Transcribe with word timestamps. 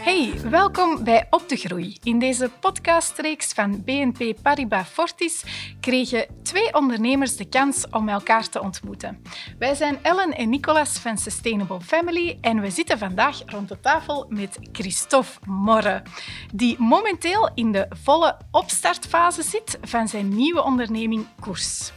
Hey, 0.00 0.40
welkom 0.50 1.04
bij 1.04 1.26
Op 1.30 1.48
de 1.48 1.56
Groei. 1.56 1.96
In 2.02 2.18
deze 2.18 2.50
podcastreeks 2.60 3.52
van 3.52 3.84
BNP 3.84 4.42
Paribas 4.42 4.88
Fortis 4.88 5.44
kregen 5.80 6.26
twee 6.42 6.74
ondernemers 6.74 7.36
de 7.36 7.48
kans 7.48 7.86
om 7.90 8.08
elkaar 8.08 8.48
te 8.48 8.60
ontmoeten. 8.60 9.22
Wij 9.58 9.74
zijn 9.74 9.98
Ellen 10.02 10.32
en 10.36 10.48
Nicolas 10.48 10.98
van 10.98 11.18
Sustainable 11.18 11.80
Family 11.80 12.38
en 12.40 12.60
we 12.60 12.70
zitten 12.70 12.98
vandaag 12.98 13.42
rond 13.46 13.68
de 13.68 13.80
tafel 13.80 14.26
met 14.28 14.58
Christophe 14.72 15.38
Morre, 15.46 16.02
die 16.54 16.76
momenteel 16.78 17.50
in 17.54 17.72
de 17.72 17.86
volle 17.88 18.36
opstartfase 18.50 19.42
zit 19.42 19.78
van 19.82 20.08
zijn 20.08 20.34
nieuwe 20.34 20.62
onderneming 20.62 21.26
Koers. 21.40 21.92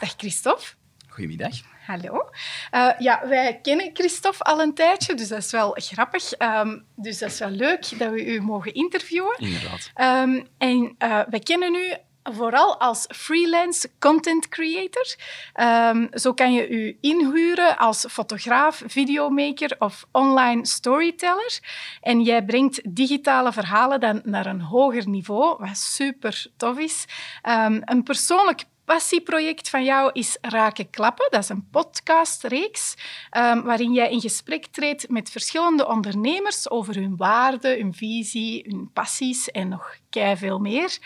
Dag 0.00 0.14
Christophe. 0.16 0.87
Goedemiddag. 1.18 1.56
Hallo. 1.86 2.30
Uh, 2.74 2.90
ja, 2.98 3.28
wij 3.28 3.58
kennen 3.62 3.90
Christophe 3.92 4.42
al 4.44 4.60
een 4.60 4.74
tijdje, 4.74 5.14
dus 5.14 5.28
dat 5.28 5.38
is 5.38 5.50
wel 5.50 5.70
grappig. 5.74 6.32
Um, 6.38 6.84
dus 6.96 7.18
dat 7.18 7.30
is 7.30 7.38
wel 7.38 7.50
leuk 7.50 7.98
dat 7.98 8.10
we 8.10 8.24
u 8.24 8.40
mogen 8.40 8.74
interviewen. 8.74 9.36
Inderdaad. 9.38 9.90
Um, 10.26 10.48
en 10.58 10.94
uh, 10.98 11.20
wij 11.30 11.38
kennen 11.40 11.74
u 11.74 11.94
vooral 12.22 12.80
als 12.80 13.04
freelance 13.08 13.90
content 13.98 14.48
creator. 14.48 15.16
Um, 15.54 16.08
zo 16.12 16.34
kan 16.34 16.52
je 16.52 16.68
u 16.68 16.98
inhuren 17.00 17.76
als 17.76 18.06
fotograaf, 18.08 18.82
videomaker 18.86 19.76
of 19.78 20.06
online 20.12 20.66
storyteller. 20.66 21.60
En 22.00 22.22
jij 22.22 22.44
brengt 22.44 22.80
digitale 22.96 23.52
verhalen 23.52 24.00
dan 24.00 24.20
naar 24.24 24.46
een 24.46 24.60
hoger 24.60 25.08
niveau, 25.08 25.56
wat 25.58 25.76
super 25.76 26.46
tof 26.56 26.78
is. 26.78 27.04
Um, 27.48 27.82
een 27.84 28.02
persoonlijk 28.02 28.64
passieproject 28.88 29.70
van 29.70 29.84
jou 29.84 30.10
is 30.12 30.38
Raken 30.40 30.90
Klappen. 30.90 31.26
Dat 31.30 31.42
is 31.42 31.48
een 31.48 31.68
podcastreeks 31.70 32.94
um, 33.36 33.62
waarin 33.62 33.92
jij 33.92 34.10
in 34.10 34.20
gesprek 34.20 34.66
treedt 34.66 35.08
met 35.08 35.30
verschillende 35.30 35.88
ondernemers 35.88 36.70
over 36.70 36.94
hun 36.94 37.16
waarden, 37.16 37.78
hun 37.78 37.94
visie, 37.94 38.64
hun 38.68 38.90
passies 38.92 39.50
en 39.50 39.68
nog 39.68 39.96
veel 40.34 40.58
meer. 40.58 40.98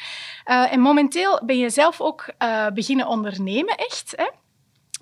Uh, 0.47 0.73
en 0.73 0.81
momenteel 0.81 1.41
ben 1.45 1.59
je 1.59 1.71
zelf 1.71 2.01
ook 2.01 2.33
uh, 2.39 2.67
beginnen 2.75 3.07
ondernemen, 3.07 3.77
echt. 3.77 4.13
Hè? 4.17 4.42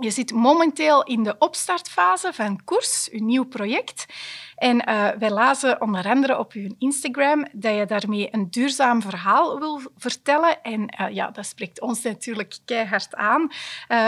Je 0.00 0.10
zit 0.10 0.32
momenteel 0.32 1.02
in 1.02 1.22
de 1.22 1.36
opstartfase 1.38 2.32
van 2.32 2.64
Koers, 2.64 3.08
uw 3.12 3.24
nieuw 3.24 3.44
project. 3.44 4.06
En 4.56 4.88
uh, 4.88 5.08
wij 5.18 5.30
lazen 5.30 5.80
onder 5.80 6.04
andere 6.08 6.38
op 6.38 6.52
uw 6.52 6.74
Instagram 6.78 7.46
dat 7.52 7.76
je 7.76 7.86
daarmee 7.86 8.28
een 8.30 8.50
duurzaam 8.50 9.02
verhaal 9.02 9.58
wil 9.58 9.80
vertellen. 9.96 10.62
En 10.62 10.94
uh, 11.00 11.14
ja, 11.14 11.30
dat 11.30 11.46
spreekt 11.46 11.80
ons 11.80 12.02
natuurlijk 12.02 12.58
keihard 12.64 13.14
aan. 13.14 13.42
Uh, 13.42 13.48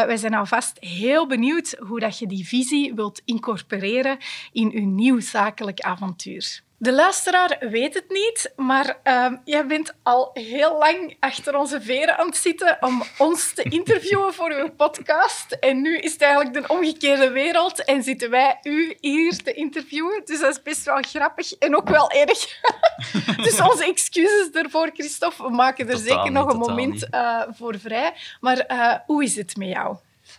wij 0.02 0.16
zijn 0.16 0.34
alvast 0.34 0.76
heel 0.80 1.26
benieuwd 1.26 1.76
hoe 1.78 2.00
dat 2.00 2.18
je 2.18 2.26
die 2.26 2.46
visie 2.46 2.94
wilt 2.94 3.22
incorporeren 3.24 4.18
in 4.52 4.70
uw 4.74 4.86
nieuw 4.86 5.20
zakelijk 5.20 5.80
avontuur. 5.80 6.62
De 6.82 6.92
luisteraar 6.92 7.56
weet 7.60 7.94
het 7.94 8.08
niet, 8.08 8.52
maar 8.56 8.98
uh, 9.04 9.32
jij 9.44 9.66
bent 9.66 9.94
al 10.02 10.30
heel 10.32 10.78
lang 10.78 11.16
achter 11.20 11.56
onze 11.58 11.80
veren 11.80 12.18
aan 12.18 12.26
het 12.26 12.36
zitten 12.36 12.76
om 12.80 13.02
ons 13.18 13.52
te 13.54 13.62
interviewen 13.78 14.34
voor 14.34 14.52
uw 14.52 14.70
podcast. 14.70 15.52
En 15.52 15.82
nu 15.82 15.98
is 15.98 16.12
het 16.12 16.22
eigenlijk 16.22 16.54
de 16.54 16.74
omgekeerde 16.74 17.30
wereld 17.30 17.84
en 17.84 18.02
zitten 18.02 18.30
wij 18.30 18.58
u 18.62 18.96
hier 19.00 19.36
te 19.42 19.52
interviewen. 19.52 20.22
Dus 20.24 20.40
dat 20.40 20.50
is 20.50 20.62
best 20.62 20.84
wel 20.84 21.02
grappig 21.02 21.52
en 21.52 21.76
ook 21.76 21.88
wel 21.88 22.10
erg. 22.10 22.60
dus 23.44 23.60
onze 23.60 23.84
excuses 23.84 24.50
ervoor, 24.52 24.90
Christophe. 24.94 25.42
We 25.42 25.50
maken 25.50 25.88
er 25.88 25.96
Totaal 25.96 26.16
zeker 26.16 26.32
nog 26.32 26.52
een 26.52 26.58
moment 26.58 27.06
uh, 27.10 27.42
voor 27.50 27.78
vrij. 27.78 28.12
Maar 28.40 28.64
uh, 28.68 28.94
hoe 29.06 29.24
is 29.24 29.36
het 29.36 29.56
met 29.56 29.68
jou? 29.68 29.96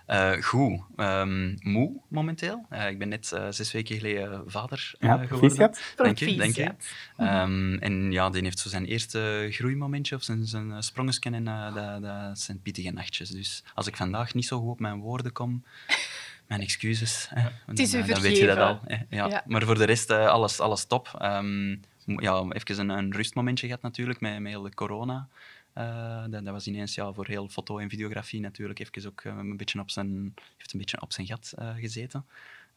Uh, 0.07 0.31
goed. 0.31 0.79
Um, 0.97 1.55
moe 1.61 1.91
momenteel. 2.07 2.65
Uh, 2.71 2.89
ik 2.89 2.99
ben 2.99 3.09
net 3.09 3.31
uh, 3.33 3.47
zes 3.49 3.71
weken 3.71 3.95
geleden 3.95 4.43
vader 4.45 4.93
ja, 4.99 5.17
geworden. 5.25 5.73
Dank 5.95 6.17
je, 6.17 6.35
dank 6.35 6.55
je. 6.55 6.71
Um, 7.17 7.79
en 7.79 8.11
ja, 8.11 8.29
die 8.29 8.43
heeft 8.43 8.59
zo 8.59 8.69
zijn 8.69 8.85
eerste 8.85 9.47
groeimomentje, 9.51 10.15
of 10.15 10.23
zijn, 10.23 10.45
zijn 10.45 10.83
sprongen 10.83 11.13
en 11.21 11.43
dat, 11.43 12.01
dat 12.01 12.39
zijn 12.39 12.61
pittige 12.61 12.91
nachtjes. 12.91 13.29
Dus 13.29 13.63
als 13.73 13.87
ik 13.87 13.95
vandaag 13.95 14.33
niet 14.33 14.45
zo 14.45 14.59
goed 14.59 14.69
op 14.69 14.79
mijn 14.79 14.99
woorden 14.99 15.31
kom, 15.31 15.63
mijn 16.47 16.61
excuses. 16.61 17.29
Ja. 17.35 17.51
Het 17.65 17.79
is 17.79 17.91
dan, 17.91 18.21
weet 18.21 18.37
je 18.37 18.45
dat 18.45 18.57
al. 18.57 18.81
Ja. 19.09 19.27
ja. 19.27 19.43
Maar 19.45 19.63
voor 19.63 19.77
de 19.77 19.85
rest, 19.85 20.09
alles, 20.11 20.59
alles 20.59 20.85
top. 20.85 21.19
Um, 21.21 21.81
ja, 22.05 22.45
even 22.49 22.79
een, 22.79 22.89
een 22.89 23.13
rustmomentje 23.13 23.67
gehad 23.67 23.81
natuurlijk, 23.81 24.19
met, 24.19 24.39
met 24.39 24.51
heel 24.51 24.61
de 24.61 24.73
corona. 24.73 25.27
Uh, 25.77 26.23
dat, 26.29 26.45
dat, 26.45 26.53
was 26.53 26.67
ineens 26.67 26.95
ja, 26.95 27.13
voor 27.13 27.27
heel 27.27 27.49
foto 27.49 27.77
en 27.77 27.89
videografie 27.89 28.39
natuurlijk 28.39 28.79
even 28.79 29.09
ook 29.09 29.23
uh, 29.23 29.33
een 29.37 29.57
beetje 29.57 29.79
op 29.79 29.91
zijn, 29.91 30.33
heeft 30.57 30.73
een 30.73 30.79
beetje 30.79 31.01
op 31.01 31.13
zijn 31.13 31.27
gat 31.27 31.53
uh, 31.59 31.75
gezeten. 31.75 32.25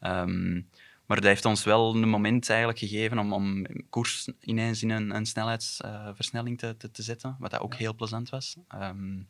Um, 0.01 0.69
maar 1.07 1.17
dat 1.17 1.27
heeft 1.27 1.45
ons 1.45 1.65
wel 1.65 1.95
een 1.95 2.09
moment 2.09 2.49
eigenlijk 2.49 2.79
gegeven 2.79 3.19
om, 3.19 3.33
om 3.33 3.67
koers 3.91 4.29
ineens 4.41 4.83
in 4.83 4.91
een, 4.91 5.15
een 5.15 5.27
snelheidsversnelling 5.27 6.59
te, 6.59 6.77
te, 6.77 6.91
te, 6.91 7.03
zetten, 7.03 7.37
wat 7.39 7.51
dat 7.51 7.61
ook 7.61 7.75
heel 7.75 7.95
plezant 7.95 8.29
was. 8.31 8.57
Um, 8.75 9.29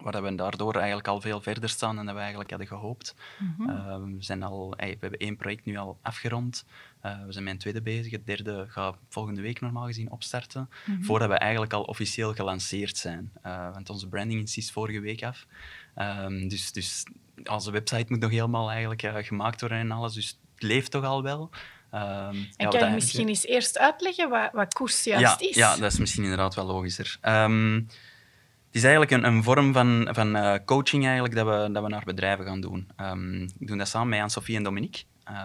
waar 0.00 0.22
we 0.22 0.34
daardoor 0.34 0.74
eigenlijk 0.74 1.08
al 1.08 1.20
veel 1.20 1.40
verder 1.40 1.68
staan 1.68 1.96
dan 1.96 2.06
we 2.06 2.20
eigenlijk 2.20 2.50
hadden 2.50 2.68
gehoopt. 2.68 3.14
Mm 3.38 3.54
-hmm. 3.56 3.70
uh, 3.70 3.96
we, 3.96 4.22
zijn 4.24 4.42
al, 4.42 4.74
we 4.76 4.96
hebben 5.00 5.18
één 5.18 5.36
project 5.36 5.64
nu 5.64 5.76
al 5.76 5.98
afgerond. 6.02 6.64
Uh, 7.06 7.24
we 7.26 7.32
zijn 7.32 7.44
met 7.44 7.52
een 7.52 7.58
tweede 7.58 7.82
bezig. 7.82 8.12
Het 8.12 8.26
derde 8.26 8.66
gaat 8.68 8.96
volgende 9.08 9.40
week 9.40 9.60
normaal 9.60 9.86
gezien 9.86 10.10
opstarten. 10.10 10.68
Mm 10.84 10.94
-hmm. 10.94 11.04
Voordat 11.04 11.28
we 11.28 11.34
eigenlijk 11.34 11.72
al 11.72 11.82
officieel 11.82 12.34
gelanceerd 12.34 12.96
zijn. 12.96 13.32
Uh, 13.46 13.72
want 13.72 13.90
onze 13.90 14.08
branding 14.08 14.54
is 14.54 14.70
vorige 14.70 15.00
week 15.00 15.22
af. 15.22 15.46
Um, 15.96 16.48
dus, 16.48 16.72
dus 16.72 17.04
onze 17.44 17.70
website 17.70 18.06
moet 18.08 18.20
nog 18.20 18.30
helemaal 18.30 18.70
eigenlijk 18.70 19.02
uh, 19.02 19.14
gemaakt 19.16 19.60
worden 19.60 19.78
en 19.78 19.90
alles. 19.90 20.14
Dus 20.14 20.38
het 20.54 20.62
leeft 20.62 20.90
toch 20.90 21.04
al 21.04 21.22
wel. 21.22 21.50
Um, 21.94 22.00
en 22.00 22.48
ja, 22.56 22.68
kan 22.68 22.88
je 22.88 22.94
misschien 22.94 23.28
eens 23.28 23.46
eerst 23.46 23.78
uitleggen 23.78 24.28
wat, 24.28 24.50
wat 24.52 24.74
koers 24.74 25.04
juist 25.04 25.40
ja, 25.40 25.48
is? 25.48 25.54
Ja, 25.54 25.76
dat 25.76 25.92
is 25.92 25.98
misschien 25.98 26.22
inderdaad 26.22 26.54
wel 26.54 26.66
logischer. 26.66 27.18
Um, 27.22 27.88
is 28.72 28.82
eigenlijk 28.82 29.12
een, 29.12 29.24
een 29.24 29.42
vorm 29.42 29.72
van, 29.72 30.08
van 30.10 30.36
uh, 30.36 30.54
coaching 30.64 31.04
eigenlijk 31.04 31.34
dat, 31.34 31.46
we, 31.46 31.72
dat 31.72 31.82
we 31.82 31.88
naar 31.88 32.04
bedrijven 32.04 32.44
gaan 32.44 32.60
doen. 32.60 32.90
Um, 33.00 33.42
ik 33.58 33.66
doe 33.66 33.76
dat 33.76 33.88
samen 33.88 34.08
met 34.08 34.18
Anne-Sophie 34.18 34.56
en 34.56 34.62
Dominique, 34.62 35.02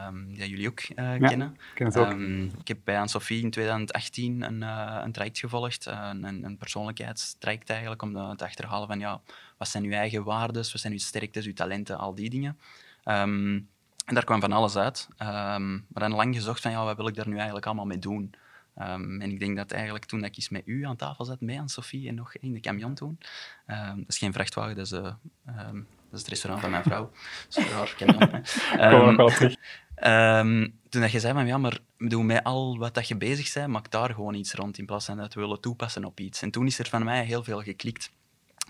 um, 0.08 0.34
die 0.34 0.50
jullie 0.50 0.68
ook 0.68 0.82
uh, 0.82 1.20
ja, 1.20 1.28
kennen. 1.28 1.48
Ik 1.54 1.76
ken 1.76 1.86
het 1.86 1.98
ook. 1.98 2.12
Um, 2.12 2.52
ik 2.60 2.68
heb 2.68 2.78
bij 2.84 2.96
Anne-Sophie 2.96 3.44
in 3.44 3.52
2018 3.52 4.42
een, 4.42 4.62
uh, 4.62 5.02
een 5.04 5.12
traject 5.12 5.40
gevolgd, 5.40 5.86
een, 5.86 6.44
een 6.44 6.58
persoonlijkheidstraject 6.58 7.70
eigenlijk, 7.70 8.02
om 8.02 8.14
te 8.36 8.44
achterhalen 8.44 8.88
van 8.88 9.00
ja, 9.00 9.22
wat 9.58 9.68
zijn 9.68 9.84
uw 9.84 9.92
eigen 9.92 10.24
waarden, 10.24 10.56
wat 10.56 10.82
zijn 10.82 10.94
uw 10.94 11.00
sterktes, 11.00 11.46
uw 11.46 11.54
talenten, 11.54 11.98
al 11.98 12.16
die 12.16 12.30
dingen. 12.30 12.58
en 13.04 13.68
daar 14.06 14.26
kwam 14.26 14.40
van 14.40 14.52
alles 14.52 14.76
uit. 14.76 15.08
maar 15.18 15.84
dan 15.94 16.16
lang 16.16 16.36
gezocht 16.36 16.62
van 16.62 16.72
ja, 16.72 16.84
wat 16.84 16.98
wil 16.98 17.08
ik 17.08 17.16
daar 17.16 17.28
nu 17.28 17.36
eigenlijk 17.36 17.66
allemaal 17.66 17.86
mee 17.86 18.00
doen? 18.00 18.34
Um, 18.82 19.22
en 19.22 19.32
ik 19.32 19.40
denk 19.40 19.58
dat 19.58 19.72
eigenlijk 19.72 20.06
toen 20.06 20.24
ik 20.24 20.36
eens 20.36 20.50
met 20.50 20.62
u 20.66 20.86
aan 20.86 20.96
tafel 20.96 21.26
zat, 21.26 21.42
mij 21.42 21.56
en 21.58 21.70
Sophie 21.70 22.08
en 22.08 22.16
nog 22.16 22.36
in 22.36 22.54
de 22.54 22.60
camion 22.60 22.94
toen. 22.94 23.20
Um, 23.68 23.98
dat 23.98 24.08
is 24.08 24.18
geen 24.18 24.34
vrachtwagen, 24.34 24.76
dat 24.76 24.86
is, 24.86 24.92
uh, 24.92 25.14
um, 25.48 25.88
dat 26.10 26.14
is 26.14 26.20
het 26.20 26.28
restaurant 26.28 26.62
van 26.62 26.72
mijn 26.72 26.84
vrouw. 26.84 27.12
Dat 27.50 27.58
is 27.58 27.72
raar, 27.72 27.96
camion. 27.98 28.44
Kom 29.06 29.16
wel 29.16 29.30
toen 30.90 31.02
dat 31.02 31.12
je 31.12 31.20
zei 31.20 31.34
van 31.34 31.48
ja, 31.48 31.58
maar 31.58 31.80
doe 31.98 32.24
met 32.24 32.44
al 32.44 32.78
wat 32.78 32.94
dat 32.94 33.08
je 33.08 33.18
bezig 33.18 33.54
bent, 33.54 33.68
maak 33.68 33.92
daar 33.92 34.14
gewoon 34.14 34.34
iets 34.34 34.54
rond 34.54 34.78
in 34.78 34.86
plaats 34.86 35.06
van 35.06 35.18
dat 35.18 35.34
we 35.34 35.40
willen 35.40 35.62
toepassen 35.62 36.06
op 36.06 36.20
iets. 36.20 36.42
En 36.42 36.52
toen 36.52 36.66
is 36.66 36.80
er 36.80 36.88
van 36.88 37.04
mij 37.04 37.26
heel 37.26 37.44
veel 37.44 37.62
geklikt. 37.62 38.12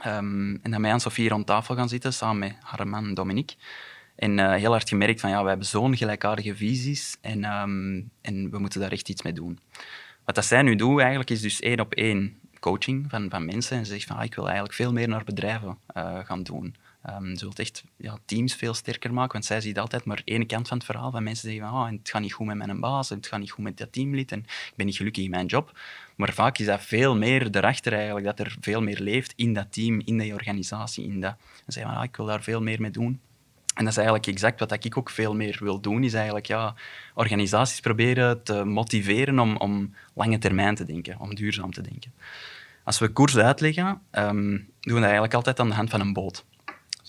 en 0.02 0.60
dan 0.64 0.82
mij 0.82 0.92
en 0.92 1.00
Sophie 1.00 1.30
rond 1.30 1.46
tafel 1.46 1.76
gaan 1.76 1.90
zitten, 1.90 2.14
samen 2.14 2.38
met 2.38 2.56
haar 2.62 2.88
man 2.88 3.14
Dominique. 3.14 3.56
En 4.18 4.38
uh, 4.38 4.54
heel 4.54 4.72
hard 4.72 4.90
gemerkt 4.90 5.20
van 5.20 5.30
ja, 5.30 5.44
we 5.44 5.50
hebben 5.50 5.68
zo'n 5.68 5.98
gelijkaardige 5.98 6.56
visies 6.56 7.18
en, 7.22 7.44
um, 7.44 8.10
en 8.22 8.52
we 8.52 8.60
moeten 8.60 8.80
daar 8.80 8.92
echt 8.92 9.10
iets 9.10 9.22
mee 9.22 9.34
doen. 9.34 9.60
Wat 10.26 10.36
dat 10.36 10.46
zij 10.46 10.62
nu 10.62 10.76
doen 10.76 11.00
eigenlijk 11.00 11.30
is 11.30 11.42
dus 11.42 11.60
één 11.60 11.80
op 11.80 11.94
één 11.94 12.40
coaching 12.60 13.06
van, 13.10 13.30
van 13.30 13.46
mensen 13.46 13.78
en 13.78 13.86
ze 13.86 13.92
zegt 13.92 14.06
van 14.06 14.18
ah, 14.18 14.24
ik 14.24 14.36
wil 14.36 14.46
eigenlijk 14.46 14.76
veel 14.76 14.94
meer 14.94 15.08
naar 15.08 15.24
bedrijven 15.24 15.78
uh, 15.98 16.20
gaan 16.24 16.44
doen. 16.44 16.76
Um, 17.10 17.36
ze 17.36 17.46
wil 17.46 17.54
echt 17.56 17.84
ja, 17.98 18.18
teams 18.26 18.56
veel 18.56 18.74
sterker 18.74 19.14
maken, 19.14 19.32
want 19.32 19.46
zij 19.46 19.62
ziet 19.62 19.80
altijd 19.80 20.06
maar 20.06 20.22
één 20.26 20.46
kant 20.46 20.68
van 20.68 20.78
het 20.78 20.86
verhaal 20.86 21.12
van 21.12 21.24
mensen 21.24 21.50
zeggen 21.50 21.70
van 21.70 21.80
oh, 21.80 21.90
het 21.90 22.10
gaat 22.10 22.22
niet 22.22 22.34
goed 22.34 22.46
met 22.46 22.58
mijn 22.58 22.80
baas, 22.80 23.10
het 23.10 23.28
gaat 23.28 23.40
niet 23.40 23.52
goed 23.52 23.64
met 23.64 23.78
dat 23.78 23.92
teamlid 23.92 24.32
en 24.32 24.40
ik 24.40 24.74
ben 24.76 24.86
niet 24.86 24.96
gelukkig 24.96 25.24
in 25.24 25.30
mijn 25.30 25.46
job. 25.46 25.80
Maar 26.16 26.34
vaak 26.34 26.58
is 26.58 26.66
dat 26.66 26.82
veel 26.82 27.16
meer 27.16 27.48
erachter 27.52 27.94
eigenlijk, 27.94 28.26
dat 28.26 28.40
er 28.40 28.56
veel 28.60 28.82
meer 28.82 29.00
leeft 29.00 29.34
in 29.36 29.54
dat 29.54 29.74
team, 29.74 30.02
in 30.06 30.18
die 30.18 30.34
organisatie. 30.34 31.06
In 31.06 31.22
dat. 31.22 31.36
En 31.66 31.74
zeggen 31.74 31.92
van 31.92 32.02
ah, 32.02 32.08
ik 32.08 32.16
wil 32.16 32.26
daar 32.26 32.44
veel 32.44 32.62
meer 32.62 32.82
mee 32.82 32.92
doen. 32.92 33.20
En 33.78 33.84
dat 33.84 33.92
is 33.92 33.98
eigenlijk 33.98 34.28
exact 34.28 34.60
wat 34.60 34.84
ik 34.84 34.98
ook 34.98 35.10
veel 35.10 35.36
meer 35.36 35.58
wil 35.60 35.80
doen, 35.80 36.04
is 36.04 36.14
eigenlijk 36.14 36.46
ja, 36.46 36.76
organisaties 37.14 37.80
proberen 37.80 38.44
te 38.44 38.64
motiveren 38.64 39.40
om, 39.40 39.58
om 39.58 39.94
lange 40.14 40.38
termijn 40.38 40.76
te 40.76 40.86
denken, 40.86 41.20
om 41.20 41.36
duurzaam 41.36 41.74
te 41.74 41.82
denken. 41.82 42.14
Als 42.84 43.00
we 43.00 43.08
koers 43.08 43.38
uitleggen, 43.38 44.02
um, 44.12 44.50
doen 44.80 44.94
we 44.94 44.94
dat 44.94 45.02
eigenlijk 45.02 45.34
altijd 45.34 45.60
aan 45.60 45.70
de 45.70 45.76
hand 45.76 45.90
van 45.90 46.00
een 46.00 46.14
boot. 46.14 46.46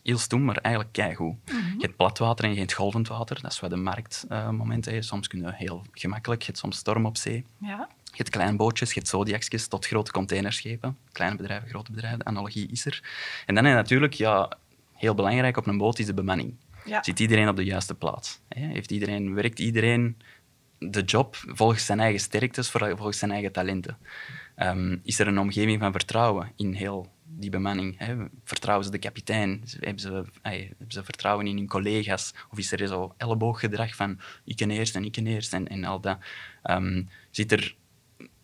Heel 0.03 0.19
stoem, 0.19 0.45
maar 0.45 0.57
eigenlijk 0.57 0.95
keigoed. 0.95 1.35
Mm 1.53 1.59
-hmm. 1.59 1.73
Je 1.79 1.85
hebt 1.85 1.97
platwater 1.97 2.45
en 2.45 2.53
je 2.53 2.59
hebt 2.59 2.73
golvend 2.73 3.09
water. 3.09 3.43
Dat 3.43 3.53
is 3.53 3.61
wat 3.61 3.71
de 3.71 3.77
marktmoment 3.77 4.89
uh, 4.89 4.95
is. 4.95 5.07
Soms 5.07 5.29
kunnen 5.29 5.55
heel 5.55 5.87
gemakkelijk. 5.93 6.41
Je 6.41 6.47
hebt 6.47 6.59
soms 6.59 6.77
storm 6.77 7.07
op 7.07 7.17
zee. 7.17 7.45
Ja. 7.61 7.89
Je 8.05 8.17
hebt 8.17 8.31
kleine 8.31 8.57
bootjes, 8.57 8.89
je 8.89 8.95
hebt 8.95 9.09
zodiacjes 9.09 9.69
tot 9.69 9.87
grote 9.87 10.13
containerschepen. 10.13 10.97
Kleine 11.13 11.37
bedrijven, 11.37 11.69
grote 11.69 11.93
bedrijven. 11.93 12.19
De 12.19 12.25
analogie 12.25 12.69
is 12.71 12.87
er. 12.87 13.03
En 13.47 13.55
dan 13.55 13.65
heb 13.65 13.73
je 13.73 13.81
natuurlijk... 13.81 14.15
Ja, 14.15 14.59
heel 14.99 15.15
belangrijk 15.15 15.57
op 15.57 15.67
een 15.67 15.79
boot 15.79 15.99
is 15.99 16.07
de 16.07 16.15
bemanning. 16.15 16.57
Ja. 16.85 17.03
Zit 17.03 17.21
iedereen 17.21 17.49
op 17.49 17.57
de 17.57 17.65
juiste 17.65 17.95
plaats? 17.95 18.41
Hè? 18.49 18.67
Heeft 18.67 18.91
iedereen, 18.91 19.35
werkt 19.35 19.59
iedereen 19.59 20.17
de 20.79 21.03
job 21.03 21.37
volgens 21.37 21.87
zijn 21.87 22.01
eigen 22.01 22.21
sterktes, 22.21 22.71
volgens 22.71 23.19
zijn 23.19 23.31
eigen 23.31 23.53
talenten? 23.53 23.99
Ehm, 24.55 24.97
is 25.03 25.19
er 25.19 25.27
een 25.27 25.39
omgeving 25.39 25.81
van 25.81 25.93
vertrouwen 25.93 26.53
in 26.57 26.73
heel 26.73 27.13
die 27.25 27.51
bemanning? 27.51 27.99
Hè? 27.99 28.17
Vertrouwen 28.45 28.85
ze 28.85 28.91
de 28.91 28.99
kapitein? 28.99 29.63
Hebben 29.81 30.01
ze, 30.01 30.25
hebben 30.43 30.87
ze 30.89 31.05
vertrouwen 31.05 31.47
in 31.47 31.57
hun 31.57 31.69
collega's? 31.69 32.35
Of 32.51 32.59
is 32.59 32.73
er 32.73 32.87
zo 32.87 33.15
ellebooggedrag 33.17 33.95
van 33.95 34.21
ik 34.45 34.57
ken 34.57 34.71
eerst 34.71 34.97
en 34.97 35.05
ik 35.05 35.13
ken 35.13 35.27
eerst 35.27 35.53
en, 35.53 35.69
en 35.69 35.85
al 35.85 36.01
dat? 36.01 36.19
Ehm, 36.63 37.03
zit 37.31 37.53
er 37.53 37.77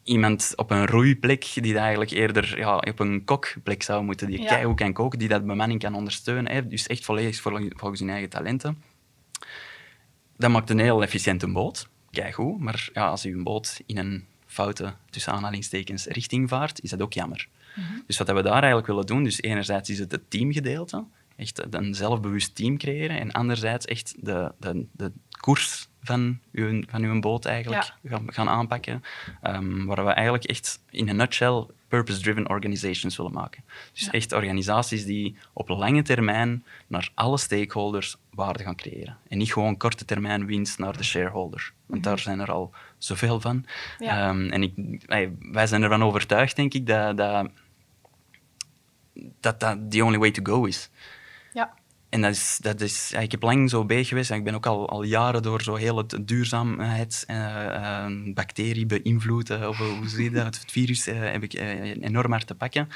iemand 0.05 0.53
op 0.57 0.71
een 0.71 0.87
roeiplek 0.87 1.51
die 1.55 1.73
dat 1.73 1.83
eigenlijk 1.83 2.11
eerder 2.11 2.59
ja, 2.59 2.77
op 2.77 2.99
een 3.01 3.25
kokplek 3.25 3.83
zou 3.83 4.05
moeten, 4.05 4.27
die 4.27 4.41
Ja. 4.41 4.47
keigoed 4.49 4.77
kan 4.77 4.93
koken, 4.93 5.19
die 5.19 5.29
dat 5.29 5.47
bemanning 5.47 5.81
kan 5.81 5.95
ondersteunen. 5.95 6.53
Hè? 6.53 6.67
Dus 6.67 6.87
echt 6.87 7.05
volledig 7.05 7.41
vol- 7.41 7.71
volgens 7.77 8.01
hun 8.01 8.11
eigen 8.11 8.29
talenten. 8.29 8.83
Dat 10.37 10.51
maakt 10.51 10.71
een 10.71 10.79
heel 10.79 11.03
efficiënte 11.03 11.53
boot. 11.53 11.89
Keigoed. 12.11 12.61
Maar 12.61 12.89
ja, 12.93 13.07
als 13.09 13.23
je 13.23 13.31
een 13.33 13.43
boot 13.43 13.81
in 13.87 13.99
een 13.99 14.25
foute, 14.47 14.95
tussen 15.11 15.33
aanhalingstekens, 15.33 16.07
richting 16.07 16.49
vaart, 16.49 16.83
is 16.83 16.91
dat 16.91 17.03
ook 17.03 17.13
jammer. 17.13 17.49
Dus 18.07 18.19
wat 18.19 18.27
we 18.31 18.43
daar 18.43 18.53
eigenlijk 18.59 18.87
willen 18.87 19.07
doen, 19.07 19.25
dus 19.25 19.43
enerzijds 19.43 19.91
is 19.91 19.99
het 19.99 20.13
het 20.13 20.31
teamgedeelte, 20.31 21.05
echt 21.37 21.75
een 21.75 21.95
zelfbewust 21.95 22.55
team 22.55 22.79
creëren, 22.79 23.19
en 23.21 23.33
anderzijds 23.33 23.87
echt 23.87 24.15
de, 24.21 24.53
de, 24.59 24.87
de 24.93 25.13
koers 25.41 25.89
van 26.05 26.39
uw, 26.53 26.83
van 26.89 27.03
uw 27.03 27.21
boot 27.21 27.45
eigenlijk 27.45 27.93
gaan, 28.05 28.33
gaan 28.33 28.49
aanpakken, 28.49 29.03
Ehm, 29.43 29.85
waar 29.85 30.05
we 30.05 30.11
eigenlijk 30.11 30.45
echt 30.45 30.81
in 30.91 31.09
een 31.09 31.17
nutshell 31.17 31.67
purpose-driven 31.89 32.49
organizations 32.49 33.17
willen 33.17 33.33
maken. 33.33 33.65
Dus 33.93 34.05
Ja. 34.05 34.11
echt 34.11 34.33
organisaties 34.33 35.05
die 35.05 35.37
op 35.53 35.69
lange 35.69 36.03
termijn 36.03 36.65
naar 36.87 37.11
alle 37.15 37.39
stakeholders 37.39 38.17
waarde 38.31 38.63
gaan 38.63 38.77
creëren. 38.77 39.19
En 39.29 39.39
niet 39.39 39.53
gewoon 39.53 39.77
korte 39.77 40.05
termijn 40.05 40.47
winst 40.47 40.79
naar 40.79 40.97
de 40.97 41.05
shareholder. 41.05 41.73
Want 41.87 42.03
daar 42.05 42.19
zijn 42.19 42.41
er 42.41 42.53
al 42.53 42.73
zoveel 42.99 43.41
van. 43.41 43.65
Ja. 43.99 44.29
Ehm, 44.29 44.49
en 44.51 44.63
ik, 44.63 44.73
wij 45.07 45.33
wij 45.41 45.67
zijn 45.67 45.83
ervan 45.83 46.03
overtuigd, 46.05 46.57
denk 46.57 46.75
ik, 46.75 46.87
dat 46.87 47.17
dat, 47.17 47.49
dat, 49.41 49.61
dat 49.61 49.91
the 49.91 50.05
only 50.05 50.19
way 50.19 50.31
to 50.31 50.43
go 50.43 50.65
is. 50.65 50.91
Ja. 51.53 51.75
En 52.15 52.21
dat 52.21 52.31
is, 52.31 52.59
dat 52.61 52.81
is, 52.81 53.13
ik 53.13 53.31
heb 53.31 53.43
lang 53.43 53.71
zo 53.71 53.85
bezig 53.85 54.09
geweest 54.09 54.31
en 54.31 54.37
ik 54.37 54.45
ben 54.45 54.55
ook 54.55 54.67
al, 54.67 54.89
al 54.89 55.03
jaren 55.03 55.43
door 55.43 55.63
zo 55.63 55.75
heel 55.75 55.97
het 55.97 56.17
duurzaamheids- 56.21 57.27
eh, 57.27 58.05
eh, 58.05 58.13
bacterie 58.35 58.87
beïnvloed, 58.87 59.51
eh, 59.51 59.69
of 59.69 59.77
hoe 59.77 60.09
zie 60.09 60.25
je 60.25 60.31
dat, 60.31 60.45
het 60.45 60.73
virus, 60.73 61.07
eh, 61.07 61.19
heb 61.19 61.43
ik 61.43 61.53
enorm 62.01 62.31
hard 62.31 62.47
te 62.47 62.55
pakken. 62.55 62.89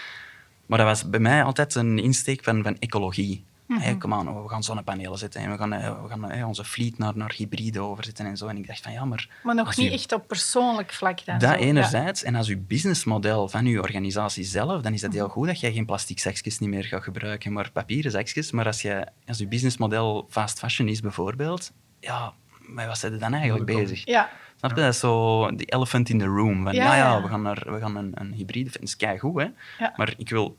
Maar 0.66 0.78
dat 0.78 0.86
was 0.86 1.10
bij 1.10 1.20
mij 1.20 1.42
altijd 1.42 1.74
een 1.74 1.98
insteek 1.98 2.44
van, 2.44 2.62
van 2.62 2.76
ecologie. 2.78 3.44
Hey, 3.68 3.96
kom 3.96 4.14
aan, 4.14 4.28
oh, 4.28 4.42
we 4.42 4.48
gaan 4.48 4.62
zonnepanelen 4.62 5.18
zetten 5.18 5.40
en 5.40 5.50
we 5.50 5.56
gaan, 5.56 5.72
eh, 5.72 6.02
we 6.02 6.08
gaan 6.08 6.30
eh, 6.30 6.46
onze 6.48 6.64
fleet 6.64 6.98
naar, 6.98 7.16
naar 7.16 7.32
hybride 7.36 7.80
overzetten 7.80 8.26
en 8.26 8.36
zo. 8.36 8.46
En 8.46 8.56
ik 8.56 8.66
dacht 8.66 8.80
van 8.80 8.92
ja, 8.92 9.04
maar... 9.04 9.28
Maar 9.42 9.54
nog 9.54 9.76
niet 9.76 9.90
u- 9.90 9.92
echt 9.92 10.12
op 10.12 10.28
persoonlijk 10.28 10.92
vlak 10.92 11.24
dan. 11.24 11.38
dat 11.38 11.50
zo. 11.50 11.56
Ja. 11.56 11.62
enerzijds. 11.62 12.22
En 12.22 12.34
als 12.34 12.48
uw 12.48 12.60
businessmodel 12.66 13.48
van 13.48 13.64
uw 13.66 13.80
organisatie 13.80 14.44
zelf, 14.44 14.82
dan 14.82 14.92
is 14.92 15.00
dat 15.00 15.12
heel 15.12 15.28
goed 15.28 15.46
dat 15.46 15.60
jij 15.60 15.72
geen 15.72 15.86
plastic 15.86 16.18
zakjes 16.18 16.58
niet 16.58 16.68
meer 16.70 16.84
gaat 16.84 17.02
gebruiken, 17.02 17.52
maar 17.52 17.70
papieren 17.70 18.10
zakjes. 18.10 18.50
Maar 18.50 18.66
als, 18.66 18.82
je, 18.82 19.06
als 19.26 19.40
uw 19.40 19.48
businessmodel 19.48 20.26
fast 20.30 20.58
fashion 20.58 20.88
is 20.88 21.00
bijvoorbeeld, 21.00 21.72
ja, 22.00 22.32
met 22.60 22.86
wat 22.86 22.98
zijn 22.98 23.12
er 23.12 23.18
dan 23.18 23.34
eigenlijk 23.34 23.64
bezig? 23.66 24.04
Ja, 24.06 24.28
Snap 24.56 24.70
je? 24.70 24.76
Dat 24.82 24.92
is 24.94 24.98
zo 25.00 25.50
die 25.56 25.66
elephant 25.66 26.08
in 26.08 26.18
the 26.18 26.24
room. 26.24 26.64
Van, 26.64 26.74
Ja, 26.74 26.84
ja, 26.84 26.96
ja, 26.96 27.22
we 27.22 27.28
gaan, 27.28 27.42
naar, 27.42 27.62
we 27.66 27.78
gaan 27.78 27.96
een, 27.96 28.10
een 28.14 28.32
hybride... 28.32 28.70
Dat 28.70 28.82
is 28.82 28.96
keigoed, 28.96 29.40
hè. 29.42 29.48
Ja. 29.78 29.92
Maar 29.96 30.14
ik 30.16 30.28
wil... 30.28 30.56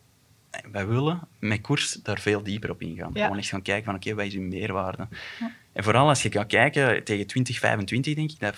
Wij 0.72 0.88
willen 0.88 1.28
met 1.40 1.62
koers 1.62 1.94
daar 1.94 2.20
veel 2.20 2.44
dieper 2.44 2.70
op 2.70 2.82
ingaan. 2.82 3.12
Ja. 3.14 3.24
Gewoon 3.24 3.38
echt 3.38 3.50
gaan 3.50 3.62
kijken 3.62 3.86
van, 3.86 3.96
oké, 3.96 4.16
wat 4.16 4.26
is 4.26 4.34
uw 4.34 4.42
meerwaarde? 4.48 5.08
En 5.80 5.86
vooral 5.86 6.08
als 6.08 6.22
je 6.22 6.32
gaat 6.32 6.48
kijken, 6.48 7.04
tegen 7.04 7.28
2025 7.28 8.16
denk 8.16 8.32
ik 8.32 8.40
dat 8.40 8.54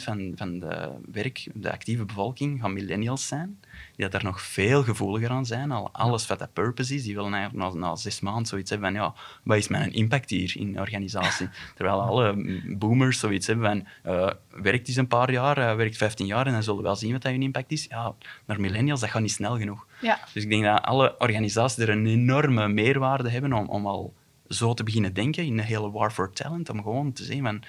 75% 0.00 0.04
van, 0.04 0.32
van 0.36 0.58
de 0.58 0.90
werk, 1.12 1.46
de 1.54 1.72
actieve 1.72 2.04
bevolking, 2.04 2.60
gaan 2.60 2.72
millennials 2.72 3.26
zijn. 3.26 3.58
Die 3.96 4.04
dat 4.04 4.12
daar 4.12 4.24
nog 4.24 4.42
veel 4.42 4.82
gevoeliger 4.82 5.30
aan 5.30 5.46
zijn. 5.46 5.70
Al 5.70 5.88
alles 5.92 6.26
wat 6.26 6.38
dat 6.38 6.52
purpose 6.52 6.94
is, 6.94 7.02
die 7.02 7.14
willen 7.14 7.34
eigenlijk 7.34 7.74
na, 7.74 7.88
na 7.88 7.96
zes 7.96 8.20
maanden 8.20 8.46
zoiets 8.46 8.70
hebben 8.70 8.92
van, 8.92 9.00
ja, 9.00 9.14
wat 9.42 9.56
is 9.56 9.68
mijn 9.68 9.92
impact 9.92 10.30
hier 10.30 10.56
in 10.56 10.72
de 10.72 10.80
organisatie? 10.80 11.48
Terwijl 11.76 12.02
alle 12.02 12.34
boomers 12.76 13.18
zoiets 13.18 13.46
hebben 13.46 13.66
van, 13.66 14.12
eh, 14.12 14.30
werkt 14.62 14.88
eens 14.88 14.96
een 14.96 15.08
paar 15.08 15.32
jaar, 15.32 15.58
eh, 15.58 15.76
werkt 15.76 15.96
15 15.96 16.26
jaar 16.26 16.46
en 16.46 16.52
dan 16.52 16.62
zullen 16.62 16.78
we 16.78 16.84
wel 16.84 16.96
zien 16.96 17.12
wat 17.12 17.22
dat 17.22 17.32
hun 17.32 17.42
impact 17.42 17.72
is. 17.72 17.86
Ja, 17.88 18.14
maar 18.44 18.60
millennials, 18.60 19.00
dat 19.00 19.10
gaat 19.10 19.22
niet 19.22 19.30
snel 19.30 19.58
genoeg. 19.58 19.86
ja. 20.00 20.18
Dus 20.32 20.42
ik 20.42 20.50
denk 20.50 20.64
dat 20.64 20.82
alle 20.82 21.14
organisaties 21.18 21.78
er 21.78 21.88
een 21.88 22.06
enorme 22.06 22.68
meerwaarde 22.68 23.30
hebben 23.30 23.52
om, 23.52 23.68
om 23.68 23.86
al 23.86 24.14
zo 24.48 24.74
te 24.74 24.82
beginnen 24.84 25.14
denken 25.14 25.44
in 25.44 25.56
de 25.56 25.62
hele 25.62 25.90
war 25.90 26.10
for 26.10 26.32
talent. 26.32 26.68
Om 26.70 26.82
gewoon 26.82 27.12
te 27.12 27.24
zien 27.24 27.42
van, 27.44 27.62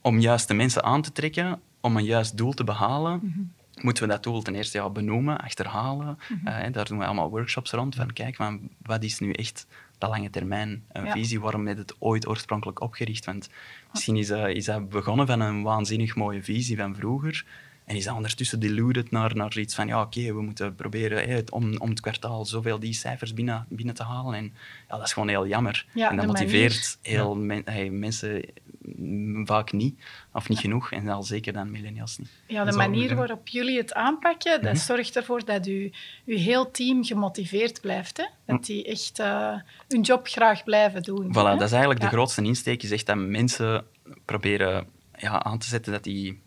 om 0.00 0.18
juist 0.20 0.48
de 0.48 0.54
mensen 0.54 0.82
aan 0.84 1.02
te 1.02 1.12
trekken, 1.12 1.60
om 1.80 1.96
een 1.96 2.04
juist 2.04 2.36
doel 2.36 2.52
te 2.52 2.64
behalen, 2.64 3.52
moeten 3.80 4.02
we 4.02 4.08
dat 4.10 4.22
doel 4.22 4.42
ten 4.42 4.54
eerste 4.54 4.78
ja, 4.78 4.90
benoemen, 4.90 5.38
achterhalen. 5.40 6.18
Eh, 6.44 6.72
daar 6.72 6.84
doen 6.84 6.98
we 6.98 7.04
allemaal 7.04 7.30
workshops 7.30 7.70
rond 7.70 7.94
van, 7.94 8.12
kijk, 8.12 8.36
van, 8.36 8.60
wat 8.82 9.02
is 9.02 9.18
nu 9.18 9.30
echt 9.32 9.66
de 9.98 10.06
lange 10.08 10.30
termijn 10.30 10.84
eh, 10.88 11.04
Ja. 11.04 11.12
visie? 11.12 11.40
Waarom 11.40 11.68
is 11.68 11.78
het 11.78 11.94
ooit 11.98 12.26
oorspronkelijk 12.28 12.80
opgericht? 12.80 13.24
Want 13.24 13.48
misschien 13.92 14.16
is, 14.16 14.26
dat- 14.26 14.48
is 14.48 14.64
dat 14.64 14.88
begonnen 14.88 15.26
van 15.26 15.40
een 15.40 15.62
waanzinnig 15.62 16.16
mooie 16.16 16.42
visie 16.42 16.76
van 16.76 16.94
vroeger. 16.94 17.44
En 17.84 17.96
is 17.96 18.04
dat 18.04 18.14
ondertussen 18.14 18.60
diluted 18.60 19.10
naar, 19.10 19.36
naar 19.36 19.58
iets 19.58 19.74
van, 19.74 19.86
ja, 19.86 20.00
oké, 20.00 20.34
we 20.34 20.42
moeten 20.42 20.74
proberen 20.74 21.44
om, 21.52 21.76
om 21.78 21.88
het 21.88 22.00
kwartaal 22.00 22.44
zoveel 22.44 22.78
die 22.78 22.92
cijfers 22.92 23.34
binnen, 23.34 23.66
binnen 23.68 23.94
te 23.94 24.02
halen. 24.02 24.34
En 24.34 24.52
ja, 24.88 24.96
dat 24.96 25.06
is 25.06 25.12
gewoon 25.12 25.28
heel 25.28 25.46
jammer. 25.46 25.86
Ja, 25.94 26.10
en 26.10 26.16
dat 26.16 26.26
motiveert 26.26 26.98
heel 27.02 27.36
men- 27.36 27.62
hey, 27.64 27.90
mensen 27.90 28.42
vaak 29.44 29.72
niet, 29.72 30.00
of 30.32 30.48
niet 30.48 30.58
genoeg. 30.58 30.92
En 30.92 31.08
al 31.08 31.22
zeker 31.22 31.52
dan 31.52 31.70
millennials 31.70 32.18
niet. 32.18 32.28
Ja, 32.46 32.64
de 32.64 32.76
manier 32.76 33.14
waarop 33.16 33.48
jullie 33.48 33.76
het 33.78 33.94
aanpakken, 33.94 34.62
dat 34.62 34.78
zorgt 34.78 35.16
ervoor 35.16 35.44
dat 35.44 35.64
je, 35.64 35.92
je 36.24 36.38
heel 36.38 36.70
team 36.70 37.04
gemotiveerd 37.04 37.80
blijft. 37.80 38.16
Hè? 38.16 38.24
Dat 38.46 38.64
die 38.64 38.84
echt 38.84 39.18
eh, 39.18 39.54
hun 39.88 40.00
job 40.00 40.26
graag 40.26 40.64
blijven 40.64 41.02
doen. 41.02 41.28
Voilà, 41.30 41.32
hè? 41.34 41.42
dat 41.56 41.62
is 41.62 41.70
eigenlijk 41.72 42.02
Ja. 42.02 42.08
de 42.08 42.16
grootste 42.16 42.42
insteek. 42.42 42.82
Is 42.82 42.90
echt 42.90 43.06
dat 43.06 43.16
mensen 43.16 43.84
proberen 44.24 44.86
ja, 45.16 45.42
aan 45.42 45.58
te 45.58 45.66
zetten 45.66 45.92
dat 45.92 46.04
die 46.04 46.42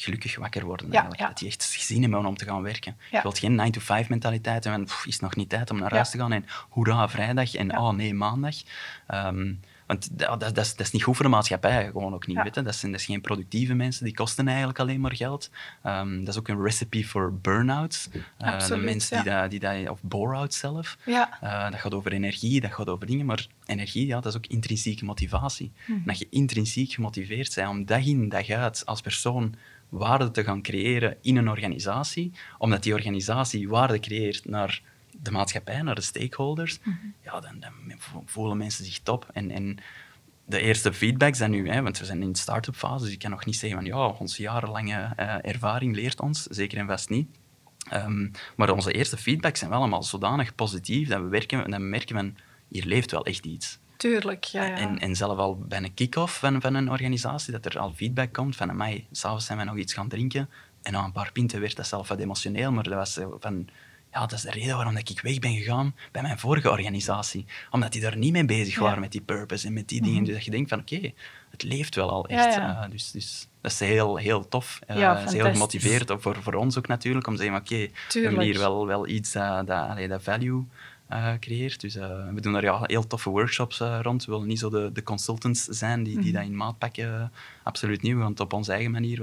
gelukkig 0.00 0.36
wakker 0.36 0.64
worden. 0.64 0.92
Eigenlijk. 0.92 1.20
Dat 1.20 1.38
die 1.38 1.48
echt 1.48 1.62
zin 1.62 2.02
hebben 2.02 2.26
om 2.26 2.36
te 2.36 2.44
gaan 2.44 2.62
werken. 2.62 2.96
Je 3.10 3.22
wilt 3.22 3.38
geen 3.38 3.72
9-to-5 3.72 4.08
mentaliteit 4.08 4.64
hebben. 4.64 4.84
Pff, 4.84 5.06
is 5.06 5.12
het 5.12 5.22
nog 5.22 5.36
niet 5.36 5.48
tijd 5.48 5.70
om 5.70 5.78
naar 5.78 5.94
huis 5.94 6.10
te 6.10 6.18
gaan? 6.18 6.32
En 6.32 6.44
hoera, 6.68 7.08
vrijdag. 7.08 7.54
En 7.54 7.78
oh 7.78 7.90
nee, 7.90 8.14
maandag. 8.14 8.56
Ehm, 9.06 9.52
want 9.88 10.18
dat, 10.18 10.40
dat, 10.40 10.54
dat, 10.54 10.64
is, 10.64 10.70
dat 10.76 10.86
is 10.86 10.92
niet 10.92 11.02
goed 11.02 11.16
voor 11.16 11.24
de 11.24 11.30
maatschappij. 11.30 11.86
Gewoon 11.86 12.14
ook 12.14 12.26
niet. 12.26 12.36
Ja. 12.36 12.42
weet 12.42 12.54
je. 12.54 12.62
Dat, 12.62 12.74
zijn, 12.74 12.92
dat 12.92 13.02
geen 13.02 13.20
productieve 13.20 13.74
mensen. 13.74 14.04
Die 14.04 14.14
kosten 14.14 14.48
eigenlijk 14.48 14.78
alleen 14.78 15.00
maar 15.00 15.16
geld. 15.16 15.50
Ehm, 15.82 16.18
dat 16.18 16.28
is 16.28 16.38
ook 16.38 16.48
een 16.48 16.62
recipe 16.62 17.04
voor 17.04 17.32
burn-outs. 17.32 18.08
Eh, 18.38 18.66
de 18.66 18.76
mensen 18.76 19.22
die, 19.22 19.32
dat, 19.32 19.50
die 19.50 19.60
dat... 19.60 19.88
Of 19.88 20.02
bore-out 20.02 20.54
zelf. 20.54 20.96
Ja. 21.04 21.38
Eh, 21.40 21.70
dat 21.70 21.80
gaat 21.80 21.94
over 21.94 22.12
energie, 22.12 22.60
dat 22.60 22.72
gaat 22.72 22.88
over 22.88 23.06
dingen, 23.06 23.26
maar 23.26 23.46
energie, 23.66 24.06
ja, 24.06 24.20
dat 24.20 24.26
is 24.26 24.36
ook 24.36 24.46
intrinsieke 24.46 25.04
motivatie. 25.04 25.72
En 25.86 26.02
Dat 26.04 26.18
je 26.18 26.26
intrinsiek 26.30 26.92
gemotiveerd 26.92 27.54
bent 27.54 27.68
om 27.68 27.84
dag 27.84 28.04
in, 28.04 28.28
dag 28.28 28.50
uit 28.50 28.86
als 28.86 29.00
persoon 29.00 29.54
waarde 29.88 30.30
te 30.30 30.44
gaan 30.44 30.62
creëren 30.62 31.16
in 31.22 31.36
een 31.36 31.48
organisatie, 31.48 32.32
omdat 32.58 32.82
die 32.82 32.94
organisatie 32.94 33.68
waarde 33.68 34.00
creëert 34.00 34.44
naar 34.44 34.82
de 35.22 35.30
maatschappij, 35.30 35.82
naar 35.82 35.94
de 35.94 36.00
stakeholders, 36.00 36.78
ja, 37.22 37.40
dan, 37.40 37.60
dan 37.60 37.72
voelen 38.24 38.56
mensen 38.56 38.84
zich 38.84 38.98
top. 38.98 39.30
En, 39.32 39.50
en 39.50 39.78
de 40.44 40.60
eerste 40.60 40.92
feedback 40.92 41.34
zijn 41.34 41.50
nu, 41.50 41.68
hè, 41.68 41.82
want 41.82 41.98
we 41.98 42.04
zijn 42.04 42.22
in 42.22 42.32
de 42.32 42.38
start-up 42.38 42.74
fase, 42.74 43.04
dus 43.04 43.12
ik 43.12 43.18
kan 43.18 43.30
nog 43.30 43.44
niet 43.44 43.56
zeggen 43.56 43.78
van 43.78 43.88
ja, 43.88 44.06
onze 44.06 44.42
jarenlange 44.42 45.12
eh, 45.16 45.34
ervaring 45.42 45.94
leert 45.94 46.20
ons, 46.20 46.42
zeker 46.42 46.78
en 46.78 46.86
vast 46.86 47.08
niet. 47.08 47.28
Ehm, 47.88 48.28
maar 48.56 48.70
onze 48.70 48.92
eerste 48.92 49.16
feedbacks 49.16 49.58
zijn 49.58 49.70
wel 49.70 49.78
allemaal 49.78 50.02
zodanig 50.02 50.54
positief 50.54 51.08
dat 51.08 51.20
we, 51.20 51.28
werken, 51.28 51.70
dat 51.70 51.80
we 51.80 51.86
merken 51.86 52.16
van 52.16 52.36
hier 52.68 52.84
leeft 52.84 53.10
wel 53.10 53.24
echt 53.24 53.44
iets. 53.46 53.78
Tuurlijk, 53.98 54.44
ja. 54.44 54.64
ja. 54.64 54.76
En, 54.76 54.98
en 54.98 55.16
zelf 55.16 55.38
al 55.38 55.56
bij 55.58 55.78
een 55.82 55.94
kick-off 55.94 56.38
van, 56.38 56.60
van 56.60 56.74
een 56.74 56.90
organisatie, 56.90 57.52
dat 57.52 57.64
er 57.64 57.78
al 57.78 57.92
feedback 57.96 58.32
komt 58.32 58.56
van 58.56 58.76
mij, 58.76 59.06
s'avonds 59.12 59.46
zijn 59.46 59.58
we 59.58 59.64
nog 59.64 59.76
iets 59.76 59.92
gaan 59.94 60.08
drinken. 60.08 60.48
En 60.82 60.92
na 60.92 61.04
een 61.04 61.12
paar 61.12 61.32
pinten 61.32 61.60
werd 61.60 61.76
dat 61.76 61.86
zelf 61.86 62.08
wat 62.08 62.18
emotioneel, 62.18 62.72
maar 62.72 62.84
dat 62.84 62.94
was 62.94 63.18
van... 63.40 63.68
Ja, 64.12 64.20
dat 64.20 64.32
is 64.32 64.40
de 64.40 64.50
reden 64.50 64.76
waarom 64.76 64.96
ik 64.96 65.20
weg 65.22 65.38
ben 65.38 65.56
gegaan 65.56 65.94
bij 66.12 66.22
mijn 66.22 66.38
vorige 66.38 66.70
organisatie. 66.70 67.44
Omdat 67.70 67.92
die 67.92 68.00
daar 68.00 68.16
niet 68.16 68.32
mee 68.32 68.44
bezig 68.44 68.74
Ja. 68.74 68.80
waren 68.80 69.00
met 69.00 69.12
die 69.12 69.20
purpose 69.20 69.66
en 69.66 69.72
met 69.72 69.88
die 69.88 70.02
dingen. 70.02 70.24
Dus 70.24 70.34
dat 70.34 70.44
je 70.44 70.50
denkt 70.50 70.68
van, 70.68 70.78
oké, 70.80 71.12
het 71.50 71.62
leeft 71.62 71.94
wel 71.94 72.10
al 72.10 72.26
echt. 72.28 72.54
ja. 72.54 72.82
Eh, 72.84 72.90
dus, 72.90 73.10
dus 73.10 73.48
dat 73.60 73.70
is 73.72 73.80
heel, 73.80 74.16
heel 74.16 74.48
tof. 74.48 74.80
Eh, 74.86 74.98
Ja, 74.98 75.16
het 75.16 75.28
is 75.28 75.34
heel 75.34 75.50
gemotiveerd, 75.52 76.12
voor, 76.18 76.42
voor 76.42 76.54
ons 76.54 76.78
ook 76.78 76.86
natuurlijk, 76.86 77.26
om 77.26 77.36
te 77.36 77.42
zeggen, 77.42 77.60
oké, 77.60 77.88
we 78.12 78.20
hebben 78.20 78.44
hier 78.44 78.58
wel, 78.58 78.86
wel 78.86 79.08
iets 79.08 79.32
dat, 79.32 79.66
dat, 79.66 79.88
allee, 79.88 80.08
dat 80.08 80.22
value 80.22 80.58
uh, 80.58 80.64
creëert. 81.40 81.80
Dus 81.80 81.94
we 82.34 82.40
doen 82.40 82.52
daar 82.52 82.62
ja, 82.62 82.80
heel 82.82 83.06
toffe 83.06 83.30
workshops 83.30 83.78
rond. 84.02 84.24
We 84.24 84.32
willen 84.32 84.46
niet 84.46 84.58
zo 84.58 84.70
de, 84.70 84.92
de 84.92 85.02
consultants 85.02 85.64
zijn 85.64 86.02
die, 86.02 86.14
die 86.14 86.24
mhm. 86.24 86.34
dat 86.34 86.44
in 86.44 86.56
maat 86.56 86.78
pakken. 86.78 87.32
absoluut 87.62 88.02
niet. 88.02 88.16
Het 88.18 88.40
op 88.40 88.52
onze 88.52 88.72
eigen 88.72 88.90
manier... 88.90 89.20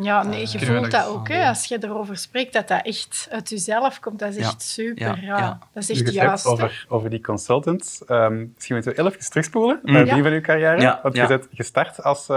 ja, 0.00 0.22
nee, 0.22 0.46
je 0.50 0.58
voelt 0.66 0.90
dat 0.90 1.06
ook. 1.06 1.28
Hè, 1.28 1.48
als 1.48 1.64
je 1.64 1.78
erover 1.80 2.16
spreekt, 2.16 2.52
dat 2.52 2.68
dat 2.68 2.86
echt 2.86 3.28
uit 3.30 3.48
jezelf 3.48 4.00
komt. 4.00 4.18
Dat 4.18 4.30
is 4.30 4.36
echt 4.36 4.62
super. 4.62 5.24
Ja, 5.24 5.58
Dat 5.72 5.88
is 5.88 6.00
echt 6.00 6.12
juist. 6.12 6.46
Over, 6.46 6.86
over 6.88 7.10
die 7.10 7.20
consultants. 7.20 8.02
Um, 8.08 8.52
misschien 8.54 8.76
moeten 8.76 8.94
we 8.94 9.10
even 9.10 9.30
terugspoelen 9.30 9.80
naar 9.82 9.96
het 9.96 10.04
begin 10.04 10.22
van 10.22 10.32
uw 10.32 10.40
carrière. 10.40 10.98
Want 11.02 11.16
je 11.16 11.26
bent 11.26 11.48
gestart 11.52 12.02
als 12.02 12.28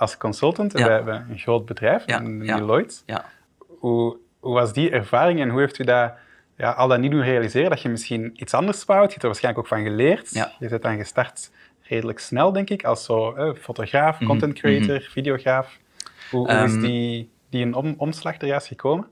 als 0.00 0.16
consultant 0.16 0.72
bij, 0.72 1.24
een 1.28 1.38
groot 1.38 1.66
bedrijf, 1.66 2.02
ja. 2.06 2.20
in 2.20 2.38
Deloitte. 2.38 2.94
Ja. 3.06 3.24
Hoe, 3.78 4.16
hoe 4.38 4.54
was 4.54 4.72
die 4.72 4.90
ervaring 4.90 5.40
en 5.40 5.48
hoe 5.48 5.60
heeft 5.60 5.78
u 5.78 5.84
dat 5.84 6.12
ja, 6.60 6.70
al 6.70 6.88
dat 6.88 6.98
niet 6.98 7.10
doen 7.10 7.22
realiseren? 7.22 7.70
Dat 7.70 7.82
je 7.82 7.88
misschien 7.88 8.32
iets 8.34 8.54
anders 8.54 8.84
wou. 8.84 9.00
Je 9.00 9.08
hebt 9.08 9.22
er 9.22 9.28
waarschijnlijk 9.28 9.64
ook 9.64 9.74
van 9.74 9.82
geleerd. 9.82 10.30
Je 10.58 10.68
bent 10.68 10.82
dan 10.82 10.96
gestart 10.96 11.50
redelijk 11.82 12.18
snel, 12.18 12.52
denk 12.52 12.70
ik, 12.70 12.84
als 12.84 13.04
zo, 13.04 13.32
eh, 13.32 13.54
fotograaf, 13.54 14.18
mhm. 14.18 14.28
content 14.28 14.54
creator, 14.54 14.94
mhm. 14.94 15.10
videograaf. 15.10 15.78
Hoe, 16.30 16.52
hoe 16.52 16.64
is 16.64 16.72
ehm, 16.72 16.80
die, 16.80 17.30
die 17.50 17.64
een 17.64 17.74
om, 17.74 17.94
omslag 17.96 18.40
er 18.40 18.46
juist 18.46 18.66
gekomen? 18.66 19.06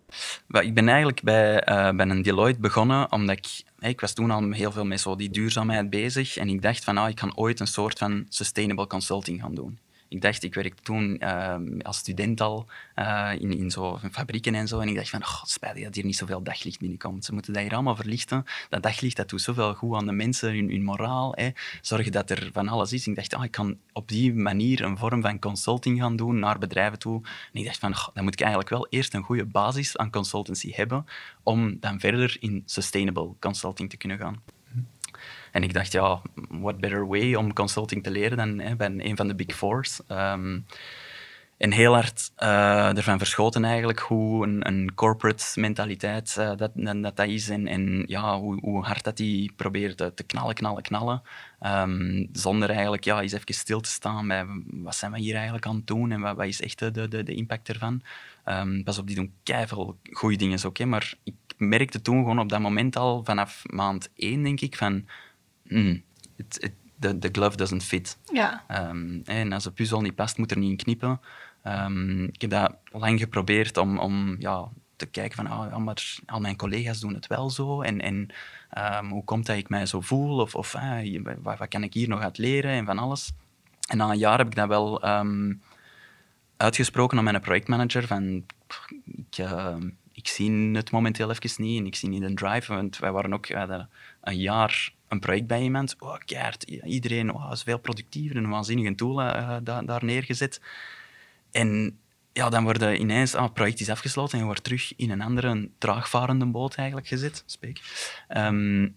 ik 0.48 0.74
ben 0.74 0.88
eigenlijk 0.88 1.22
bij, 1.22 1.68
uh, 1.68 1.90
bij 1.90 2.06
een 2.06 2.22
Deloitte 2.22 2.60
begonnen, 2.60 3.12
omdat 3.12 3.36
ik 3.36 3.66
ik 3.80 4.00
was 4.00 4.12
toen 4.12 4.30
al 4.30 4.50
heel 4.50 4.72
veel 4.72 4.84
met 4.84 5.00
zo 5.00 5.16
die 5.16 5.30
duurzaamheid 5.30 5.90
bezig 5.90 6.36
en 6.36 6.48
ik 6.48 6.62
dacht 6.62 6.84
van, 6.84 6.96
ah, 6.96 7.08
ik 7.08 7.16
kan 7.16 7.36
ooit 7.36 7.60
een 7.60 7.66
soort 7.66 7.98
van 7.98 8.26
sustainable 8.28 8.86
consulting 8.86 9.40
gaan 9.40 9.54
doen 9.54 9.78
ik 10.08 10.20
dacht, 10.20 10.42
ik 10.42 10.54
werkte 10.54 10.82
toen 10.82 11.18
ehm, 11.18 11.80
als 11.80 11.96
student 11.96 12.40
al 12.40 12.66
uh, 12.96 13.32
in, 13.38 13.58
in 13.58 13.70
zo 13.70 13.98
fabrieken 14.10 14.54
en 14.54 14.68
zo. 14.68 14.78
En 14.80 14.88
ik 14.88 14.94
dacht 14.94 15.10
van, 15.10 15.22
oh, 15.22 15.42
dat 15.82 15.94
hier 15.94 16.04
niet 16.04 16.16
zoveel 16.16 16.42
daglicht 16.42 16.78
binnenkomt. 16.78 17.24
Ze 17.24 17.32
moeten 17.32 17.52
dat 17.52 17.62
hier 17.62 17.72
allemaal 17.72 17.96
verlichten. 17.96 18.44
Dat 18.68 18.82
daglicht 18.82 19.16
dat 19.16 19.28
doet 19.28 19.40
zoveel 19.40 19.74
goed 19.74 19.96
aan 19.96 20.06
de 20.06 20.12
mensen, 20.12 20.54
hun, 20.54 20.70
hun 20.70 20.82
moraal. 20.82 21.32
Hè. 21.34 21.50
Zorgen 21.80 22.12
dat 22.12 22.30
er 22.30 22.50
van 22.52 22.68
alles 22.68 22.92
is. 22.92 23.06
Ik 23.06 23.16
dacht, 23.16 23.34
oh, 23.34 23.44
ik 23.44 23.50
kan 23.50 23.78
op 23.92 24.08
die 24.08 24.34
manier 24.34 24.84
een 24.84 24.98
vorm 24.98 25.22
van 25.22 25.38
consulting 25.38 26.00
gaan 26.00 26.16
doen 26.16 26.38
naar 26.38 26.58
bedrijven 26.58 26.98
toe. 26.98 27.20
En 27.52 27.60
ik 27.60 27.64
dacht 27.64 27.78
van, 27.78 27.92
oh, 27.92 28.08
dan 28.14 28.24
moet 28.24 28.32
ik 28.32 28.40
eigenlijk 28.40 28.70
wel 28.70 28.86
eerst 28.90 29.14
een 29.14 29.22
goede 29.22 29.44
basis 29.44 29.96
aan 29.96 30.10
consultancy 30.10 30.72
hebben 30.72 31.06
om 31.42 31.76
dan 31.80 32.00
verder 32.00 32.36
in 32.40 32.62
sustainable 32.66 33.30
consulting 33.38 33.90
te 33.90 33.96
kunnen 33.96 34.18
gaan. 34.18 34.57
En 35.52 35.62
ik 35.62 35.74
dacht, 35.74 35.92
ja, 35.92 36.22
what 36.48 36.78
better 36.78 37.06
way 37.06 37.34
om 37.34 37.52
consulting 37.52 38.02
te 38.02 38.10
leren 38.10 38.36
dan 38.36 38.58
hè, 38.58 38.76
bij 38.76 38.92
een 38.96 39.16
van 39.16 39.28
de 39.28 39.34
big 39.34 39.56
fours. 39.56 40.00
Um, 40.08 40.66
en 41.58 41.72
heel 41.72 41.92
hard 41.92 42.32
uh, 42.38 42.96
ervan 42.96 43.18
verschoten 43.18 43.64
eigenlijk 43.64 43.98
hoe 43.98 44.46
een, 44.46 44.66
een 44.66 44.94
corporate 44.94 45.60
mentaliteit 45.60 46.36
uh, 46.38 46.52
dat, 46.56 46.70
dat, 46.74 47.16
dat 47.16 47.26
is 47.26 47.48
en, 47.48 47.66
en 47.66 48.04
ja, 48.06 48.38
hoe, 48.38 48.58
hoe, 48.60 48.84
hard 48.84 49.04
dat 49.04 49.16
die 49.16 49.52
probeert 49.56 49.96
te, 49.96 50.22
knallen, 50.26 50.54
knallen, 50.54 50.82
knallen. 50.82 51.22
Um, 51.62 52.28
zonder 52.32 52.70
eigenlijk 52.70 53.04
ja, 53.04 53.20
eens 53.20 53.32
even 53.32 53.54
stil 53.54 53.80
te 53.80 53.88
staan 53.88 54.28
bij 54.28 54.46
wat 54.66 54.94
zijn 54.94 55.12
we 55.12 55.18
hier 55.18 55.34
eigenlijk 55.34 55.66
aan 55.66 55.76
het 55.76 55.86
doen 55.86 56.10
en 56.10 56.20
wat, 56.20 56.36
wat 56.36 56.46
is 56.46 56.62
echt 56.62 56.78
de, 56.78 57.08
de, 57.08 57.22
de 57.22 57.34
impact 57.34 57.68
ervan. 57.68 58.02
Um, 58.44 58.84
pas 58.84 58.98
op, 58.98 59.06
die 59.06 59.16
doen 59.16 59.32
keihard 59.42 59.92
goede 60.12 60.36
dingen 60.36 60.64
ook, 60.64 60.84
maar 60.84 61.14
ik 61.24 61.34
merkte 61.56 62.02
toen 62.02 62.18
gewoon 62.18 62.38
op 62.38 62.48
dat 62.48 62.60
moment 62.60 62.96
al 62.96 63.24
vanaf 63.24 63.62
maand 63.66 64.10
één, 64.16 64.42
denk 64.42 64.60
ik, 64.60 64.76
van 64.76 65.06
mm, 65.68 66.02
the, 66.98 67.28
glove 67.32 67.56
doesn't 67.56 67.84
fit. 67.84 68.18
Ja. 68.32 68.64
Um, 68.90 69.22
en 69.24 69.52
als 69.52 69.64
een 69.64 69.72
puzzel 69.72 70.00
niet 70.00 70.14
past, 70.14 70.38
moet 70.38 70.50
er 70.50 70.58
niet 70.58 70.70
in 70.70 70.76
knippen. 70.76 71.20
Um, 71.64 72.24
ik 72.24 72.40
heb 72.40 72.50
dat 72.50 72.76
lang 72.92 73.18
geprobeerd 73.18 73.76
om, 73.76 73.98
om 73.98 74.36
ja, 74.38 74.68
te 74.96 75.06
kijken 75.06 75.36
van, 75.36 75.52
oh, 75.52 75.66
ja, 75.70 75.78
maar 75.78 76.16
al 76.26 76.40
mijn 76.40 76.56
collega's 76.56 77.00
doen 77.00 77.14
het 77.14 77.26
wel 77.26 77.50
zo. 77.50 77.82
En, 77.82 78.00
en 78.00 78.28
um, 78.78 79.10
hoe 79.10 79.24
komt 79.24 79.46
dat 79.46 79.56
ik 79.56 79.68
mij 79.68 79.86
zo 79.86 80.00
voel? 80.00 80.40
Of, 80.40 80.54
of 80.54 80.74
uh, 80.74 81.22
wat, 81.42 81.58
wat, 81.58 81.68
kan 81.68 81.82
ik 81.82 81.94
hier 81.94 82.08
nog 82.08 82.20
uit 82.20 82.38
leren? 82.38 82.70
En 82.70 82.84
van 82.84 82.98
alles. 82.98 83.32
En 83.88 83.96
na 83.96 84.10
een 84.10 84.18
jaar 84.18 84.38
heb 84.38 84.46
ik 84.46 84.54
dat 84.54 84.68
wel 84.68 85.02
uitgesproken 86.56 87.18
aan 87.18 87.24
mijn 87.24 87.40
projectmanager. 87.40 88.06
Van, 88.06 88.44
ik, 89.04 89.38
uh, 89.38 89.76
ik 90.12 90.28
zie 90.28 90.70
het 90.76 90.90
momenteel 90.90 91.30
even 91.30 91.62
niet 91.62 91.80
en 91.80 91.86
ik 91.86 91.94
zie 91.94 92.08
niet 92.08 92.22
een 92.22 92.34
drive. 92.34 92.74
Want 92.74 92.98
wij 92.98 93.12
waren 93.12 93.32
ook 93.32 93.48
een 94.20 94.38
jaar 94.38 94.92
een 95.08 95.20
project 95.20 95.46
bij 95.46 95.62
iemand. 95.62 95.96
Oh, 95.98 96.16
keert, 96.24 96.62
iedereen 96.62 97.32
oh, 97.32 97.50
is 97.52 97.62
veel 97.62 97.78
productiever 97.78 98.36
en 98.36 98.44
een 98.44 98.50
waanzinnige 98.50 98.94
tool 98.94 99.22
uh, 99.22 99.56
daar 99.62 100.04
neergezet. 100.04 100.60
En 101.50 101.98
ja, 102.32 102.48
dan 102.48 102.64
wordt 102.64 102.82
ineens, 102.82 103.34
ah, 103.34 103.42
het 103.42 103.52
project 103.52 103.80
is 103.80 103.90
afgesloten 103.90 104.32
en 104.32 104.38
je 104.38 104.44
wordt 104.44 104.64
terug 104.64 104.92
in 104.96 105.10
een 105.10 105.20
andere 105.20 105.70
traagvarende 105.78 106.46
boot 106.46 106.74
eigenlijk 106.74 107.08
gezet. 107.08 107.42
Spreek. 107.46 107.80
Um, 108.36 108.96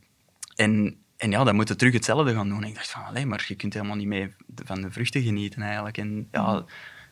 en, 0.56 0.98
en 1.18 1.32
ja, 1.32 1.44
dan 1.44 1.56
moet 1.56 1.68
je 1.68 1.75
terug 1.75 1.94
hetzelfde 1.94 2.34
gaan 2.34 2.50
doen. 2.50 2.63
En 2.63 2.70
ik 2.70 2.75
dacht 2.75 2.91
van, 2.91 3.06
alleen 3.06 3.27
maar 3.27 3.46
je 3.48 3.56
kunt 3.56 3.74
helemaal 3.74 3.96
niet 3.96 4.08
meer 4.08 4.36
van 4.56 4.82
de 4.82 4.91
vruchten 4.91 5.22
genieten 5.22 5.62
eigenlijk. 5.62 5.98
En 5.98 6.27
ja, 6.32 6.65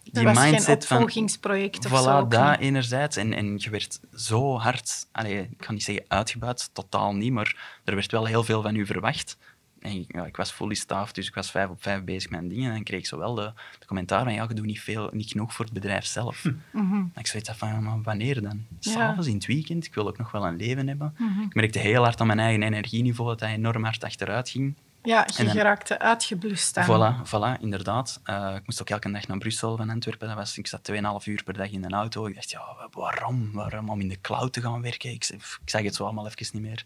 die 0.03 0.23
was 0.23 0.37
mindset 0.37 0.85
geen 0.85 0.97
opvolgingsproject 0.97 1.87
van... 1.87 1.99
Of 1.99 2.25
voilà, 2.25 2.27
dat 2.27 2.59
enerzijds. 2.59 3.17
En, 3.17 3.33
en 3.33 3.55
je 3.57 3.69
werd 3.69 3.99
zo 4.15 4.57
hard... 4.57 5.07
Allez, 5.11 5.47
ik 5.49 5.57
kan 5.57 5.73
niet 5.73 5.83
zeggen 5.83 6.05
uitgebuit, 6.07 6.69
totaal 6.73 7.15
niet, 7.15 7.31
maar 7.31 7.79
er 7.83 7.95
werd 7.95 8.11
wel 8.11 8.25
heel 8.25 8.43
veel 8.43 8.61
van 8.61 8.75
u 8.75 8.85
verwacht. 8.85 9.37
En 9.79 10.05
ja, 10.07 10.25
ik 10.25 10.35
was 10.35 10.51
fully 10.51 10.73
staffed, 10.73 11.15
dus 11.15 11.27
ik 11.27 11.35
was 11.35 11.51
vijf 11.51 11.69
op 11.69 11.81
vijf 11.81 12.03
bezig 12.03 12.29
met 12.29 12.49
dingen. 12.49 12.67
En 12.67 12.73
dan 12.73 12.83
kreeg 12.83 12.99
ik 12.99 13.05
zo 13.05 13.17
wel 13.17 13.35
de, 13.35 13.53
de 13.79 13.85
commentaar 13.85 14.23
van, 14.23 14.33
ja, 14.33 14.45
je 14.47 14.53
doet 14.53 14.65
niet, 14.65 14.81
veel, 14.81 15.09
niet 15.11 15.31
genoeg 15.31 15.53
voor 15.53 15.65
het 15.65 15.73
bedrijf 15.73 16.05
zelf. 16.05 16.45
Mm 16.71 17.11
Ik 17.15 17.27
zoiets 17.27 17.51
van, 17.51 17.83
maar 17.83 18.01
wanneer 18.01 18.41
dan? 18.41 18.65
S'avonds, 18.79 19.27
in 19.27 19.33
het 19.33 19.45
weekend? 19.45 19.85
Ik 19.85 19.93
wil 19.93 20.07
ook 20.07 20.17
nog 20.17 20.31
wel 20.31 20.45
een 20.45 20.55
leven 20.55 20.87
hebben. 20.87 21.15
Mhm. 21.17 21.41
Ik 21.41 21.53
merkte 21.53 21.79
heel 21.79 22.03
hard 22.03 22.21
aan 22.21 22.27
mijn 22.27 22.39
eigen 22.39 22.63
energieniveau 22.63 23.29
dat 23.29 23.39
hij 23.39 23.53
enorm 23.53 23.83
hard 23.83 24.03
achteruit 24.03 24.49
ging. 24.49 24.75
Ja, 25.03 25.27
je 25.37 25.43
dan, 25.43 25.53
geraakte 25.53 25.99
uitgeblust 25.99 26.77
aan. 26.77 26.85
Voilà, 26.85 27.27
voilà 27.27 27.61
inderdaad. 27.61 28.21
Uh, 28.25 28.53
ik 28.55 28.65
moest 28.65 28.81
ook 28.81 28.89
elke 28.89 29.11
dag 29.11 29.27
naar 29.27 29.37
Brussel 29.37 29.77
van 29.77 29.89
Antwerpen. 29.89 30.27
Dat 30.27 30.37
was, 30.37 30.57
ik 30.57 30.67
zat 30.67 30.91
2,5 30.91 30.97
uur 31.25 31.43
per 31.43 31.53
dag 31.53 31.71
in 31.71 31.83
een 31.83 31.93
auto. 31.93 32.25
Ik 32.25 32.35
dacht, 32.35 32.49
ja, 32.49 32.89
waarom? 32.91 33.51
Waarom 33.51 33.89
om 33.89 33.99
in 33.99 34.07
de 34.07 34.21
cloud 34.21 34.53
te 34.53 34.61
gaan 34.61 34.81
werken? 34.81 35.11
Ik, 35.11 35.27
ik 35.27 35.59
zag 35.65 35.81
het 35.81 35.95
zo 35.95 36.03
allemaal 36.03 36.27
even 36.27 36.47
niet 36.51 36.61
meer. 36.61 36.85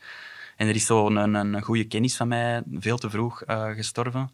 En 0.58 0.68
er 0.68 0.76
is 0.76 0.86
zo'n 0.86 1.16
een, 1.16 1.34
een, 1.34 1.62
goede 1.62 1.88
kennis 1.88 2.16
van 2.16 2.28
mij 2.28 2.64
veel 2.72 2.98
te 2.98 3.10
vroeg 3.10 3.48
uh, 3.48 3.70
gestorven. 3.70 4.32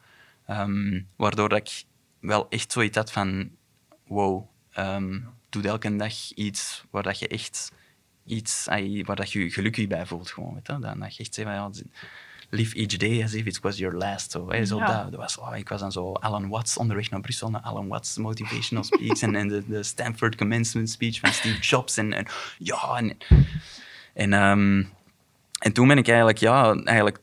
Um, 0.50 1.08
waardoor 1.16 1.50
dat 1.50 1.58
ik 1.58 1.84
wel 2.20 2.50
echt 2.50 2.72
zoiets 2.72 2.98
had 2.98 3.12
van... 3.12 3.50
Wow, 4.08 4.50
um, 4.78 5.30
doe 5.50 5.68
elke 5.68 5.96
dag 5.96 6.32
iets 6.32 6.84
waar 6.90 7.04
dat 7.04 7.20
je 7.20 7.28
echt... 7.28 7.72
Iets, 8.26 8.66
waar 9.04 9.16
dat 9.16 9.32
je 9.32 9.52
gelukkig 9.52 9.88
bij 9.88 10.06
voelt. 10.06 10.32
Gewoon, 10.32 10.54
weet 10.54 10.68
je? 10.68 10.80
Dan 10.80 11.00
dat 11.00 11.16
je 11.16 11.24
echt 11.24 11.34
zegt, 11.34 11.48
ja, 11.48 11.70
live 12.50 12.76
each 12.76 12.98
day 12.98 13.24
as 13.24 13.34
if 13.34 13.46
it 13.46 13.60
was 13.60 13.78
your 13.78 13.98
last. 13.98 14.32
Zo, 14.32 14.52
hè, 14.52 14.66
zo 14.66 14.80
dat, 14.80 15.12
dat, 15.12 15.20
was, 15.20 15.38
oh, 15.38 15.58
ik 15.58 15.70
was 15.70 15.80
dan 15.80 15.92
zo 15.92 16.12
Alan 16.14 16.50
Watts 16.50 16.78
onderweg 16.78 17.10
naar 17.10 17.22
Brussel, 17.22 17.50
naar 17.50 17.62
Alan 17.62 17.88
Watts 17.88 18.18
motivational 18.18 18.84
speech 18.84 19.22
en, 19.22 19.36
en 19.36 19.48
de, 19.48 19.64
de, 19.68 19.84
Stanford 19.84 20.36
commencement 20.36 20.90
speech 20.90 21.20
van 21.20 21.32
Steve 21.32 21.60
Jobs. 21.60 21.98
En, 21.98 22.14
en 22.14 22.28
ja, 22.58 22.96
en, 22.98 23.18
en, 24.14 24.34
um, 24.34 24.94
en 25.60 25.74
toen 25.74 25.88
ben 25.88 25.98
ik 25.98 26.08
eigenlijk, 26.08 26.38
ja, 26.38 26.74
eigenlijk 26.84 27.20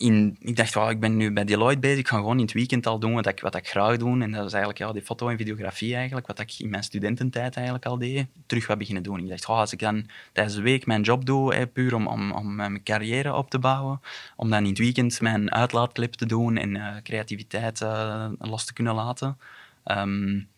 in, 0.00 0.36
ik 0.40 0.56
dacht, 0.56 0.90
ik 0.90 1.00
ben 1.00 1.16
nu 1.16 1.32
bij 1.32 1.44
Deloitte 1.44 1.80
bezig, 1.80 1.98
ik 1.98 2.08
ga 2.08 2.16
gewoon 2.16 2.36
in 2.36 2.44
het 2.44 2.52
weekend 2.52 2.86
al 2.86 2.98
doen 2.98 3.14
wat 3.14 3.26
ik, 3.26 3.40
wat 3.40 3.54
ik 3.54 3.68
graag 3.68 3.96
doe. 3.96 4.22
En 4.22 4.30
dat 4.30 4.46
is 4.46 4.52
eigenlijk 4.52 4.78
ja, 4.78 4.92
die 4.92 5.02
foto 5.02 5.28
en 5.28 5.36
videografie 5.36 5.94
eigenlijk, 5.94 6.26
wat 6.26 6.38
ik 6.38 6.58
in 6.58 6.70
mijn 6.70 6.82
studententijd 6.82 7.54
eigenlijk 7.54 7.86
al 7.86 7.98
deed, 7.98 8.26
terug 8.46 8.66
wat 8.66 8.78
beginnen 8.78 9.02
doen. 9.02 9.20
Ik 9.20 9.28
dacht, 9.28 9.46
als 9.46 9.72
ik 9.72 9.78
dan 9.78 10.06
tijdens 10.32 10.56
de 10.56 10.62
week 10.62 10.86
mijn 10.86 11.02
job 11.02 11.24
doe, 11.26 11.66
puur 11.66 11.94
om, 11.94 12.06
om, 12.06 12.32
om 12.32 12.54
mijn 12.54 12.82
carrière 12.82 13.34
op 13.34 13.50
te 13.50 13.58
bouwen, 13.58 14.00
om 14.36 14.50
dan 14.50 14.62
in 14.62 14.68
het 14.68 14.78
weekend 14.78 15.20
mijn 15.20 15.52
uitlaatclip 15.52 16.12
te 16.12 16.26
doen 16.26 16.56
en 16.56 16.74
uh, 16.74 16.96
creativiteit 17.02 17.80
uh, 17.80 18.26
los 18.38 18.64
te 18.64 18.72
kunnen 18.72 18.94
laten. 18.94 19.38
Um, 19.84 20.48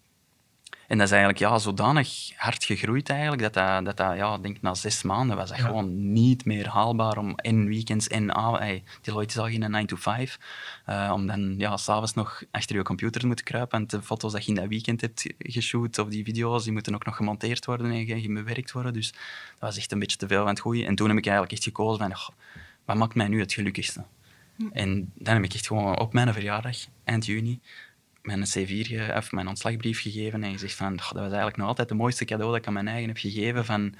en 0.92 0.98
dat 0.98 1.06
is 1.06 1.12
eigenlijk 1.12 1.42
ja, 1.42 1.58
zodanig 1.58 2.32
hard 2.36 2.64
gegroeid 2.64 3.08
eigenlijk, 3.08 3.42
dat 3.42 3.54
dat, 3.54 3.84
dat, 3.84 3.96
dat 3.96 4.16
ja, 4.16 4.38
denk 4.38 4.60
na 4.60 4.74
zes 4.74 5.02
maanden 5.02 5.36
was 5.36 5.48
dat 5.48 5.60
gewoon 5.60 6.12
niet 6.12 6.44
meer 6.44 6.68
haalbaar 6.68 7.18
om 7.18 7.34
in 7.36 7.66
weekends 7.66 8.08
en 8.08 8.30
hey, 8.38 8.82
Deloitte 9.02 9.34
is 9.34 9.40
al 9.40 9.48
geen 9.48 9.70
9 9.70 9.86
to 9.86 9.96
5, 9.96 10.38
uh, 10.88 11.10
om 11.14 11.26
dan 11.26 11.54
ja, 11.58 11.76
s'avonds 11.76 12.14
nog 12.14 12.42
achter 12.50 12.76
je 12.76 12.82
computer 12.82 13.20
te 13.20 13.26
moeten 13.26 13.44
kruipen 13.44 13.78
en 13.78 13.86
de 13.86 14.02
foto's 14.02 14.32
dat 14.32 14.44
je 14.44 14.48
in 14.48 14.56
dat 14.56 14.68
weekend 14.68 15.00
hebt 15.00 15.26
geshoot 15.38 15.98
of 15.98 16.08
die 16.08 16.24
video's, 16.24 16.64
die 16.64 16.72
moeten 16.72 16.94
ook 16.94 17.04
nog 17.04 17.16
gemonteerd 17.16 17.64
worden 17.64 17.92
en 17.92 18.34
bewerkt 18.34 18.72
worden. 18.72 18.92
Dus 18.92 19.12
dat 19.12 19.20
was 19.58 19.76
echt 19.76 19.92
een 19.92 19.98
beetje 19.98 20.16
te 20.16 20.26
veel 20.26 20.40
van 20.40 20.48
het 20.48 20.60
goede. 20.60 20.86
En 20.86 20.94
toen 20.94 21.08
heb 21.08 21.18
ik 21.18 21.24
eigenlijk 21.26 21.54
echt 21.54 21.64
gekozen 21.64 21.98
van, 21.98 22.34
wat 22.84 22.96
maakt 22.96 23.14
mij 23.14 23.28
nu 23.28 23.40
het 23.40 23.52
gelukkigste? 23.52 24.04
Hm. 24.56 24.66
En 24.72 25.12
dan 25.14 25.34
heb 25.34 25.44
ik 25.44 25.54
echt 25.54 25.66
gewoon 25.66 25.98
op 25.98 26.12
mijn 26.12 26.32
verjaardag, 26.32 26.76
eind 27.04 27.26
juni, 27.26 27.60
mijn 28.22 28.46
C4 28.46 29.16
of 29.16 29.32
mijn 29.32 29.48
ontslagbrief 29.48 30.00
gegeven 30.02 30.42
en 30.42 30.52
gezegd 30.52 30.74
van, 30.74 30.96
dat 30.96 31.12
was 31.12 31.22
eigenlijk 31.22 31.56
nog 31.56 31.66
altijd 31.66 31.88
het 31.88 31.98
mooiste 31.98 32.24
cadeau 32.24 32.50
dat 32.50 32.60
ik 32.60 32.66
aan 32.66 32.72
mijn 32.72 32.88
eigen 32.88 33.08
heb 33.08 33.16
gegeven 33.16 33.64
van, 33.64 33.94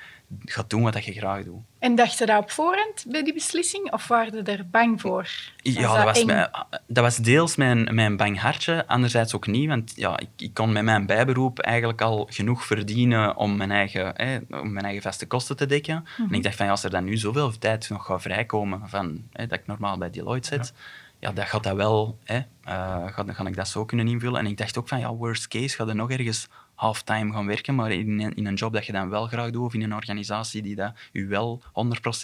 ga 0.45 0.65
doen 0.69 0.83
wat 0.83 1.05
je 1.05 1.13
graag 1.13 1.45
doet. 1.45 1.61
En 1.79 1.95
dacht 1.95 2.19
je 2.19 2.27
dat 2.27 2.43
op 2.43 2.51
voorhand 2.51 3.05
bij 3.09 3.23
die 3.23 3.33
beslissing 3.33 3.93
of 3.93 4.09
waren 4.09 4.37
je 4.37 4.43
er 4.43 4.69
bang 4.71 5.01
voor? 5.01 5.29
ja, 5.57 5.95
dat, 5.95 6.05
was, 6.05 6.25
mijn, 6.25 6.51
dat 6.87 7.05
was 7.05 7.17
deels 7.17 7.57
mijn, 7.57 7.95
mijn 7.95 8.17
bang 8.17 8.41
hartje, 8.41 8.87
anderzijds 8.87 9.35
ook 9.35 9.47
niet, 9.47 9.69
want 9.69 9.93
ja, 9.97 10.19
ik, 10.19 10.29
ik 10.37 10.55
kon 10.55 10.73
met 10.73 10.83
mijn 10.83 11.07
bijberoep 11.07 11.59
eigenlijk 11.59 12.01
al 12.01 12.27
genoeg 12.31 12.65
verdienen 12.65 13.37
om 13.37 13.57
mijn 13.57 13.71
eigen, 13.71 14.15
om 14.51 14.73
mijn 14.73 14.85
eigen 14.85 15.03
vaste 15.03 15.27
kosten 15.27 15.57
te 15.57 15.67
dekken. 15.67 15.95
En 15.95 16.25
mhm. 16.25 16.35
ik 16.35 16.43
dacht 16.43 16.57
van, 16.57 16.65
ja, 16.65 16.71
als 16.71 16.85
er 16.85 16.91
dan 16.91 17.05
nu 17.05 17.17
zoveel 17.17 17.59
tijd 17.59 17.89
nog 17.89 18.07
gaat 18.07 18.23
vrijkomen 18.23 18.89
van, 18.89 19.23
dat 19.33 19.53
ik 19.53 19.67
normaal 19.67 19.99
bij 19.99 20.11
Deloitte 20.11 20.49
zit, 20.49 20.73
ja, 20.77 20.83
dat 21.31 21.47
gaat 21.47 21.63
dat 21.63 21.77
wel, 21.77 22.19
hè, 22.25 22.37
uh, 22.39 22.43
ga, 23.07 23.25
ga 23.27 23.47
ik 23.47 23.57
dat 23.57 23.69
zo 23.69 23.85
kunnen 23.85 24.09
invullen. 24.09 24.41
En 24.41 24.47
ik 24.47 24.57
dacht 24.57 24.79
ook 24.79 24.89
van, 24.89 24.99
ja, 24.99 25.15
worst 25.15 25.49
case, 25.49 25.77
ga 25.77 25.85
je 25.85 25.93
nog 25.93 26.11
ergens 26.11 26.49
halftime 26.75 27.33
gaan 27.33 27.47
werken, 27.47 27.75
maar 27.75 27.93
in, 27.93 28.21
in 28.21 28.47
een 28.47 28.55
job 28.55 28.73
dat 28.73 28.87
je 28.87 28.93
dan 28.93 29.09
wel 29.09 29.27
graag 29.27 29.51
doet, 29.51 29.65
of 29.65 29.75
in 29.75 29.83
een 29.83 29.95
organisatie 29.95 30.63
die 30.63 30.75
dat 30.75 30.93
u 31.13 31.29
wel 31.29 31.63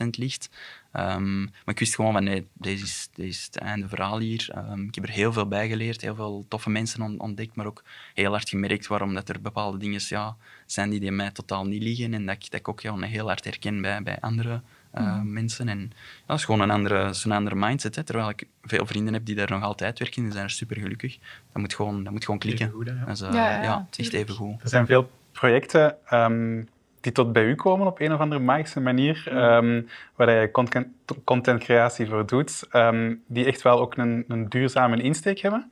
100% 0.04 0.06
ligt. 0.10 0.50
Um, 0.92 1.44
maar 1.44 1.74
ik 1.74 1.78
wist 1.78 1.94
gewoon 1.94 2.12
van, 2.12 2.24
nee, 2.24 2.46
deze 2.52 2.84
is, 2.84 3.08
deze 3.14 3.28
is 3.28 3.44
het 3.44 3.56
einde 3.56 3.88
verhaal 3.88 4.18
hier. 4.18 4.48
Um, 4.56 4.86
ik 4.86 4.94
heb 4.94 5.04
er 5.04 5.10
heel 5.10 5.32
veel 5.32 5.48
bij 5.48 5.68
geleerd, 5.68 6.00
heel 6.00 6.14
veel 6.14 6.44
toffe 6.48 6.70
mensen 6.70 7.20
ontdekt, 7.20 7.54
maar 7.54 7.66
ook 7.66 7.82
heel 8.14 8.30
hard 8.30 8.48
gemerkt 8.48 8.86
waarom 8.86 9.14
dat 9.14 9.28
er 9.28 9.40
bepaalde 9.40 9.78
dingen 9.78 10.00
ja, 10.08 10.36
zijn 10.66 10.90
die, 10.90 11.00
die 11.00 11.10
mij 11.10 11.30
totaal 11.30 11.66
niet 11.66 11.82
liggen 11.82 12.14
en 12.14 12.26
dat 12.26 12.34
ik, 12.34 12.50
dat 12.50 12.64
ook 12.64 12.80
ja, 12.80 12.98
heel 12.98 13.26
hard 13.26 13.44
herken 13.44 13.80
bij, 13.80 14.02
bij 14.02 14.20
andere 14.20 14.62
uh, 14.94 15.20
mensen. 15.22 15.68
En 15.68 15.78
ja, 15.80 16.24
dat 16.26 16.38
is 16.38 16.44
gewoon 16.44 16.60
een 16.60 16.70
andere, 16.70 17.12
een 17.24 17.32
andere 17.32 17.56
mindset. 17.56 17.96
Hè. 17.96 18.02
Terwijl 18.02 18.28
ik 18.28 18.46
veel 18.62 18.86
vrienden 18.86 19.14
heb 19.14 19.24
die 19.24 19.34
daar 19.34 19.50
nog 19.50 19.62
altijd 19.62 19.98
werken, 19.98 20.22
die 20.22 20.32
zijn 20.32 20.44
er 20.44 20.50
super 20.50 20.76
gelukkig. 20.76 21.18
Dat 21.52 21.62
moet 21.62 21.74
gewoon, 21.74 22.04
dat 22.04 22.12
moet 22.12 22.24
gewoon 22.24 22.40
klikken. 22.40 22.70
Goed, 22.70 22.86
ja. 22.86 23.04
Dat 23.06 23.16
is, 23.16 23.22
uh, 23.22 23.32
ja, 23.32 23.62
ja, 23.62 23.86
echt 23.96 24.12
even 24.12 24.34
goed. 24.34 24.62
Er 24.62 24.68
zijn 24.68 24.86
veel 24.86 25.10
projecten 25.32 25.96
um, 26.12 26.68
die 27.00 27.12
tot 27.12 27.32
bij 27.32 27.44
u 27.44 27.54
komen 27.54 27.86
op 27.86 28.00
een 28.00 28.12
of 28.12 28.20
andere 28.20 28.40
magische 28.40 28.80
manier, 28.80 29.24
um, 29.32 29.88
waar 30.16 30.30
je 30.30 30.50
content, 30.50 30.86
contentcreatie 31.24 32.06
voor 32.06 32.26
doet, 32.26 32.66
um, 32.72 33.22
die 33.26 33.44
echt 33.44 33.62
wel 33.62 33.80
ook 33.80 33.96
een, 33.96 34.24
een 34.28 34.48
duurzame 34.48 35.02
insteek 35.02 35.38
hebben. 35.38 35.70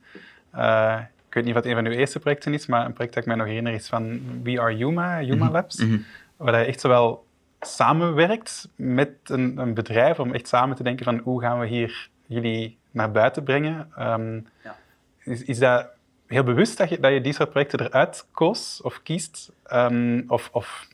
Uh, 0.55 0.99
ik 1.27 1.33
weet 1.33 1.45
niet 1.45 1.53
wat 1.53 1.65
een 1.65 1.75
van 1.75 1.85
uw 1.85 1.91
eerste 1.91 2.19
projecten 2.19 2.53
is, 2.53 2.65
maar 2.65 2.85
een 2.85 2.93
project 2.93 3.13
dat 3.13 3.23
ik 3.23 3.29
mij 3.29 3.37
nog 3.37 3.47
herinner 3.47 3.73
is 3.73 3.87
van 3.87 4.21
We 4.43 4.61
Are 4.61 4.77
Yuma, 4.77 5.21
Yuma 5.21 5.45
mhm. 5.45 5.53
Labs, 5.53 5.77
mm 5.77 5.89
-hmm. 5.89 6.05
waar 6.37 6.59
je 6.59 6.65
echt 6.65 6.79
zowel 6.79 7.26
samenwerkt 7.59 8.69
met 8.75 9.11
een, 9.23 9.57
een, 9.57 9.73
bedrijf 9.73 10.19
om 10.19 10.33
echt 10.33 10.47
samen 10.47 10.75
te 10.75 10.83
denken 10.83 11.05
van 11.05 11.17
hoe 11.17 11.41
gaan 11.41 11.59
we 11.59 11.67
hier 11.67 12.09
jullie 12.25 12.77
naar 12.91 13.11
buiten 13.11 13.43
brengen. 13.43 13.91
Um, 13.99 14.47
ja. 14.63 14.75
is, 15.23 15.43
is 15.43 15.59
dat 15.59 15.87
heel 16.27 16.43
bewust 16.43 16.77
dat 16.77 16.89
je, 16.89 16.99
dat 16.99 17.11
je 17.11 17.21
die 17.21 17.33
soort 17.33 17.49
projecten 17.49 17.81
eruit 17.81 18.27
koos 18.31 18.81
of 18.81 19.01
kiest? 19.03 19.51
Um, 19.73 20.23
of, 20.27 20.49
of 20.51 20.87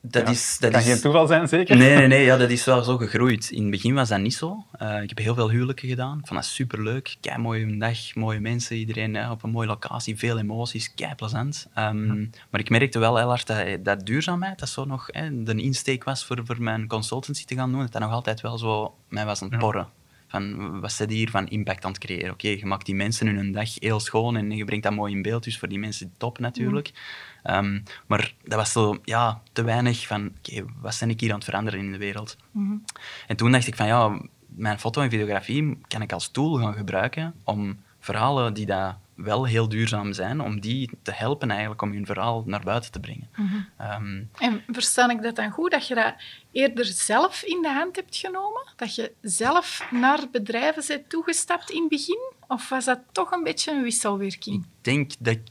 dat, 0.00 0.28
is, 0.28 0.56
dat 0.60 0.70
kan 0.70 0.82
geen 0.82 1.00
toeval 1.00 1.26
zijn, 1.26 1.48
zeker? 1.48 1.76
Nee, 1.76 1.96
nee, 1.96 2.06
nee 2.14 2.24
ja, 2.24 2.36
dat 2.36 2.50
is 2.50 2.64
wel 2.64 2.82
zo 2.82 2.96
gegroeid. 2.96 3.50
In 3.50 3.62
het 3.62 3.70
begin 3.70 3.94
was 3.94 4.08
dat 4.08 4.20
niet 4.20 4.34
zo. 4.34 4.64
Uh, 4.82 5.02
ik 5.02 5.08
heb 5.08 5.18
heel 5.18 5.34
veel 5.34 5.50
huwelijken 5.50 5.88
gedaan. 5.88 6.18
Ik 6.18 6.26
vond 6.26 6.40
dat 6.40 6.48
superleuk. 6.48 7.16
Kei 7.20 7.38
mooie 7.38 7.76
dag, 7.78 8.14
mooie 8.14 8.40
mensen, 8.40 8.76
iedereen 8.76 9.14
uh, 9.14 9.30
op 9.30 9.42
een 9.42 9.50
mooie 9.50 9.66
locatie, 9.66 10.18
veel 10.18 10.38
emoties, 10.38 10.94
kei 10.94 11.14
plezant. 11.14 11.68
Um, 11.78 12.30
Maar 12.50 12.60
ik 12.60 12.70
merkte 12.70 12.98
wel 12.98 13.16
heel 13.16 13.28
hard 13.28 13.46
dat, 13.46 13.84
dat 13.84 14.06
duurzaamheid, 14.06 14.58
dat 14.58 14.68
zo 14.68 14.84
nog 14.84 15.06
hè, 15.06 15.42
de 15.42 15.54
insteek 15.54 16.04
was 16.04 16.24
voor, 16.24 16.40
voor 16.44 16.62
mijn 16.62 16.86
consultancy 16.86 17.44
te 17.44 17.54
gaan 17.54 17.70
doen, 17.70 17.80
dat 17.80 17.92
dat 17.92 18.02
nog 18.02 18.12
altijd 18.12 18.40
wel 18.40 18.58
zo 18.58 18.94
mij 19.08 19.24
was 19.24 19.42
aan 19.42 19.50
het 19.50 19.58
porren. 19.58 19.88
Van, 20.30 20.80
wat 20.80 20.92
zit 20.92 21.10
hier 21.10 21.30
van 21.30 21.48
impact 21.48 21.84
aan 21.84 21.90
het 21.90 22.00
creëren? 22.00 22.32
Oké, 22.32 22.48
je 22.48 22.66
maakt 22.66 22.86
die 22.86 22.94
mensen 22.94 23.26
hun 23.26 23.52
dag 23.52 23.68
heel 23.78 24.00
schoon 24.00 24.36
en 24.36 24.50
je 24.50 24.64
brengt 24.64 24.84
dat 24.84 24.94
mooi 24.94 25.14
in 25.14 25.22
beeld, 25.22 25.44
dus 25.44 25.58
voor 25.58 25.68
die 25.68 25.78
mensen 25.78 26.12
top 26.16 26.38
natuurlijk. 26.38 26.92
Um, 27.44 27.82
maar 28.06 28.34
dat 28.44 28.58
was 28.58 28.72
zo 28.72 28.98
ja, 29.04 29.42
te 29.52 29.62
weinig 29.62 30.06
van, 30.06 30.32
oké, 30.38 30.64
wat 30.80 30.96
ben 31.00 31.10
ik 31.10 31.20
hier 31.20 31.30
aan 31.30 31.36
het 31.36 31.44
veranderen 31.44 31.80
in 31.80 31.92
de 31.92 31.98
wereld? 31.98 32.36
Mhm. 32.50 32.76
En 33.26 33.36
toen 33.36 33.52
dacht 33.52 33.66
ik 33.66 33.76
van, 33.76 33.86
ja, 33.86 34.20
mijn 34.46 34.78
foto 34.78 35.02
en 35.02 35.10
videografie 35.10 35.78
kan 35.88 36.02
ik 36.02 36.12
als 36.12 36.28
tool 36.28 36.54
gaan 36.54 36.74
gebruiken 36.74 37.34
om 37.44 37.78
verhalen 38.00 38.54
die 38.54 38.66
daar 38.66 38.98
wel 39.22 39.46
heel 39.46 39.68
duurzaam 39.68 40.12
zijn, 40.12 40.40
om 40.40 40.60
die 40.60 40.90
te 41.02 41.12
helpen 41.12 41.50
eigenlijk 41.50 41.82
om 41.82 41.92
hun 41.92 42.06
verhaal 42.06 42.42
naar 42.46 42.62
buiten 42.62 42.92
te 42.92 43.00
brengen. 43.00 43.28
Mhm. 43.36 43.56
Ehm, 43.76 44.22
en 44.38 44.62
verstaan 44.66 45.10
ik 45.10 45.22
dat 45.22 45.36
dan 45.36 45.50
goed, 45.50 45.70
dat 45.70 45.86
je 45.86 45.94
dat 45.94 46.14
eerder 46.52 46.84
zelf 46.84 47.42
in 47.42 47.62
de 47.62 47.72
hand 47.72 47.96
hebt 47.96 48.16
genomen? 48.16 48.66
Dat 48.76 48.94
je 48.94 49.12
zelf 49.20 49.86
naar 49.90 50.20
bedrijven 50.32 50.84
bent 50.86 51.08
toegestapt 51.08 51.70
in 51.70 51.80
het 51.80 51.88
begin? 51.88 52.32
Of 52.48 52.68
was 52.68 52.84
dat 52.84 53.00
toch 53.12 53.30
een 53.30 53.42
beetje 53.42 53.72
een 53.72 53.82
wisselwerking? 53.82 54.62
Ik 54.62 54.84
denk 54.84 55.12
dat 55.18 55.34
ik 55.34 55.42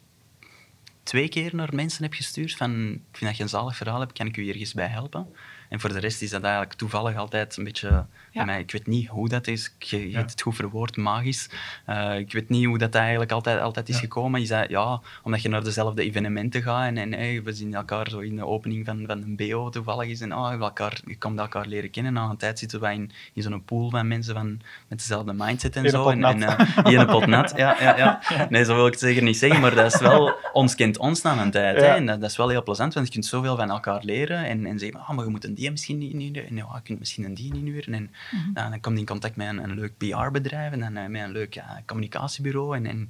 twee 1.04 1.30
keer 1.30 1.56
naar 1.56 1.76
mensen 1.76 2.04
heb 2.04 2.14
gestuurd 2.14 2.56
van 2.56 2.92
ik 2.92 3.18
vind 3.18 3.30
dat 3.30 3.38
je 3.38 3.44
een 3.44 3.50
zalig 3.50 3.76
verhaal 3.76 4.00
hebt, 4.00 4.14
kan 4.14 4.28
ik 4.28 4.38
u 4.38 4.50
ergens 4.50 4.74
bij 4.74 4.88
helpen? 4.88 5.28
En 5.70 5.80
voor 5.80 5.94
de 5.94 6.00
rest 6.00 6.22
is 6.22 6.30
dat 6.30 6.44
eigenlijk 6.44 6.74
toevallig 6.74 7.16
altijd 7.16 7.58
een 7.58 7.64
beetje 7.64 8.06
ja. 8.32 8.46
mij. 8.46 8.60
Ik 8.60 8.72
weet 8.72 8.88
niet 8.88 9.08
hoe 9.08 9.30
dat 9.30 9.48
is. 9.48 9.76
Je, 9.80 10.10
je 10.10 10.16
hebt 10.16 10.32
het 10.32 10.42
goed 10.42 10.56
verwoord, 10.56 10.98
magisch. 10.98 11.50
Uh, 11.90 12.18
ik 12.18 12.32
weet 12.32 12.50
niet 12.50 12.66
hoe 12.66 12.78
dat 12.78 12.96
eigenlijk 12.96 13.32
altijd, 13.32 13.60
altijd 13.60 13.90
is 13.90 14.00
gekomen. 14.00 14.40
Je 14.40 14.46
zei, 14.46 14.66
ja, 14.70 15.02
omdat 15.24 15.42
je 15.42 15.50
naar 15.50 15.64
dezelfde 15.64 16.04
evenementen 16.04 16.62
gaat 16.62 16.88
en, 16.88 16.98
en 16.98 17.12
hey, 17.14 17.44
we 17.44 17.54
zien 17.54 17.74
elkaar 17.74 18.10
zo 18.10 18.20
in 18.20 18.36
de 18.36 18.46
opening 18.46 18.86
van, 18.86 19.04
van 19.08 19.22
een 19.22 19.36
BO 19.36 19.70
toevallig 19.70 20.10
is 20.10 20.22
en 20.22 20.36
oh, 20.36 20.54
elkaar, 20.60 21.00
je 21.06 21.18
komt 21.18 21.40
elkaar 21.40 21.66
leren 21.66 21.90
kennen. 21.90 22.14
Na 22.14 22.30
een 22.30 22.38
tijd 22.38 22.60
zitten 22.60 22.80
wij 22.80 22.94
in, 22.94 23.12
in 23.34 23.42
zo'n 23.42 23.64
pool 23.64 23.90
van 23.90 24.08
mensen 24.08 24.34
van, 24.34 24.60
met 24.88 24.98
dezelfde 24.98 25.34
mindset 25.34 25.76
en 25.76 25.90
zo. 25.90 26.10
En, 26.10 26.24
en 26.24 26.42
uh, 26.42 26.60
in 26.94 27.00
een 27.00 27.08
pot 27.08 27.26
nat. 27.26 27.54
Ja, 27.56 27.76
ja, 27.80 27.98
ja. 28.30 28.48
Nee, 28.50 28.66
zo 28.66 28.76
wil 28.76 28.86
ik 28.86 28.92
het 28.92 29.02
zeker 29.02 29.24
niet 29.24 29.38
zeggen, 29.38 29.62
maar 29.62 29.76
dat 29.76 29.94
is 29.94 30.00
wel, 30.00 30.36
ons 30.54 30.76
kent 30.76 30.98
ons 30.98 31.22
na 31.22 31.42
een 31.42 31.52
tijd. 31.52 31.78
Hè, 31.78 31.86
en 31.86 32.06
dat, 32.06 32.22
dat, 32.22 32.30
is 32.30 32.38
wel 32.38 32.50
heel 32.50 32.64
plezant, 32.64 32.94
want 32.94 33.06
je 33.06 33.14
kunt 33.14 33.26
zoveel 33.26 33.56
van 33.56 33.70
elkaar 33.70 34.04
leren 34.04 34.46
en, 34.46 34.66
en 34.66 34.80
zeggen, 34.80 35.00
oh, 35.00 35.10
maar 35.10 35.26
je 35.26 35.32
moet 35.32 35.44
een 35.44 35.54
die 35.54 35.72
misschien 35.72 36.02
inhuren 36.02 36.48
en 36.48 36.56
ja, 36.56 36.68
je 36.74 36.82
kunt 36.84 37.00
misschien 37.00 37.24
een 37.24 37.34
die 37.34 37.54
inhuren. 37.56 37.94
En 37.94 38.12
mm 38.32 38.54
dan 38.54 38.72
komt 38.72 38.86
hij 38.86 38.98
in 38.98 39.06
contact 39.06 39.36
met 39.36 39.48
een, 39.48 39.64
een 39.64 39.80
leuk 39.80 39.98
PR-bedrijf 39.98 40.72
en 40.72 40.80
dan 40.80 40.98
uh, 40.98 41.06
met 41.06 41.22
een 41.22 41.32
leuk 41.32 41.54
ja, 41.54 41.82
communicatiebureau. 41.86 42.76
En, 42.76 42.86
en 42.86 43.10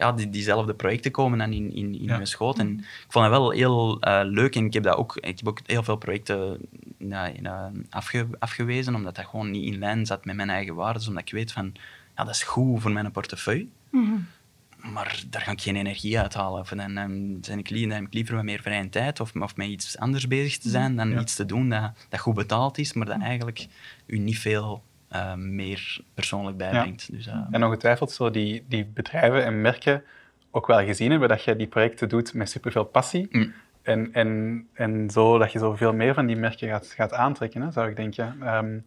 ja, 0.00 0.12
die, 0.12 0.30
diezelfde 0.30 0.74
projecten 0.74 1.10
komen 1.10 1.38
dan 1.38 1.52
in, 1.52 1.74
in, 1.74 2.00
in 2.00 2.06
mijn 2.06 2.26
schoot. 2.26 2.58
En 2.58 2.78
ik 2.78 3.06
vond 3.08 3.24
dat 3.24 3.34
wel 3.34 3.50
heel 3.50 4.08
uh, 4.08 4.20
leuk 4.24 4.56
en 4.56 4.64
ik 4.64 4.72
heb, 4.72 4.82
dat 4.82 4.96
ook, 4.96 5.16
ik 5.16 5.38
heb 5.38 5.48
ook 5.48 5.60
heel 5.66 5.82
veel 5.82 5.96
projecten 5.96 6.58
uh, 6.98 7.26
afge, 7.90 8.26
afgewezen, 8.38 8.94
omdat 8.94 9.14
dat 9.14 9.26
gewoon 9.26 9.50
niet 9.50 9.72
in 9.72 9.78
lijn 9.78 10.06
zat 10.06 10.24
met 10.24 10.36
mijn 10.36 10.50
eigen 10.50 10.74
waarden. 10.74 11.08
Omdat 11.08 11.22
ik 11.22 11.32
weet 11.32 11.52
van, 11.52 11.74
ja, 12.16 12.24
dat 12.24 12.34
is 12.34 12.42
goed 12.42 12.80
voor 12.80 12.92
mijn 12.92 13.10
portefeuille. 13.10 13.66
Mm 13.90 14.26
maar 14.82 15.22
daar 15.30 15.42
ga 15.42 15.50
ik 15.50 15.60
geen 15.60 15.76
energie 15.76 16.18
uithalen. 16.18 16.60
Of 16.60 16.68
dan, 16.68 17.38
zijn 17.40 17.58
ik, 17.58 17.68
dan 17.68 17.90
heb 17.90 18.02
ik 18.02 18.14
liever 18.14 18.34
wat 18.34 18.44
meer 18.44 18.60
vrije 18.60 18.88
tijd 18.88 19.20
of, 19.20 19.32
of 19.34 19.56
met 19.56 19.68
iets 19.68 19.98
anders 19.98 20.26
bezig 20.26 20.58
te 20.58 20.68
zijn 20.68 20.96
dan 20.96 21.20
iets 21.20 21.34
te 21.34 21.46
doen 21.46 21.68
dat, 21.68 21.92
dat 22.08 22.20
goed 22.20 22.34
betaald 22.34 22.78
is, 22.78 22.92
maar 22.92 23.06
dat 23.06 23.20
eigenlijk 23.20 23.66
u 24.10 24.18
niet 24.18 24.38
veel 24.38 24.82
uh, 25.12 25.34
meer 25.34 26.00
persoonlijk 26.14 26.56
bijbrengt. 26.56 27.08
Ja. 27.10 27.16
Dus, 27.16 27.26
uh, 27.26 27.46
en 27.50 27.64
ongetwijfeld 27.64 28.12
zullen 28.12 28.32
die, 28.32 28.64
die 28.68 28.84
bedrijven 28.84 29.44
en 29.44 29.60
merken 29.60 30.02
ook 30.50 30.66
wel 30.66 30.84
gezien 30.84 31.10
hebben 31.10 31.28
dat 31.28 31.42
je 31.42 31.56
die 31.56 31.66
projecten 31.66 32.08
doet 32.08 32.34
met 32.34 32.50
superveel 32.50 32.84
passie. 32.84 33.28
Mm. 33.30 33.52
En, 33.82 34.12
en, 34.12 34.66
en 34.72 35.10
zo 35.10 35.38
dat 35.38 35.52
je 35.52 35.58
zoveel 35.58 35.92
meer 35.92 36.14
van 36.14 36.26
die 36.26 36.36
merken 36.36 36.68
gaat, 36.68 36.86
gaat 36.86 37.12
aantrekken, 37.12 37.62
hè, 37.62 37.70
zou 37.70 37.88
ik 37.88 37.96
denken. 37.96 38.54
Um, 38.54 38.84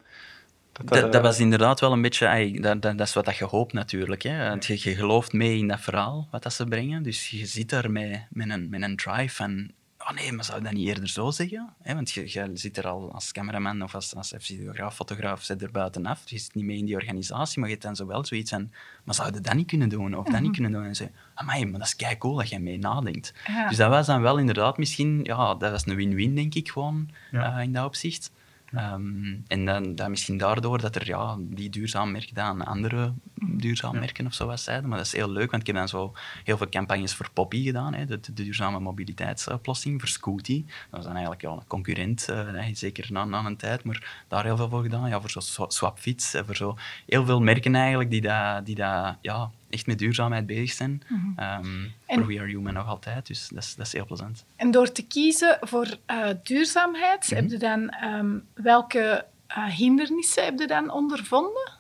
dat, 0.83 1.12
dat, 1.12 1.21
was 1.21 1.39
inderdaad 1.39 1.79
wel 1.79 1.91
een 1.91 2.01
beetje, 2.01 2.59
dat, 2.62 2.81
dat, 2.81 2.97
dat, 2.97 3.07
is 3.07 3.13
wat 3.13 3.36
je 3.36 3.45
hoopt 3.45 3.73
natuurlijk. 3.73 4.21
Hè. 4.21 4.51
Je, 4.51 4.59
je, 4.67 4.95
gelooft 4.95 5.33
mee 5.33 5.57
in 5.57 5.67
dat 5.67 5.79
verhaal 5.79 6.27
wat 6.31 6.43
dat 6.43 6.53
ze 6.53 6.65
brengen, 6.65 7.03
dus 7.03 7.29
je 7.29 7.45
zit 7.45 7.69
daar 7.69 7.91
met, 7.91 8.25
met, 8.29 8.49
een, 8.49 8.69
met 8.69 8.81
een 8.81 8.95
drive 8.95 9.36
van 9.36 9.71
oh 10.08 10.16
nee, 10.16 10.32
maar 10.32 10.46
zou 10.46 10.58
je 10.58 10.63
dat 10.63 10.74
niet 10.74 10.88
eerder 10.88 11.10
zo 11.10 11.32
zeggen? 11.32 11.74
Want 11.84 12.12
je, 12.12 12.22
je 12.22 12.50
zit 12.54 12.78
er 12.78 12.88
al 12.88 13.12
als 13.12 13.32
cameraman 13.32 13.82
of 13.82 13.96
als, 13.96 14.16
als 14.16 14.34
videograaf, 14.38 14.96
fotograaf, 14.96 15.44
zit 15.44 15.62
er 15.62 15.72
buitenaf. 15.72 16.30
Je 16.30 16.38
zit 16.38 16.56
niet 16.56 16.66
mee 16.66 16.78
in 16.78 16.86
die 16.86 16.96
organisatie, 16.96 17.60
maar 17.60 17.68
je 17.68 17.74
hebt 17.74 17.86
dan 17.86 17.96
zo 17.96 18.06
wel 18.06 18.26
zoiets 18.26 18.50
van, 18.50 18.72
maar 19.04 19.16
zou 19.16 19.34
je 19.34 19.42
dat 19.42 19.54
niet 19.54 19.68
kunnen 19.68 19.89
doen 19.89 20.18
of 20.18 20.26
dat 20.26 20.34
niet 20.34 20.42
mhm. 20.42 20.52
kunnen 20.52 20.72
doen? 20.72 20.86
En 20.86 20.96
ze 20.96 21.10
amai, 21.34 21.66
maar 21.66 21.80
dat 21.80 21.88
is 21.88 21.96
kei 21.96 22.18
cool 22.18 22.36
dat 22.36 22.50
jij 22.50 22.60
mee 22.60 22.78
nadenkt. 22.78 23.34
Dus 23.68 23.78
dat 23.78 23.89
was 23.89 24.06
dan 24.06 24.22
wel 24.22 24.38
inderdaad 24.38 24.78
misschien, 24.78 25.20
ja, 25.24 25.56
dat 25.56 25.72
was 25.72 25.86
een 25.86 25.96
win-win, 25.96 26.36
denk 26.36 26.54
ik 26.54 26.72
gewoon, 26.72 27.10
uh, 27.32 27.60
in 27.62 27.74
dat 27.74 27.86
opzicht. 27.86 28.32
Ehm, 28.73 29.36
en 29.47 29.65
dan, 29.65 29.95
dan, 29.95 30.09
misschien 30.09 30.38
daardoor 30.38 30.81
dat 30.81 30.95
er 30.95 31.07
ja, 31.07 31.38
die 31.39 31.69
duurzaam 31.69 32.12
merken 32.12 32.36
dan 32.36 32.65
andere 32.65 33.13
duurzaam 33.33 33.99
merken 33.99 34.25
of 34.25 34.33
zo 34.33 34.45
wat 34.45 34.59
zeiden. 34.59 34.89
Maar 34.89 34.97
dat 34.97 35.07
is 35.07 35.13
heel 35.13 35.29
leuk, 35.29 35.51
want 35.51 35.62
ik 35.62 35.67
heb 35.67 35.75
dan 35.75 35.88
zo 35.88 36.13
heel 36.43 36.57
veel 36.57 36.69
campagnes 36.69 37.13
voor 37.15 37.29
Poppy 37.33 37.63
gedaan, 37.63 37.93
hè, 37.93 38.05
de, 38.05 38.19
de, 38.19 38.33
duurzame 38.33 38.79
mobiliteitsoplossing, 38.79 39.99
voor 39.99 40.09
Scooty. 40.09 40.65
Dat 40.65 40.75
was 40.89 41.03
dan 41.03 41.12
eigenlijk 41.12 41.41
ja, 41.41 41.49
een 41.49 41.67
concurrent, 41.67 42.27
uh, 42.29 42.65
zeker 42.73 43.12
na, 43.12 43.25
na, 43.25 43.45
een 43.45 43.57
tijd, 43.57 43.83
maar 43.83 44.23
daar 44.27 44.43
heel 44.43 44.57
veel 44.57 44.69
voor 44.69 44.81
gedaan. 44.81 45.09
Ja, 45.09 45.21
voor 45.21 45.29
zo 45.29 45.65
Swapfiets, 45.67 46.36
voor 46.45 46.55
zo 46.55 46.77
heel 47.05 47.25
veel 47.25 47.41
merken 47.41 47.75
eigenlijk 47.75 48.09
die 48.09 48.21
dat, 48.21 48.65
die 48.65 48.75
dat 48.75 49.17
ja, 49.21 49.51
echt 49.73 49.88
met 49.88 49.99
duurzaamheid 49.99 50.45
bezig 50.45 50.71
zijn. 50.71 51.03
Mm 51.07 51.91
voor 52.05 52.25
We 52.25 52.39
Are 52.39 52.47
Human 52.47 52.73
nog 52.73 52.88
altijd, 52.88 53.27
dus 53.27 53.49
dat 53.49 53.63
is, 53.63 53.75
dat 53.75 53.86
is 53.86 53.93
heel 53.93 54.05
plezant. 54.05 54.45
En 54.55 54.71
door 54.71 54.91
te 54.91 55.07
kiezen 55.07 55.57
voor 55.62 55.97
uh, 56.12 56.29
duurzaamheid, 56.43 57.31
mm 57.31 57.38
heb 57.38 57.49
je 57.49 57.57
dan 57.57 57.95
um, 58.03 58.45
welke 58.53 59.25
uh, 59.57 59.65
hindernissen 59.65 60.43
heb 60.43 60.59
je 60.59 60.67
dan 60.67 60.91
ondervonden? 60.91 61.71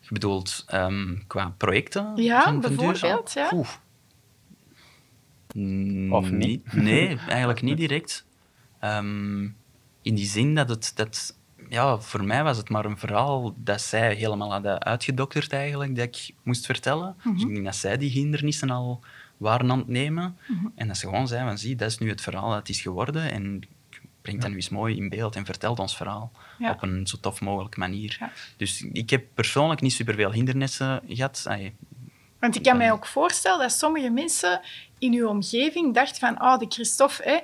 Je 0.00 0.08
bedoelt 0.08 0.64
um, 0.74 1.24
qua 1.26 1.54
projecten? 1.56 2.16
Ja, 2.16 2.42
van, 2.42 2.60
bijvoorbeeld. 2.60 3.32
Ja. 3.32 3.50
Of 6.10 6.30
niet? 6.30 6.72
Nee, 6.72 7.18
eigenlijk 7.28 7.62
niet 7.62 7.76
direct. 7.76 8.26
Um, 8.84 9.56
in 10.02 10.14
die 10.14 10.26
zin 10.26 10.54
dat 10.54 10.68
het... 10.68 10.92
Dat, 10.94 11.40
ja, 11.72 11.98
voor 11.98 12.24
mij 12.24 12.42
was 12.42 12.56
het 12.56 12.68
maar 12.68 12.84
een 12.84 12.98
verhaal 12.98 13.54
dat 13.56 13.80
zij 13.80 14.14
helemaal 14.14 14.52
hadden 14.52 14.82
uitgedokterd 14.82 15.52
eigenlijk, 15.52 15.96
dat 15.96 16.04
ik 16.04 16.34
moest 16.42 16.66
vertellen. 16.66 17.16
Dus 17.16 17.32
ik 17.32 17.38
mhm. 17.38 17.52
denk 17.52 17.64
dat 17.64 17.76
zij 17.76 17.96
die 17.96 18.10
hindernissen 18.10 18.70
al 18.70 19.00
waren 19.36 19.70
aan 19.70 19.78
het 19.78 19.88
nemen. 19.88 20.36
Mhm. 20.46 20.66
En 20.74 20.88
dat 20.88 20.96
ze 20.96 21.06
gewoon 21.06 21.28
zeiden 21.28 21.48
van, 21.48 21.58
zie, 21.58 21.76
dat 21.76 21.90
is 21.90 21.98
nu 21.98 22.08
het 22.08 22.20
verhaal 22.20 22.48
dat 22.48 22.58
het 22.58 22.68
is 22.68 22.80
geworden. 22.80 23.32
En 23.32 23.62
breng 24.22 24.40
dat 24.40 24.50
nu 24.50 24.56
eens 24.56 24.68
mooi 24.68 24.96
in 24.96 25.08
beeld 25.08 25.36
en 25.36 25.44
vertelt 25.44 25.78
ons 25.78 25.96
verhaal 25.96 26.32
op 26.58 26.82
een 26.82 27.06
zo 27.06 27.16
tof 27.20 27.40
mogelijke 27.40 27.78
manier. 27.78 28.18
Dus 28.56 28.86
ik 28.92 29.10
heb 29.10 29.24
persoonlijk 29.34 29.80
niet 29.80 29.92
superveel 29.92 30.32
hindernissen 30.32 31.02
gehad. 31.08 31.46
Want 32.38 32.56
ik 32.56 32.62
kan 32.62 32.76
mij 32.76 32.92
ook 32.92 33.06
voorstellen 33.06 33.58
dat 33.60 33.72
sommige 33.72 34.10
mensen 34.10 34.60
in 34.98 35.12
uw 35.12 35.28
omgeving 35.28 35.94
dachten 35.94 36.20
van, 36.20 36.42
oh, 36.42 36.58
de 36.58 36.66
Christophe, 36.68 37.22
hè, 37.22 37.38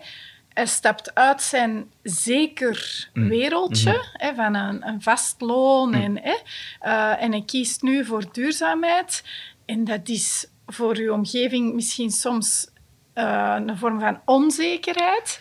hij 0.59 0.66
stapt 0.66 1.14
uit 1.14 1.42
zijn 1.42 1.90
zeker 2.03 3.09
mm. 3.12 3.29
wereldje 3.29 3.90
mm-hmm. 3.90 4.11
hè, 4.12 4.35
van 4.35 4.55
een, 4.55 4.88
een, 4.88 5.03
vast 5.03 5.40
loon 5.40 5.88
mm. 5.88 5.94
en, 5.94 6.18
hè, 6.23 6.35
uh, 6.83 7.23
en 7.23 7.31
hij 7.31 7.42
kiest 7.47 7.83
nu 7.83 8.05
voor 8.05 8.33
duurzaamheid. 8.33 9.25
En 9.64 9.85
dat 9.85 10.09
is 10.09 10.47
voor 10.66 10.97
uw 10.97 11.12
omgeving 11.12 11.75
misschien 11.75 12.11
soms 12.11 12.71
uh, 13.14 13.57
een 13.57 13.77
vorm 13.77 14.01
van 14.01 14.21
onzekerheid. 14.25 15.40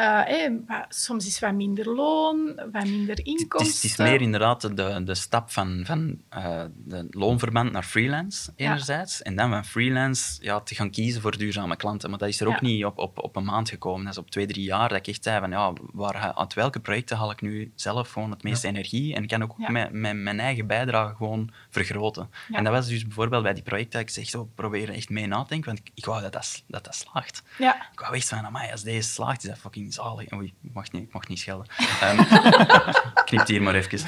Uh, 0.00 0.80
soms 0.88 1.26
is 1.26 1.38
wat 1.38 1.52
minder 1.52 1.94
loon, 1.94 2.54
wat 2.72 2.84
minder 2.84 3.26
inkomsten. 3.26 3.58
Het 3.58 3.66
is, 3.66 3.82
het 3.82 3.90
is 3.90 3.96
meer 3.96 4.20
inderdaad 4.20 4.76
de, 4.76 5.02
de 5.04 5.14
stap 5.14 5.50
van, 5.50 5.82
van 5.84 6.20
uh, 6.36 6.62
de 6.84 7.06
loonverband 7.10 7.72
naar 7.72 7.82
freelance, 7.82 8.52
enerzijds. 8.56 9.22
En 9.22 9.36
dan 9.36 9.50
van 9.50 9.64
freelance 9.64 10.42
ja, 10.42 10.60
te 10.60 10.74
gaan 10.74 10.90
kiezen 10.90 11.20
voor 11.20 11.38
duurzame 11.38 11.76
klanten. 11.76 12.10
Maar 12.10 12.18
dat 12.18 12.28
is 12.28 12.40
er 12.40 12.48
ook 12.48 12.60
niet 12.60 12.84
op, 12.84 12.98
op, 12.98 13.18
op 13.18 13.36
een 13.36 13.44
maand 13.44 13.68
gekomen. 13.68 14.04
Dat 14.04 14.12
is 14.12 14.18
op 14.18 14.30
twee, 14.30 14.46
drie 14.46 14.64
jaar 14.64 14.88
dat 14.88 14.98
ik 14.98 15.06
echt 15.06 15.22
zei 15.22 15.40
van, 15.40 15.50
ja, 15.50 15.72
waar, 15.92 16.34
uit 16.34 16.54
welke 16.54 16.80
projecten 16.80 17.16
haal 17.16 17.30
ik 17.30 17.40
nu 17.40 17.72
zelf 17.74 18.10
gewoon 18.10 18.30
het 18.30 18.42
meeste 18.42 18.66
energie? 18.66 19.14
En 19.14 19.22
ik 19.22 19.28
kan 19.28 19.42
ook 19.42 19.68
mijn 19.92 20.40
eigen 20.40 20.66
bijdrage 20.66 21.14
gewoon 21.16 21.50
vergroten. 21.70 22.30
En 22.50 22.64
dat 22.64 22.72
was 22.72 22.88
dus 22.88 23.04
bijvoorbeeld 23.06 23.42
bij 23.42 23.54
die 23.54 23.62
projecten 23.62 23.98
dat 23.98 24.08
ik 24.08 24.14
zeg, 24.14 24.28
zo, 24.28 24.50
proberen 24.54 24.94
echt 24.94 25.08
mee 25.08 25.26
na 25.26 25.42
te 25.42 25.48
denken, 25.48 25.74
want 25.74 25.90
ik, 25.94 26.04
wou 26.04 26.22
dat 26.22 26.32
dat, 26.32 26.62
dat, 26.66 26.84
dat 26.84 26.94
slaagt. 26.94 27.42
Ja. 27.58 27.88
Ik 27.92 28.00
wou 28.00 28.14
echt 28.14 28.28
van, 28.28 28.54
als 28.70 28.82
deze 28.82 29.08
slaagt, 29.08 29.42
is 29.42 29.48
dat 29.48 29.58
fucking 29.58 29.89
Oei, 29.98 30.52
ik 30.62 30.72
mag 30.72 30.92
niet, 30.92 31.02
ik 31.02 31.12
mag 31.12 31.28
niet 31.28 31.38
schelden. 31.38 31.66
Um, 32.02 32.26
knipt 33.28 33.48
hier 33.48 33.62
maar 33.62 33.74
even. 33.74 33.98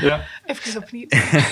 ja. 0.00 0.26
Even 0.44 0.82
opnieuw. 0.82 1.06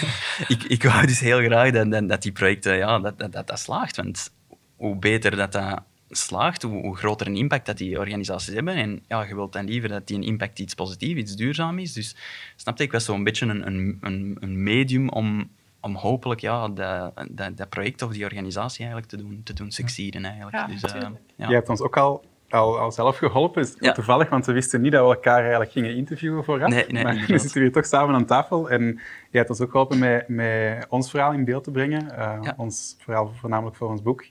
ik, 0.54 0.62
ik 0.62 0.82
wou 0.82 1.06
dus 1.06 1.20
heel 1.20 1.42
graag 1.42 1.70
dat, 1.70 1.90
dat, 1.90 2.08
dat 2.08 2.22
die 2.22 2.32
projecten 2.32 2.76
ja, 2.76 2.98
dat, 2.98 3.18
dat, 3.18 3.32
dat, 3.32 3.46
dat 3.46 3.58
slaagt. 3.58 3.96
Want 3.96 4.32
hoe 4.76 4.96
beter 4.96 5.36
dat 5.36 5.52
dat 5.52 5.82
slaagt, 6.08 6.62
hoe, 6.62 6.80
hoe, 6.80 6.96
groter 6.96 7.26
een 7.26 7.36
impact 7.36 7.66
dat 7.66 7.78
die 7.78 7.98
organisaties 7.98 8.54
hebben. 8.54 8.74
En 8.74 9.02
ja, 9.08 9.22
je 9.22 9.34
wilt 9.34 9.52
dan 9.52 9.64
liever 9.64 9.88
dat 9.88 10.06
die 10.06 10.16
een 10.16 10.22
impact 10.22 10.58
iets 10.58 10.74
positief, 10.74 11.16
iets 11.16 11.36
duurzaam 11.36 11.78
is. 11.78 11.92
Dus 11.92 12.16
snapte 12.56 12.82
ik 12.82 12.92
was 12.92 13.04
zo'n 13.04 13.24
beetje 13.24 13.46
een, 13.46 13.66
een, 14.00 14.36
een 14.40 14.62
medium 14.62 15.08
om 15.08 15.50
om 15.84 15.94
hopelijk 15.94 16.40
ja, 16.40 16.68
dat, 16.68 17.12
dat, 17.30 17.56
dat 17.56 17.68
project 17.68 18.02
of 18.02 18.12
die 18.12 18.24
organisatie 18.24 18.78
eigenlijk 18.78 19.08
te 19.08 19.16
doen, 19.16 19.40
te 19.44 19.52
doen 19.52 19.70
succeeden. 19.70 20.24
Eigenlijk. 20.24 20.56
Ja, 20.56 20.66
dus, 20.66 20.94
uh, 20.94 21.00
ja. 21.36 21.48
Je 21.48 21.54
hebt 21.54 21.68
ons 21.68 21.80
ook 21.80 21.96
al 21.96 22.24
al, 22.48 22.78
al 22.78 22.92
zelf 22.92 23.16
geholpen. 23.18 23.62
Is 23.62 23.74
toevallig, 23.94 24.28
want 24.28 24.46
we 24.46 24.52
wisten 24.52 24.80
niet 24.80 24.92
dat 24.92 25.06
we 25.06 25.14
elkaar 25.14 25.40
eigenlijk 25.40 25.70
gingen 25.70 25.96
interviewen 25.96 26.44
vooraf. 26.44 26.68
Nee, 26.68 26.86
nee, 26.88 27.02
maar 27.02 27.24
we 27.28 27.38
zitten 27.38 27.60
hier 27.60 27.72
toch 27.72 27.86
samen 27.86 28.14
aan 28.14 28.26
tafel. 28.26 28.70
En 28.70 28.84
jij 29.30 29.40
hebt 29.40 29.50
ons 29.50 29.60
ook 29.60 29.70
geholpen 29.70 29.98
met, 29.98 30.28
met 30.28 30.86
ons 30.88 31.10
verhaal 31.10 31.32
in 31.32 31.44
beeld 31.44 31.64
te 31.64 31.70
brengen. 31.70 32.06
Uh, 32.18 32.40
Ons 32.56 32.96
verhaal 32.98 33.32
voornamelijk 33.40 33.76
voor 33.76 33.88
ons 33.88 34.02
boek. 34.02 34.24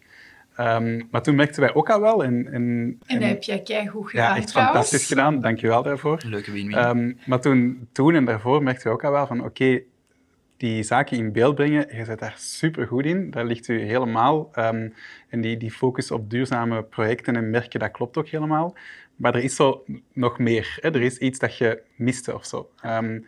Um, 0.59 1.07
maar 1.11 1.21
toen 1.21 1.35
merkten 1.35 1.61
wij 1.61 1.73
ook 1.73 1.89
al 1.89 2.01
wel. 2.01 2.23
En, 2.23 2.47
en, 2.51 2.97
en, 3.05 3.19
dat 3.19 3.29
heb 3.29 3.43
jij 3.43 3.59
keigoed 3.59 4.09
gedaan, 4.09 4.29
Ja, 4.29 4.35
echt 4.35 4.51
fantastisch 4.51 5.07
gedaan. 5.07 5.39
Dank 5.39 5.59
je 5.59 5.67
wel 5.67 5.83
daarvoor. 5.83 6.21
Leuke 6.25 6.51
win-win. 6.51 6.85
Um, 6.87 7.17
maar 7.25 7.39
toen, 7.39 7.87
toen 7.91 8.15
en 8.15 8.25
daarvoor 8.25 8.63
merkten 8.63 8.87
we 8.87 8.93
ook 8.93 9.03
al 9.03 9.11
wel 9.11 9.27
van... 9.27 9.43
Oké, 9.43 9.81
die 10.57 10.83
zaken 10.83 11.17
in 11.17 11.31
beeld 11.31 11.55
brengen, 11.55 11.95
je 11.95 12.05
zit 12.05 12.19
daar 12.19 12.35
super 12.37 12.87
goed 12.87 13.05
in. 13.05 13.31
Daar 13.31 13.45
ligt 13.45 13.67
u 13.67 13.79
helemaal. 13.79 14.51
Um, 14.55 14.93
en 15.29 15.41
die, 15.41 15.57
die 15.57 15.71
focus 15.71 16.11
op 16.11 16.29
duurzame 16.29 16.83
projecten 16.83 17.35
en 17.35 17.49
merken, 17.49 17.79
dat 17.79 17.91
klopt 17.91 18.17
ook 18.17 18.27
helemaal. 18.27 18.75
Maar 19.15 19.35
er 19.35 19.43
is 19.43 19.55
zo 19.55 19.83
nog 20.13 20.39
meer. 20.39 20.77
Hè? 20.81 20.93
Er 20.93 21.01
is 21.01 21.17
iets 21.17 21.39
dat 21.39 21.57
je 21.57 21.81
miste 21.95 22.33
of 22.33 22.45
zo. 22.45 22.69
Um, 22.85 23.25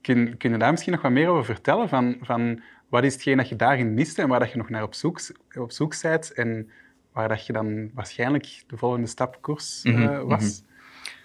kun, 0.00 0.36
kun 0.36 0.50
je 0.50 0.58
daar 0.58 0.70
misschien 0.70 0.92
nog 0.92 1.02
wat 1.02 1.12
meer 1.12 1.28
over 1.28 1.44
vertellen? 1.44 1.88
Van, 1.88 2.16
van 2.20 2.62
wat 2.88 3.04
is 3.04 3.12
hetgeen 3.12 3.36
dat 3.36 3.48
je 3.48 3.56
daarin 3.56 3.94
miste 3.94 4.22
en 4.22 4.28
waar 4.28 4.40
dat 4.40 4.50
je 4.50 4.58
nog 4.58 4.68
naar 4.68 4.82
op 4.82 4.94
zoek, 4.94 5.20
op 5.58 5.72
zoek 5.72 5.94
bent 6.02 6.32
en 6.32 6.70
waar 7.12 7.28
dat 7.28 7.46
je 7.46 7.52
dan 7.52 7.90
waarschijnlijk 7.94 8.62
de 8.66 8.76
volgende 8.76 9.06
stap 9.06 9.38
koers 9.40 9.84
uh, 9.84 10.22
was? 10.22 10.62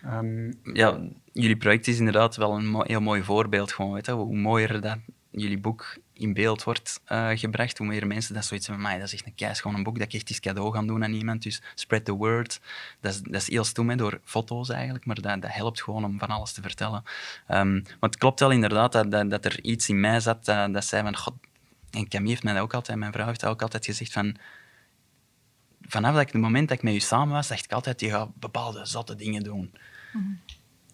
Um, 0.05 0.53
ja, 0.63 1.07
jullie 1.41 1.58
project 1.58 1.88
is 1.88 1.97
inderdaad 1.97 2.36
wel 2.36 2.56
een 2.56 2.84
heel 2.86 3.02
mooi 3.02 3.23
voorbeeld. 3.23 3.73
Gewoon, 3.73 3.93
weet 3.93 4.08
hoe 4.08 4.36
mooier 4.36 4.82
dat 4.82 4.97
jullie 5.32 5.58
boek 5.58 5.97
in 6.13 6.34
beeld 6.34 6.63
wordt 6.63 7.02
uh, 7.08 7.30
gebracht, 7.34 7.78
hoe 7.78 7.88
meer 7.88 8.08
mensen 8.08 8.34
dat 8.34 8.45
zoiets 8.45 8.65
van, 8.65 8.82
mij 8.82 8.97
dat 8.97 9.08
is 9.08 9.13
echt 9.13 9.26
een 9.26 9.36
keis, 9.36 9.62
gewoon 9.62 9.78
een 9.78 9.84
boek 9.84 9.97
dat 9.97 10.08
ik 10.08 10.13
echt 10.13 10.30
iets 10.30 10.39
cadeau 10.39 10.73
gaan 10.73 10.88
doen 10.88 11.04
aan 11.04 11.13
iemand. 11.13 11.43
Dus 11.43 11.62
spread 11.76 12.06
the 12.06 12.12
word. 12.12 12.60
Dat 13.00 13.13
is, 13.13 13.21
dat 13.21 13.41
is 13.41 13.50
heel 13.50 13.95
door 13.95 14.19
foto's 14.23 14.69
eigenlijk, 14.69 15.06
maar 15.06 15.21
dat, 15.21 15.41
dat 15.41 15.52
helpt 15.52 15.82
gewoon 15.82 16.06
om 16.06 16.19
van 16.19 16.28
alles 16.28 16.52
te 16.52 16.62
vertellen. 16.62 17.04
Want 17.47 17.88
het 18.00 18.17
klopt 18.17 18.39
wel 18.39 18.52
inderdaad 18.52 18.91
dat, 18.91 19.30
dat, 19.30 19.45
er 19.45 19.63
iets 19.63 19.89
in 19.89 20.00
mij 20.00 20.19
zat 20.19 20.45
dat, 20.45 20.73
dat 20.73 20.86
zei 20.86 21.04
van, 21.04 21.17
god, 21.17 21.34
en 21.89 22.08
Camille 22.08 22.30
heeft 22.30 22.43
mij 22.43 22.54
dat 22.54 22.63
ook 22.63 22.73
altijd, 22.73 22.97
mijn 22.97 23.12
vrouw 23.12 23.26
heeft 23.26 23.39
dat 23.39 23.50
ook 23.50 23.62
altijd 23.62 23.86
gezegd 23.86 24.12
van, 24.12 24.36
vanaf 25.82 26.15
dat 26.15 26.32
het 26.32 26.41
moment 26.41 26.67
dat 26.67 26.78
ik 26.78 26.84
met 26.84 26.93
je 26.93 27.00
samen 27.00 27.34
was, 27.34 27.47
dacht 27.47 27.63
ik 27.63 27.71
altijd, 27.71 28.00
je 28.00 28.10
gaat 28.10 28.36
bepaalde 28.36 28.86
zotte 28.86 29.15
dingen 29.15 29.43
doen. 29.43 29.73
Mm 30.13 30.39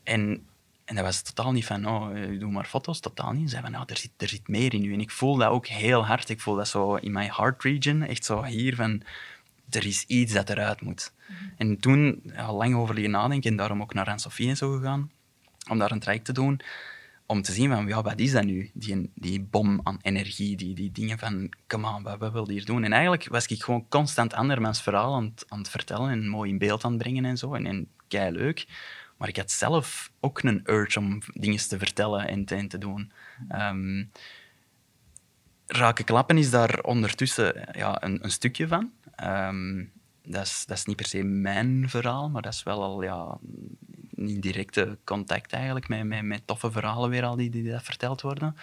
En 0.03 0.45
en 0.85 0.95
dat 0.95 1.03
was 1.03 1.21
totaal 1.21 1.51
niet 1.51 1.65
van, 1.65 1.87
oh, 1.87 2.21
eh, 2.21 2.39
doe 2.39 2.51
maar 2.51 2.65
foto's, 2.65 2.99
totaal 2.99 3.31
niet. 3.31 3.49
Ze 3.49 3.59
van, 3.61 3.71
nou, 3.71 3.83
er 3.87 3.97
zit, 3.97 4.11
er 4.17 4.27
zit 4.27 4.47
meer 4.47 4.73
in 4.73 4.83
u. 4.85 4.93
En 4.93 4.99
ik 4.99 5.11
voel 5.11 5.35
dat 5.35 5.49
ook 5.49 5.67
heel 5.67 6.05
hard. 6.05 6.29
Ik 6.29 6.41
voel 6.41 6.55
dat 6.55 6.67
zo 6.67 6.95
in 6.95 7.11
mijn 7.11 7.31
heart 7.31 7.63
region, 7.63 8.01
echt 8.01 8.25
zo 8.25 8.43
hier 8.43 8.75
van, 8.75 9.01
er 9.69 9.85
is 9.85 10.05
iets 10.07 10.33
dat 10.33 10.49
eruit 10.49 10.81
moet. 10.81 11.13
Mhm. 11.27 11.43
En 11.57 11.77
toen, 11.79 12.21
ja, 12.23 12.53
lang 12.53 12.75
over 12.75 12.93
liggen 12.93 13.11
nadenken 13.11 13.51
en 13.51 13.57
daarom 13.57 13.81
ook 13.81 13.93
naar 13.93 14.05
Anne-Sophie 14.05 14.49
en 14.49 14.57
zo 14.57 14.71
gegaan, 14.71 15.11
om 15.69 15.77
daar 15.77 15.91
een 15.91 15.99
traject 15.99 16.25
te 16.25 16.33
doen, 16.33 16.59
om 17.25 17.41
te 17.41 17.51
zien 17.51 17.69
van, 17.69 17.87
ja, 17.87 18.01
wat 18.01 18.19
is 18.19 18.31
dat 18.31 18.43
nu? 18.43 18.69
Die, 18.73 19.11
die 19.15 19.41
bom 19.41 19.79
aan 19.83 19.99
energie, 20.01 20.55
die, 20.55 20.75
die 20.75 20.91
dingen 20.91 21.19
van, 21.19 21.53
come 21.67 21.87
on, 21.95 22.03
wat, 22.03 22.17
wat 22.17 22.31
wil 22.31 22.47
je 22.47 22.53
hier 22.53 22.65
doen? 22.65 22.83
En 22.83 22.91
eigenlijk 22.93 23.27
was 23.29 23.45
ik 23.45 23.63
gewoon 23.63 23.85
constant 23.89 24.33
andermans 24.33 24.81
verhaal 24.81 25.15
aan, 25.15 25.33
aan 25.47 25.59
het 25.59 25.69
vertellen 25.69 26.09
en 26.09 26.27
mooi 26.27 26.49
in 26.49 26.57
beeld 26.57 26.83
aan 26.83 26.91
het 26.91 27.01
brengen 27.01 27.25
en 27.25 27.37
zo. 27.37 27.53
En, 27.53 27.65
en 27.65 27.87
kei 28.07 28.31
leuk. 28.31 28.65
Maar 29.23 29.31
ik 29.31 29.37
had 29.37 29.51
zelf 29.51 30.11
ook 30.19 30.41
een 30.41 30.61
urge 30.65 30.99
om 30.99 31.21
dingen 31.33 31.67
te 31.67 31.77
vertellen 31.77 32.27
en 32.27 32.67
te, 32.67 32.77
doen. 32.77 33.11
Um, 33.51 34.11
Raken 35.67 36.05
klappen 36.05 36.37
is 36.37 36.49
daar 36.49 36.79
ondertussen 36.79 37.69
ja, 37.71 38.03
een, 38.03 38.23
een 38.23 38.31
stukje 38.31 38.67
van. 38.67 38.91
Um, 39.23 39.91
dat, 40.23 40.45
is, 40.45 40.63
dat 40.67 40.77
is 40.77 40.85
niet 40.85 40.95
per 40.95 41.05
se 41.05 41.23
mijn 41.23 41.89
verhaal, 41.89 42.29
maar 42.29 42.41
dat 42.41 42.53
is 42.53 42.63
wel 42.63 42.83
al 42.83 43.03
ja, 43.03 43.37
in 44.15 44.39
directe 44.39 44.97
contact 45.03 45.53
eigenlijk 45.53 45.87
met, 45.87 46.03
met, 46.03 46.23
met 46.23 46.47
toffe 46.47 46.71
verhalen 46.71 47.09
weer 47.09 47.23
al 47.23 47.35
die, 47.35 47.49
die 47.49 47.71
dat 47.71 47.83
verteld 47.83 48.21
worden. 48.21 48.55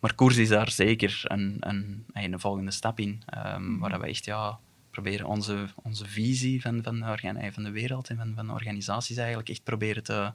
Maar 0.00 0.14
koers 0.14 0.36
is 0.36 0.48
daar 0.48 0.70
zeker 0.70 1.20
een, 1.24 1.56
een, 1.60 2.06
een 2.12 2.40
volgende 2.40 2.70
stap 2.70 3.00
in, 3.00 3.22
um, 3.54 3.78
waar 3.78 4.00
we 4.00 4.06
echt 4.06 4.24
ja, 4.24 4.58
proberen 5.02 5.26
onze, 5.26 5.66
onze 5.74 6.06
visie 6.06 6.60
van, 6.60 6.82
van, 6.82 7.00
de, 7.00 7.48
van 7.52 7.62
de 7.62 7.70
wereld 7.70 8.08
en 8.08 8.16
van, 8.16 8.32
van 8.34 8.50
organisaties 8.50 9.16
eigenlijk 9.16 9.48
echt 9.48 9.64
proberen 9.64 10.02
te, 10.02 10.32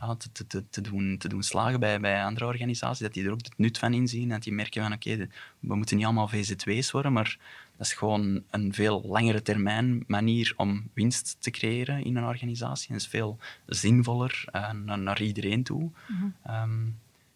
ja, 0.00 0.16
te, 0.16 0.46
te, 0.46 0.64
te, 0.70 0.80
doen, 0.80 1.16
te 1.18 1.28
doen 1.28 1.42
slagen 1.42 1.80
bij, 1.80 2.00
bij 2.00 2.24
andere 2.24 2.46
organisaties. 2.46 3.02
Dat 3.02 3.12
die 3.12 3.24
er 3.24 3.30
ook 3.30 3.42
het 3.42 3.58
nut 3.58 3.78
van 3.78 3.94
inzien. 3.94 4.28
Dat 4.28 4.42
die 4.42 4.52
merken 4.52 4.82
van 4.82 4.92
oké, 4.92 5.28
we 5.60 5.74
moeten 5.74 5.96
niet 5.96 6.04
allemaal 6.04 6.30
VZ2's 6.30 6.90
worden, 6.90 7.12
maar 7.12 7.38
dat 7.76 7.86
is 7.86 7.92
gewoon 7.92 8.42
een 8.50 8.74
veel 8.74 9.02
langere 9.06 9.42
termijn 9.42 10.04
manier 10.06 10.52
om 10.56 10.88
winst 10.94 11.36
te 11.38 11.50
creëren 11.50 12.04
in 12.04 12.16
een 12.16 12.24
organisatie. 12.24 12.88
En 12.88 12.94
dat 12.94 13.02
is 13.02 13.08
veel 13.08 13.38
zinvoller 13.66 14.44
uh, 14.54 14.72
naar, 14.72 14.98
naar, 14.98 15.22
iedereen 15.22 15.62
toe. 15.62 15.90
Mhm. 16.08 16.26
Ehm, 16.42 16.86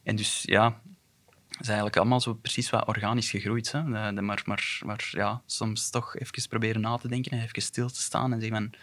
en 0.02 0.16
dus 0.16 0.42
ja, 0.42 0.80
is 1.60 1.66
eigenlijk 1.66 1.96
allemaal 1.96 2.20
zo 2.20 2.34
precies 2.34 2.70
wat 2.70 2.86
organisch 2.86 3.30
gegroeid. 3.30 3.72
Hè? 3.72 3.84
De, 3.84 4.14
de, 4.14 4.20
maar, 4.20 4.42
maar, 4.44 4.78
maar 4.84 5.08
ja, 5.10 5.42
soms 5.46 5.90
toch 5.90 6.16
even 6.16 6.48
proberen 6.48 6.80
na 6.80 6.96
te 6.96 7.08
denken 7.08 7.32
en 7.32 7.42
even 7.42 7.62
stil 7.62 7.88
te 7.88 8.00
staan 8.00 8.32
en 8.32 8.40
zeggen 8.40 8.56
van... 8.56 8.80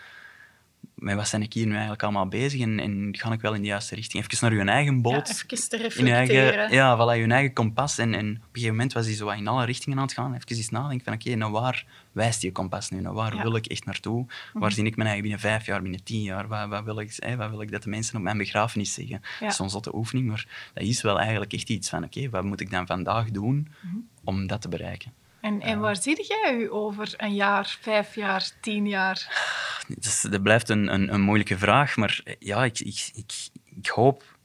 met 1.03 1.15
wat 1.15 1.31
ben 1.31 1.41
ik 1.41 1.53
hier 1.53 1.65
nu 1.65 1.71
eigenlijk 1.71 2.03
allemaal 2.03 2.27
bezig 2.27 2.61
en, 2.61 2.79
en 2.79 3.09
ga 3.11 3.31
ik 3.31 3.41
wel 3.41 3.53
in 3.53 3.61
de 3.61 3.67
juiste 3.67 3.95
richting? 3.95 4.23
Even 4.23 4.49
naar 4.49 4.65
je 4.65 4.71
eigen 4.71 5.01
boot. 5.01 5.27
Ja, 5.27 5.33
even 5.33 5.69
te 5.69 5.77
reflecteren. 5.77 6.59
Eigen, 6.59 6.75
ja, 6.75 6.97
voilà, 6.97 7.19
je 7.19 7.27
eigen 7.27 7.53
kompas. 7.53 7.97
En, 7.97 8.13
en 8.13 8.29
op 8.29 8.35
een 8.35 8.47
gegeven 8.51 8.75
moment 8.75 8.93
was 8.93 9.05
hij 9.05 9.15
zo 9.15 9.29
in 9.29 9.47
alle 9.47 9.65
richtingen 9.65 9.97
aan 9.97 10.03
het 10.03 10.13
gaan. 10.13 10.33
Even 10.33 10.55
eens 10.55 10.69
nadenken 10.69 11.03
van, 11.03 11.13
oké, 11.13 11.23
okay, 11.25 11.39
nou 11.39 11.51
waar 11.51 11.85
wijst 12.11 12.41
je 12.41 12.51
kompas 12.51 12.89
nu? 12.89 13.01
Nou, 13.01 13.15
waar 13.15 13.41
wil 13.41 13.55
ik 13.55 13.65
echt 13.65 13.85
naartoe? 13.85 14.25
Waar 14.53 14.63
mhm. 14.63 14.71
zie 14.71 14.83
ik 14.83 14.95
mijn 14.95 15.07
eigen 15.07 15.21
binnen 15.21 15.41
vijf 15.41 15.65
jaar, 15.65 15.81
binnen 15.81 16.03
tien 16.03 16.21
jaar? 16.21 16.47
Wat, 16.47 16.67
wat, 16.67 16.83
wil, 16.83 16.99
ik, 16.99 17.35
wat 17.37 17.49
wil 17.49 17.61
ik 17.61 17.71
dat 17.71 17.83
de 17.83 17.89
mensen 17.89 18.15
op 18.15 18.21
mijn 18.21 18.37
begrafenis 18.37 18.93
zeggen? 18.93 19.21
Ja. 19.21 19.39
Dat 19.39 19.49
is 19.49 19.55
zo'n 19.55 19.69
zotte 19.69 19.95
oefening, 19.95 20.27
maar 20.27 20.47
dat 20.73 20.83
is 20.83 21.01
wel 21.01 21.19
eigenlijk 21.19 21.53
echt 21.53 21.69
iets 21.69 21.89
van, 21.89 22.03
oké, 22.03 22.29
wat 22.29 22.43
moet 22.43 22.59
ik 22.59 22.71
dan 22.71 22.85
vandaag 22.85 23.31
doen 23.31 23.67
mhm. 23.81 23.95
om 24.23 24.47
dat 24.47 24.61
te 24.61 24.69
bereiken? 24.69 25.11
En, 25.43 25.61
en 25.61 25.79
waar 25.79 25.95
zie 25.95 26.25
jij 26.27 26.55
u 26.55 26.71
over 26.71 27.13
een 27.17 27.33
jaar, 27.33 27.77
vijf 27.81 28.15
jaar, 28.15 28.51
tien 28.61 28.87
jaar? 28.87 29.27
Dat, 29.87 30.25
dat 30.29 30.43
blijft 30.43 30.69
een, 30.69 30.93
een, 30.93 31.13
een, 31.13 31.21
moeilijke 31.21 31.57
vraag, 31.57 31.95
maar 31.95 32.21
ja, 32.39 32.63
ik, 32.63 32.79
ik, 32.79 33.09
ik, 33.13 33.33
ik 33.75 33.87
hoop 33.87 34.37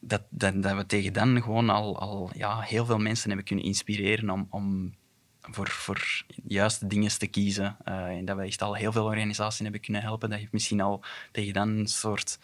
dat, 0.00 0.22
dat, 0.28 0.62
dat, 0.62 0.76
we 0.76 0.86
tegen 0.86 1.12
dan 1.12 1.42
gewoon 1.42 1.70
al, 1.70 1.98
al 1.98 2.30
ja, 2.34 2.60
heel 2.60 2.84
veel 2.84 2.98
mensen 2.98 3.28
hebben 3.28 3.46
kunnen 3.46 3.64
inspireren 3.64 4.30
om, 4.30 4.46
om 4.50 4.94
voor, 5.40 5.68
voor 5.68 6.24
juiste 6.44 6.86
dingen 6.86 7.18
te 7.18 7.26
kiezen. 7.26 7.76
Uh, 7.84 7.94
en 7.94 8.24
dat 8.24 8.36
we 8.36 8.42
echt 8.42 8.62
al 8.62 8.74
heel 8.74 8.92
veel 8.92 9.04
organisaties 9.04 9.62
hebben 9.62 9.80
kunnen 9.80 10.02
helpen. 10.02 10.30
Dat 10.30 10.40
je 10.40 10.48
misschien 10.50 10.80
al 10.80 11.04
tegen 11.32 11.52
dan 11.52 11.68
een 11.68 11.86
soort 11.86 12.38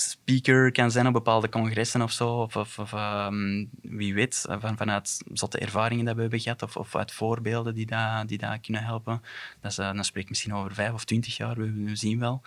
speaker 0.00 0.72
kan 0.72 0.90
zijn 0.90 1.06
op 1.06 1.12
bepaalde 1.12 1.48
congressen 1.48 2.02
of 2.02 2.12
zo. 2.12 2.28
Of, 2.28 2.56
of, 2.56 2.92
um, 2.92 3.70
wie 3.82 4.14
weet, 4.14 4.46
van, 4.48 4.76
vanuit 4.76 5.22
zotte 5.32 5.58
ervaringen 5.58 6.04
dat 6.04 6.14
we 6.14 6.20
hebben 6.20 6.40
gehad. 6.40 6.62
Of, 6.62 6.76
of 6.76 6.96
uit 6.96 7.12
voorbeelden 7.12 7.74
die 7.74 7.86
daar 7.86 8.26
die 8.26 8.38
dat 8.38 8.60
kunnen 8.60 8.84
helpen. 8.84 9.22
Dat 9.60 9.70
is, 9.70 9.78
uh, 9.78 9.92
dan 9.92 10.04
spreek 10.04 10.28
misschien 10.28 10.54
over 10.54 10.74
vijf 10.74 10.92
of 10.92 11.04
twintig 11.04 11.36
jaar, 11.36 11.56
we, 11.56 11.96
zien 11.96 12.18
wel. 12.18 12.42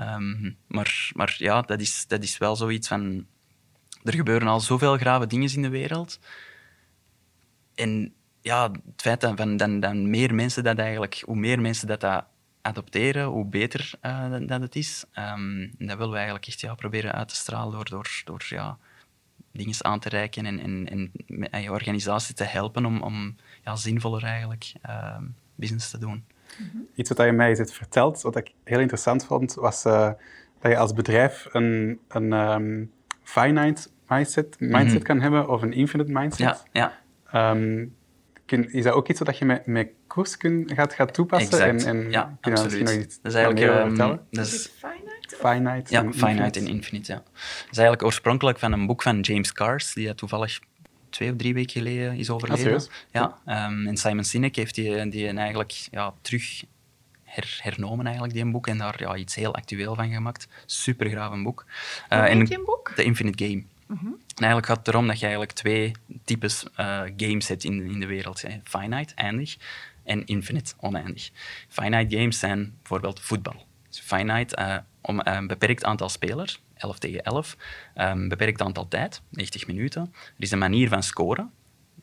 Um, 0.00 0.56
maar, 0.66 1.10
maar 1.14 1.34
ja, 1.38 1.62
dat 1.62 1.80
is, 1.80 2.04
dat 2.06 2.22
is 2.22 2.38
wel 2.38 2.56
zoiets 2.56 2.88
van... 2.88 3.26
Er 4.04 4.14
gebeuren 4.14 4.48
al 4.48 4.60
zoveel 4.60 4.96
grave 4.96 5.26
dingen 5.26 5.54
in 5.54 5.62
de 5.62 5.68
wereld. 5.68 6.20
En 7.74 8.14
ja, 8.40 8.70
het 8.70 9.02
feit 9.02 9.32
van, 9.34 9.56
dan, 9.56 9.80
dan 9.80 10.10
meer 10.10 10.34
mensen 10.34 10.64
dat 10.64 10.78
eigenlijk... 10.78 11.22
Hoe 11.24 11.36
meer 11.36 11.60
mensen 11.60 11.86
dat, 11.86 12.00
dat 12.00 12.24
adopteren, 12.66 13.24
hoe 13.24 13.44
beter 13.44 13.90
uh, 14.02 14.36
dat 14.46 14.60
het 14.60 14.76
is. 14.76 15.04
Um, 15.18 15.70
dat 15.78 15.96
willen 15.96 16.10
we 16.10 16.16
eigenlijk 16.16 16.46
echt 16.46 16.60
ja, 16.60 16.74
proberen 16.74 17.12
uit 17.12 17.28
te 17.28 17.34
stralen 17.34 17.72
door, 17.72 17.88
door, 17.88 18.22
door 18.24 18.44
ja, 18.48 18.78
dingen 19.52 19.84
aan 19.84 20.00
te 20.00 20.08
reiken 20.08 20.46
en, 20.46 20.58
en, 20.58 21.10
en 21.50 21.62
je 21.62 21.70
organisatie 21.70 22.34
te 22.34 22.44
helpen 22.44 22.84
om, 22.84 23.02
om 23.02 23.36
ja, 23.64 23.76
zinvoller 23.76 24.24
eigenlijk 24.24 24.72
uh, 24.88 25.16
business 25.54 25.90
te 25.90 25.98
doen. 25.98 26.24
Mhm. 26.58 26.76
Iets 26.94 27.10
wat 27.10 27.26
je 27.26 27.32
mij 27.32 27.52
hebt 27.52 27.72
verteld, 27.72 28.22
wat 28.22 28.36
ik 28.36 28.52
heel 28.64 28.80
interessant 28.80 29.24
vond, 29.24 29.54
was 29.54 29.84
uh, 29.84 30.10
dat 30.60 30.70
je 30.72 30.78
als 30.78 30.92
bedrijf 30.92 31.46
een, 31.52 32.00
een 32.08 32.32
um, 32.32 32.92
finite 33.22 33.88
mindset, 34.06 34.60
mindset 34.60 34.98
mm 34.98 35.04
kan 35.04 35.20
hebben 35.20 35.48
of 35.48 35.62
een 35.62 35.72
infinite 35.72 36.12
mindset. 36.12 36.64
Ja, 36.72 36.92
ja. 37.32 37.50
Um, 37.50 37.95
is 38.52 38.82
dat 38.84 38.92
ook 38.92 39.08
iets 39.08 39.20
wat 39.20 39.38
je 39.38 39.44
met, 39.44 39.66
met 39.66 39.88
koers 40.06 40.36
kun, 40.36 40.70
gaat, 40.74 40.94
gaat 40.94 41.14
toepassen? 41.14 41.60
Exact. 41.60 41.84
En, 41.84 42.04
en 42.04 42.10
ja, 42.10 42.38
absoluut. 42.40 42.82
Nog 42.82 42.92
iets 42.92 43.20
dat 43.22 43.32
is 43.32 43.38
eigenlijk... 43.38 43.88
Um, 43.88 43.96
dat 43.96 44.46
is, 44.46 44.70
finite? 44.78 45.36
Finite 45.36 45.92
ja, 45.92 46.12
Finite 46.12 46.58
en 46.58 46.66
Infinite, 46.66 47.12
ja. 47.12 47.18
Dat 47.18 47.70
is 47.70 47.78
eigenlijk 47.78 48.02
oorspronkelijk 48.02 48.58
van 48.58 48.72
een 48.72 48.86
boek 48.86 49.02
van 49.02 49.20
James 49.20 49.52
Cars, 49.52 49.92
die 49.92 50.14
toevallig 50.14 50.58
twee 51.10 51.30
of 51.30 51.36
drie 51.36 51.54
weken 51.54 51.72
geleden 51.72 52.16
is 52.16 52.30
overleden. 52.30 52.74
Ah, 52.74 52.82
ja, 53.44 53.66
um, 53.66 53.86
en 53.86 53.96
Simon 53.96 54.24
Sinek 54.24 54.56
heeft 54.56 54.74
die, 54.74 55.08
die 55.08 55.28
eigenlijk 55.28 55.72
ja, 55.90 56.14
terug 56.20 56.64
her, 57.22 57.58
hernomen, 57.62 58.04
eigenlijk, 58.04 58.34
die 58.34 58.50
boek, 58.50 58.66
en 58.66 58.78
daar 58.78 58.94
ja, 58.98 59.16
iets 59.16 59.34
heel 59.34 59.54
actueel 59.54 59.94
van 59.94 60.10
gemaakt. 60.10 60.48
Super 60.66 61.10
graaf 61.10 61.32
een 61.32 61.42
boek. 61.42 61.64
Uh, 62.12 62.24
heet 62.24 62.64
boek? 62.64 62.92
The 62.94 63.02
Infinite 63.02 63.44
Game. 63.44 63.64
Mhm. 63.86 64.06
En 64.06 64.42
eigenlijk 64.42 64.66
gaat 64.66 64.76
het 64.76 64.88
erom 64.88 65.06
dat 65.06 65.16
je 65.16 65.22
eigenlijk 65.22 65.52
twee 65.52 65.92
types 66.24 66.64
uh, 66.80 67.02
games 67.16 67.48
hebt 67.48 67.64
in, 67.64 67.82
in 67.82 68.00
de 68.00 68.06
wereld. 68.06 68.42
Hè. 68.42 68.60
Finite, 68.64 69.14
eindig, 69.14 69.56
en 70.04 70.26
infinite, 70.26 70.74
oneindig. 70.76 71.30
Finite 71.68 72.16
games 72.16 72.38
zijn 72.38 72.74
bijvoorbeeld 72.76 73.20
voetbal. 73.20 73.66
Dus 73.88 74.00
finite, 74.00 74.56
uh, 74.58 74.76
om 75.00 75.20
een 75.22 75.46
beperkt 75.46 75.84
aantal 75.84 76.08
spelers, 76.08 76.62
11 76.74 76.98
tegen 76.98 77.22
11, 77.22 77.56
een 77.94 78.28
beperkt 78.28 78.62
aantal 78.62 78.88
tijd, 78.88 79.22
90 79.28 79.66
minuten. 79.66 80.02
Er 80.12 80.42
is 80.42 80.50
een 80.50 80.58
manier 80.58 80.88
van 80.88 81.02
scoren, 81.02 81.52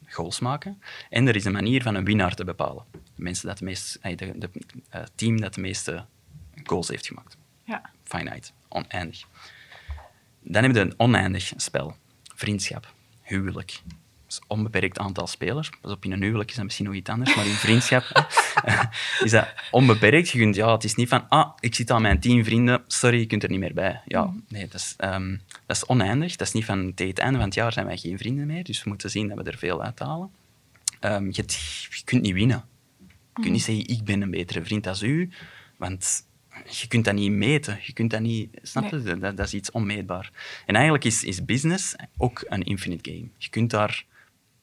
goals 0.06 0.40
maken, 0.40 0.82
en 1.10 1.28
er 1.28 1.36
is 1.36 1.46
een 1.46 1.52
manier 1.52 1.82
van 1.82 1.96
een 1.96 2.06
winnaar 2.06 2.36
te 2.36 2.44
bepalen. 2.44 2.84
De, 2.92 3.00
mensen 3.16 3.48
dat 3.48 3.58
de, 3.58 3.66
meest, 3.66 4.00
de, 4.02 4.38
de 4.38 4.50
team 5.16 5.42
dat 5.42 5.54
de 5.54 5.62
meeste 5.62 6.06
goals 6.64 6.88
heeft 6.88 7.08
gemaakt. 7.08 7.38
Ja. 7.64 7.90
Finite, 8.04 8.52
oneindig. 8.68 9.26
Dan 10.44 10.64
hebben 10.64 10.84
we 10.84 10.90
een 10.90 11.00
oneindig 11.00 11.54
spel. 11.56 11.96
Vriendschap, 12.36 12.94
huwelijk. 13.22 13.82
Dus 14.26 14.42
onbeperkt 14.48 15.00
aantal 15.00 15.28
spelers. 15.28 15.70
Pas 15.82 15.92
op, 15.92 16.06
in 16.06 16.12
een 16.12 16.22
huwelijk 16.22 16.50
is 16.50 16.56
dat 16.56 16.64
misschien 16.64 16.86
nog 16.86 16.96
iets 16.96 17.10
anders, 17.10 17.36
maar 17.36 17.46
in 17.46 17.52
vriendschap 17.52 18.04
is 19.24 19.32
dat 19.32 19.54
onbeperkt. 19.72 20.30
Je 20.30 20.40
kunt, 20.40 20.56
ja, 20.56 20.72
het 20.72 20.84
is 20.84 20.96
niet 20.96 21.10
van, 21.10 21.30
ah, 21.30 21.50
ik 21.60 21.76
zit 21.76 21.92
aan 21.92 22.02
mijn 22.02 22.20
tien 22.20 22.46
vrienden, 22.46 22.84
sorry, 22.88 23.20
je 23.20 23.26
kunt 23.26 23.44
er 23.44 23.50
niet 23.50 23.60
meer 23.60 23.74
bij. 23.74 24.02
Ja, 24.06 24.24
mm. 24.24 24.44
nee, 24.48 24.68
dat 24.68 24.74
is, 24.74 24.96
um, 24.98 25.42
dat 25.66 25.76
is 25.76 25.86
oneindig. 25.86 26.36
Dat 26.36 26.48
is 26.48 26.54
niet 26.54 26.66
van, 26.66 26.94
tegen 26.94 27.14
het 27.14 27.22
einde 27.22 27.38
van 27.38 27.48
het 27.48 27.56
jaar 27.56 27.74
zijn 27.74 27.86
wij 27.86 27.98
geen 27.98 28.18
vrienden 28.18 28.48
meer, 28.48 28.64
dus 28.64 28.84
we 28.84 28.90
moeten 28.90 29.10
zien 29.10 29.28
dat 29.28 29.38
we 29.38 29.44
er 29.44 29.58
veel 29.58 29.84
uithalen. 29.84 30.32
Um, 31.02 31.26
je, 31.26 31.44
je, 31.90 32.02
kunt 32.04 32.22
niet 32.22 32.34
winnen. 32.34 32.66
Je 33.08 33.42
kunt 33.42 33.46
niet 33.46 33.68
mm. 33.68 33.76
zeggen, 33.76 33.88
ik 33.88 34.04
ben 34.04 34.22
een 34.22 34.32
betere 34.32 34.64
vriend 34.64 34.88
als 34.88 35.02
u, 35.02 35.30
want 35.78 36.26
je 36.66 36.88
kunt 36.88 37.06
dat 37.06 37.14
niet 37.14 37.32
meten. 37.32 37.80
Je 37.82 37.94
kunt 37.94 38.12
dat 38.12 38.22
niet... 38.22 38.60
Snap 38.62 38.92
je? 38.92 39.02
Dat, 39.02 39.38
dat, 39.38 39.48
is 39.48 39.54
iets 39.54 39.72
onmeetbaar. 39.72 40.32
En 40.66 40.74
eigenlijk 40.74 41.04
is, 41.04 41.24
is 41.24 41.46
business 41.46 41.96
ook 42.18 42.46
een 42.48 42.64
infinite 42.64 43.12
game. 43.12 43.28
Je 43.38 43.50
kunt 43.50 43.70
daar 43.70 44.06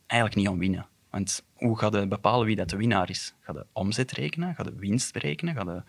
eigenlijk 0.06 0.40
niet 0.40 0.48
om 0.48 0.58
winnen. 0.58 0.86
Want 1.10 1.44
hoe 1.54 1.78
ga 1.78 1.88
je 1.92 2.06
bepalen 2.06 2.46
wie 2.46 2.56
dat 2.56 2.70
de 2.70 2.76
winnaar 2.76 3.10
is? 3.10 3.34
Ga 3.40 3.52
je 3.52 3.66
omzet 3.72 4.12
rekenen? 4.12 4.54
Ga 4.54 4.64
je 4.64 4.74
winst 4.74 5.12
berekenen? 5.12 5.54
Ga 5.54 5.72
je 5.72 5.82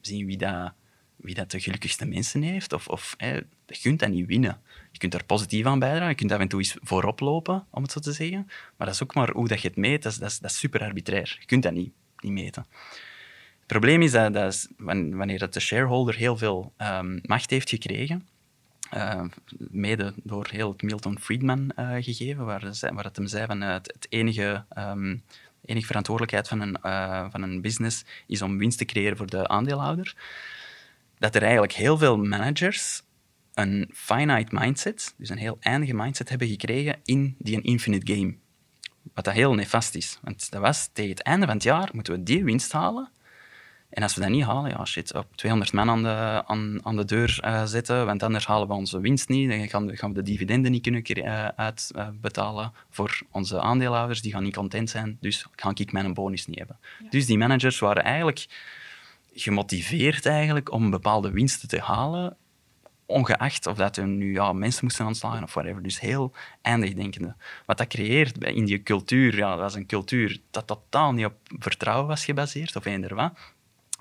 zien 0.00 0.26
wie 0.26 0.36
dat, 0.36 0.72
wie 1.16 1.34
dat 1.34 1.50
de 1.50 1.60
gelukkigste 1.60 2.06
mensen 2.06 2.42
heeft? 2.42 2.72
Of, 2.72 2.88
of 2.88 3.14
je 3.18 3.46
kunt 3.82 3.98
dat 3.98 4.08
niet 4.08 4.26
winnen. 4.26 4.60
Je 4.92 4.98
kunt 4.98 5.12
daar 5.12 5.24
positief 5.24 5.66
aan 5.66 5.78
bijdragen. 5.78 6.08
Je 6.08 6.14
kunt 6.14 6.32
af 6.32 6.40
en 6.40 6.48
toe 6.48 6.58
eens 6.58 6.76
voorop 6.80 7.20
lopen, 7.20 7.66
om 7.70 7.82
het 7.82 7.92
zo 7.92 8.00
te 8.00 8.12
zeggen. 8.12 8.44
Maar 8.46 8.86
dat 8.86 8.94
is 8.94 9.02
ook 9.02 9.14
maar 9.14 9.30
hoe 9.30 9.48
dat 9.48 9.60
je 9.60 9.68
het 9.68 9.76
meet. 9.76 10.02
Dat 10.02 10.12
is, 10.12 10.18
dat 10.18 10.30
is, 10.30 10.38
dat 10.38 10.50
is 10.50 10.58
super 10.58 10.80
arbitrair. 10.80 11.36
Je 11.40 11.46
kunt 11.46 11.62
dat 11.62 11.72
niet, 11.72 11.92
niet 12.18 12.32
meten. 12.32 12.66
Het 13.66 13.78
probleem 13.78 14.02
is 14.02 14.12
dat, 14.12 14.68
wanneer 14.76 15.38
dat 15.38 15.52
de 15.52 15.60
shareholder 15.60 16.14
heel 16.14 16.36
veel 16.36 16.72
um, 16.78 17.20
macht 17.22 17.50
heeft 17.50 17.68
gekregen, 17.68 18.28
uh, 18.94 19.24
mede 19.56 20.14
door 20.22 20.48
heel 20.50 20.72
het 20.72 20.82
Milton 20.82 21.18
Friedman 21.18 21.72
uh, 21.78 21.94
gegeven, 22.00 22.44
waar, 22.44 22.60
waar 22.94 23.08
hem 23.12 23.26
zei 23.26 23.46
van 23.46 23.62
uh, 23.62 23.72
het, 23.72 24.06
enige, 24.08 24.64
um, 24.78 25.22
enige 25.64 25.86
verantwoordelijkheid 25.86 26.48
van 26.48 26.60
een, 26.60 26.78
van 27.30 27.42
een 27.42 27.60
business 27.60 28.04
is 28.26 28.42
om 28.42 28.58
winst 28.58 28.78
te 28.78 28.84
creëren 28.84 29.16
voor 29.16 29.30
de 29.30 29.48
aandeelhouder, 29.48 30.14
dat 31.18 31.34
er 31.34 31.42
eigenlijk 31.42 31.72
heel 31.72 31.98
veel 31.98 32.16
managers 32.16 33.02
een 33.54 33.90
finite 33.92 34.54
mindset, 34.54 35.14
dus 35.16 35.28
een 35.28 35.38
heel 35.38 35.56
eindige 35.60 35.94
mindset 35.94 36.28
hebben 36.28 36.48
gekregen 36.48 37.00
in 37.04 37.34
die 37.38 37.60
infinite 37.62 38.14
game. 38.14 38.34
Wat 39.14 39.32
heel 39.32 39.54
nefast 39.54 39.94
is. 39.94 40.18
Want 40.22 40.50
dat 40.50 40.60
was 40.60 40.88
tegen 40.92 41.10
het 41.10 41.22
einde 41.22 41.46
van 41.46 41.54
het 41.54 41.64
jaar 41.64 41.88
moeten 41.92 42.12
we 42.12 42.22
die 42.22 42.44
winst 42.44 42.72
halen 42.72 43.10
en 43.96 44.02
als 44.02 44.14
we 44.14 44.20
dat 44.20 44.30
niet 44.30 44.44
halen, 44.44 44.70
ja 44.70 44.84
shit, 44.84 45.14
op 45.14 45.36
200 45.36 45.72
man 45.72 45.90
aan 45.90 46.02
de, 46.02 46.42
aan, 46.46 46.80
aan 46.82 46.96
de 46.96 47.04
deur 47.04 47.40
uh, 47.44 47.64
zetten, 47.64 48.06
want 48.06 48.22
anders 48.22 48.46
halen 48.46 48.68
we 48.68 48.74
onze 48.74 49.00
winst 49.00 49.28
niet, 49.28 49.50
dan 49.50 49.68
gaan 49.68 49.86
we, 49.86 49.96
gaan 49.96 50.08
we 50.08 50.14
de 50.14 50.30
dividenden 50.30 50.70
niet 50.70 50.82
kunnen 50.82 51.04
uh, 51.06 51.48
uitbetalen 51.56 52.72
voor 52.90 53.20
onze 53.30 53.60
aandeelhouders, 53.60 54.22
die 54.22 54.32
gaan 54.32 54.42
niet 54.42 54.56
content 54.56 54.90
zijn, 54.90 55.16
dus 55.20 55.46
ga 55.52 55.70
ik 55.74 55.92
mijn 55.92 56.14
bonus 56.14 56.46
niet 56.46 56.58
hebben. 56.58 56.78
Dus 57.10 57.26
die 57.26 57.38
managers 57.38 57.78
waren 57.78 58.04
eigenlijk 58.04 58.46
gemotiveerd 59.34 60.26
eigenlijk 60.26 60.72
om 60.72 60.90
bepaalde 60.90 61.30
winsten 61.30 61.68
te 61.68 61.80
halen, 61.80 62.36
ongeacht 63.06 63.66
of 63.66 63.76
dat 63.76 63.96
hun 63.96 64.16
nu 64.16 64.32
ja, 64.32 64.52
mensen 64.52 64.84
moesten 64.84 65.04
aanslagen 65.04 65.42
of 65.42 65.54
whatever. 65.54 65.82
Dus 65.82 66.00
heel 66.00 66.32
eindig 66.62 66.94
denkende. 66.94 67.34
Wat 67.66 67.78
dat 67.78 67.86
creëert 67.86 68.44
in 68.44 68.64
die 68.64 68.82
cultuur, 68.82 69.36
ja, 69.36 69.56
dat 69.56 69.70
is 69.70 69.76
een 69.76 69.86
cultuur 69.86 70.40
dat 70.50 70.66
totaal 70.66 71.12
niet 71.12 71.26
op 71.26 71.36
vertrouwen 71.58 72.06
was 72.06 72.24
gebaseerd, 72.24 72.76
of 72.76 72.84
eender 72.84 73.14
wat 73.14 73.32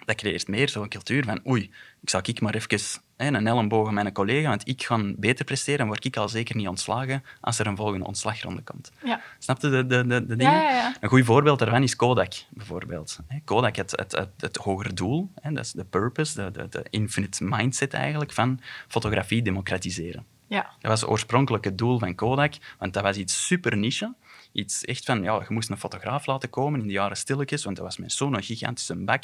dat 0.05 0.15
creëert 0.15 0.47
meer 0.47 0.69
zo'n 0.69 0.89
cultuur 0.89 1.23
van 1.23 1.41
oei, 1.47 1.71
ik 2.01 2.09
zal 2.09 2.21
ik 2.23 2.41
maar 2.41 2.55
even 2.55 2.79
hè, 3.17 3.27
een 3.27 3.47
elleboog 3.47 3.87
aan 3.87 3.93
mijn 3.93 4.11
collega, 4.11 4.49
want 4.49 4.67
ik 4.67 4.83
ga 4.83 4.99
beter 5.15 5.45
presteren 5.45 5.79
en 5.79 5.87
word 5.87 6.05
ik 6.05 6.17
al 6.17 6.29
zeker 6.29 6.55
niet 6.55 6.67
ontslagen 6.67 7.23
als 7.41 7.59
er 7.59 7.67
een 7.67 7.75
volgende 7.75 8.05
ontslagronde 8.05 8.61
komt. 8.61 8.91
Ja. 9.03 9.21
Snap 9.39 9.61
je 9.61 9.69
de, 9.69 9.87
de, 9.87 10.07
de, 10.07 10.25
de 10.25 10.35
dingen? 10.35 10.53
Ja, 10.53 10.69
ja, 10.69 10.95
een 10.99 11.09
goed 11.09 11.25
voorbeeld 11.25 11.59
daarvan 11.59 11.83
is 11.83 11.95
Kodak, 11.95 12.33
bijvoorbeeld. 12.49 13.19
Kodak, 13.43 13.75
het, 13.75 13.91
het, 13.91 14.11
het, 14.11 14.29
het 14.37 14.57
hoger 14.57 14.95
doel, 14.95 15.31
hè, 15.41 15.51
dat 15.51 15.65
is 15.65 15.71
de 15.71 15.85
purpose, 15.85 16.35
de, 16.35 16.51
de, 16.51 16.67
de 16.69 16.85
infinite 16.89 17.43
mindset 17.43 17.93
eigenlijk, 17.93 18.33
van 18.33 18.59
fotografie 18.87 19.41
democratiseren. 19.41 20.25
Ja. 20.47 20.69
Dat 20.79 20.91
was 20.91 21.05
oorspronkelijk 21.05 21.63
het 21.63 21.77
doel 21.77 21.99
van 21.99 22.15
Kodak, 22.15 22.53
want 22.79 22.93
dat 22.93 23.03
was 23.03 23.17
iets 23.17 23.45
super 23.45 23.77
niche 23.77 24.13
Iets 24.55 24.85
echt 24.85 25.05
van, 25.05 25.23
ja, 25.23 25.33
je 25.33 25.53
moest 25.53 25.69
een 25.69 25.77
fotograaf 25.77 26.25
laten 26.25 26.49
komen 26.49 26.79
in 26.79 26.87
de 26.87 26.93
jaren 26.93 27.17
stilletjes, 27.17 27.63
want 27.63 27.75
dat 27.75 27.85
was 27.85 27.97
met 27.97 28.11
zo'n 28.11 28.43
gigantische 28.43 28.95
bak. 28.95 29.23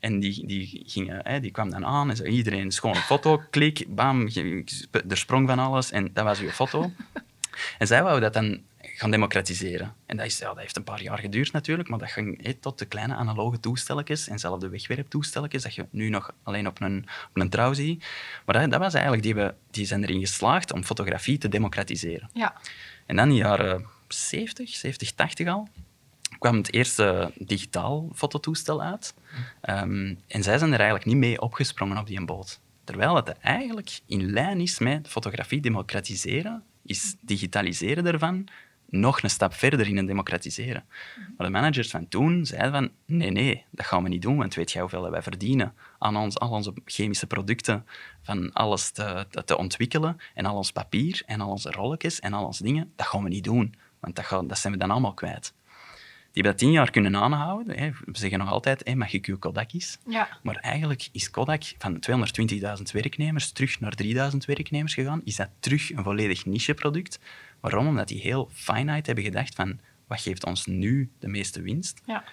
En 0.00 0.20
die, 0.20 0.46
die, 0.46 0.82
ging, 0.86 1.22
hè, 1.22 1.40
die 1.40 1.50
kwam 1.50 1.70
dan 1.70 1.86
aan 1.86 2.10
en 2.10 2.16
zei, 2.16 2.28
iedereen 2.28 2.70
schoon 2.70 2.96
een 2.96 3.02
foto, 3.02 3.42
klik, 3.50 3.84
bam, 3.88 4.28
er 5.08 5.16
sprong 5.16 5.48
van 5.48 5.58
alles 5.58 5.90
en 5.90 6.10
dat 6.12 6.24
was 6.24 6.40
uw 6.40 6.50
foto. 6.50 6.92
en 7.78 7.86
zij 7.86 8.02
wou 8.02 8.20
dat 8.20 8.32
dan 8.32 8.62
gaan 8.78 9.10
democratiseren. 9.10 9.94
En 10.06 10.16
dat, 10.16 10.26
is, 10.26 10.38
ja, 10.38 10.46
dat 10.46 10.58
heeft 10.58 10.76
een 10.76 10.84
paar 10.84 11.02
jaar 11.02 11.18
geduurd 11.18 11.52
natuurlijk, 11.52 11.88
maar 11.88 11.98
dat 11.98 12.10
ging 12.10 12.56
tot 12.60 12.78
de 12.78 12.84
kleine 12.84 13.14
analoge 13.14 13.60
toestelletjes 13.60 14.28
en 14.28 14.38
zelfs 14.38 14.60
de 14.60 14.68
wegwerptoestelletjes, 14.68 15.62
dat 15.62 15.74
je 15.74 15.86
nu 15.90 16.08
nog 16.08 16.32
alleen 16.42 16.66
op 16.66 16.80
een, 16.80 17.06
op 17.28 17.40
een 17.40 17.50
trouw 17.50 17.72
ziet. 17.72 18.04
Maar 18.44 18.60
dat, 18.60 18.70
dat 18.70 18.80
was 18.80 18.94
eigenlijk, 18.94 19.22
die, 19.22 19.34
we, 19.34 19.54
die 19.70 19.86
zijn 19.86 20.02
erin 20.02 20.20
geslaagd 20.20 20.72
om 20.72 20.84
fotografie 20.84 21.38
te 21.38 21.48
democratiseren. 21.48 22.30
Ja. 22.32 22.54
En 23.06 23.16
dan 23.16 23.28
in 23.28 23.34
de 23.34 23.40
jaren 23.40 23.86
70, 24.12 24.68
70, 24.68 25.12
80 25.12 25.48
al, 25.48 25.68
kwam 26.38 26.56
het 26.56 26.72
eerste 26.72 27.32
digitaal 27.38 28.10
fototoestel 28.14 28.82
uit. 28.82 29.14
Um, 29.70 30.18
en 30.28 30.42
zij 30.42 30.58
zijn 30.58 30.72
er 30.72 30.78
eigenlijk 30.78 31.08
niet 31.08 31.16
mee 31.16 31.40
opgesprongen 31.40 31.98
op 31.98 32.06
die 32.06 32.24
boot. 32.24 32.60
Terwijl 32.84 33.16
het 33.16 33.38
eigenlijk 33.38 34.00
in 34.06 34.30
lijn 34.30 34.60
is 34.60 34.78
met 34.78 35.08
fotografie 35.08 35.60
democratiseren, 35.60 36.62
is 36.82 37.16
digitaliseren 37.20 38.06
ervan 38.06 38.48
nog 38.92 39.22
een 39.22 39.30
stap 39.30 39.54
verder 39.54 39.88
in 39.88 39.96
het 39.96 40.06
democratiseren. 40.06 40.84
Maar 41.36 41.46
de 41.46 41.52
managers 41.52 41.90
van 41.90 42.08
toen 42.08 42.46
zeiden 42.46 42.72
van, 42.72 42.90
nee, 43.06 43.30
nee, 43.30 43.64
dat 43.70 43.86
gaan 43.86 44.02
we 44.02 44.08
niet 44.08 44.22
doen, 44.22 44.36
want 44.36 44.54
weet 44.54 44.72
jij 44.72 44.80
hoeveel 44.80 45.10
wij 45.10 45.22
verdienen 45.22 45.74
aan 45.98 46.16
ons, 46.16 46.38
al 46.38 46.50
onze 46.50 46.72
chemische 46.84 47.26
producten, 47.26 47.86
van 48.22 48.52
alles 48.52 48.90
te, 48.90 49.26
te, 49.44 49.56
ontwikkelen, 49.56 50.16
en 50.34 50.46
al 50.46 50.56
ons 50.56 50.72
papier, 50.72 51.22
en 51.26 51.40
al 51.40 51.50
onze 51.50 51.70
rolletjes, 51.70 52.20
en 52.20 52.32
al 52.32 52.44
onze 52.44 52.62
dingen, 52.62 52.92
dat 52.96 53.06
gaan 53.06 53.22
we 53.22 53.28
niet 53.28 53.44
doen, 53.44 53.74
want 54.02 54.16
dat, 54.16 54.24
gaan, 54.24 54.46
dat 54.46 54.58
zijn 54.58 54.72
we 54.72 54.78
dan 54.78 54.90
allemaal 54.90 55.14
kwijt. 55.14 55.54
Die 56.32 56.42
hebben 56.42 56.52
dat 56.52 56.58
tien 56.58 56.70
jaar 56.70 56.90
kunnen 56.90 57.16
aanhouden. 57.16 57.78
Hè. 57.78 57.90
We 58.04 58.18
zeggen 58.18 58.38
nog 58.38 58.50
altijd, 58.50 58.80
hey, 58.84 58.96
mag 58.96 59.12
ik 59.12 59.26
uw 59.26 59.38
Kodak 59.38 59.72
is? 59.72 59.98
Ja. 60.06 60.28
Maar 60.42 60.56
eigenlijk 60.56 61.08
is 61.12 61.30
Kodak 61.30 61.62
van 61.78 62.02
220.000 62.10 62.82
werknemers 62.92 63.52
terug 63.52 63.80
naar 63.80 63.94
3.000 64.02 64.36
werknemers 64.46 64.94
gegaan. 64.94 65.20
Is 65.24 65.36
dat 65.36 65.48
terug 65.60 65.92
een 65.92 66.02
volledig 66.02 66.46
niche-product? 66.46 67.18
Waarom? 67.60 67.86
Omdat 67.86 68.08
die 68.08 68.20
heel 68.20 68.48
finite 68.52 69.02
hebben 69.02 69.24
gedacht 69.24 69.54
van 69.54 69.78
wat 70.06 70.20
geeft 70.20 70.44
ons 70.44 70.66
nu 70.66 71.10
de 71.18 71.28
meeste 71.28 71.62
winst? 71.62 72.00
Ja. 72.04 72.24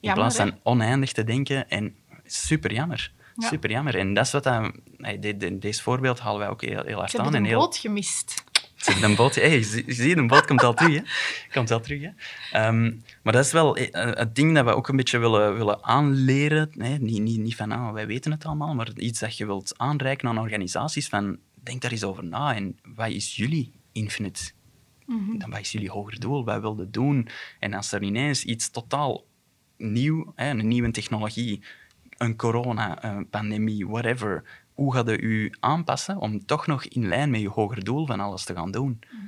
In 0.00 0.12
plaats 0.12 0.36
van 0.36 0.58
oneindig 0.62 1.12
te 1.12 1.24
denken 1.24 1.68
en 1.70 1.94
super 2.24 2.72
jammer. 2.72 3.12
Super 3.36 3.70
jammer. 3.70 3.98
En 3.98 4.14
dat 4.14 4.26
is 4.26 4.32
wat 4.32 4.44
dat, 4.44 4.72
deze 5.52 5.82
voorbeeld 5.82 6.20
halen 6.20 6.38
wij 6.38 6.48
ook 6.48 6.62
heel, 6.62 6.82
heel 6.84 6.98
hard 6.98 7.00
aan. 7.00 7.08
Ze 7.08 7.16
hebben 7.22 7.44
een 7.44 7.58
boot 7.58 7.76
gemist. 7.76 8.44
Hebben 8.84 9.10
een 9.10 9.16
boot... 9.16 9.34
Hey, 9.34 9.58
je, 9.58 9.84
ziet, 9.86 10.16
een 10.16 10.26
boot 10.26 10.46
komt 10.46 10.62
al 10.62 10.74
terug. 10.74 10.94
Hè. 10.94 11.02
Komt 11.54 11.70
al 11.70 11.80
terug 11.80 12.00
hè. 12.02 12.10
Ehm, 12.52 12.82
maar 13.22 13.32
dat 13.32 13.44
is 13.44 13.52
wel 13.52 13.76
eh, 13.76 14.14
het 14.14 14.34
ding 14.34 14.54
dat 14.54 14.64
we 14.64 14.74
ook 14.74 14.88
een 14.88 14.96
beetje 14.96 15.18
willen, 15.18 15.56
willen 15.56 15.84
aanleren. 15.84 16.70
Hè. 16.72 16.96
Niet, 16.96 17.22
niet, 17.22 17.38
niet 17.38 17.56
van, 17.56 17.72
ah, 17.72 17.92
wij 17.92 18.06
weten 18.06 18.30
het 18.30 18.44
allemaal, 18.44 18.74
maar 18.74 18.90
iets 18.96 19.20
dat 19.20 19.36
je 19.36 19.46
wilt 19.46 19.74
aanreiken 19.76 20.28
aan 20.28 20.38
organisaties. 20.38 21.08
Van, 21.08 21.38
denk 21.62 21.82
daar 21.82 21.90
eens 21.90 22.04
over 22.04 22.24
na. 22.24 22.54
En 22.54 22.78
wat 22.94 23.08
is 23.08 23.36
jullie 23.36 23.72
infinite 23.92 24.50
Mm 25.08 25.38
Dan 25.38 25.50
wat 25.50 25.60
is 25.60 25.72
jullie 25.72 25.90
hoger 25.90 26.20
doel? 26.20 26.44
Wat 26.44 26.60
wilde 26.60 26.90
doen? 26.90 27.28
En 27.58 27.74
als 27.74 27.92
er 27.92 28.02
ineens 28.02 28.44
iets 28.44 28.70
totaal 28.70 29.24
nieuw, 29.76 30.32
hè, 30.34 30.50
een 30.50 30.68
nieuwe 30.68 30.90
technologie, 30.90 31.62
een 32.16 32.36
corona, 32.36 33.04
een 33.04 33.28
pandemie, 33.28 33.86
whatever, 33.86 34.57
hoe 34.78 34.94
gaat 34.94 35.08
je 35.08 35.20
u 35.20 35.52
aanpassen 35.60 36.16
om 36.16 36.44
toch 36.46 36.66
nog 36.66 36.84
in 36.84 37.08
lijn 37.08 37.30
met 37.30 37.40
je 37.40 37.48
hoger 37.48 37.84
doel 37.84 38.06
van 38.06 38.20
alles 38.20 38.44
te 38.44 38.54
gaan 38.54 38.70
doen? 38.70 39.00
Mhm. 39.10 39.22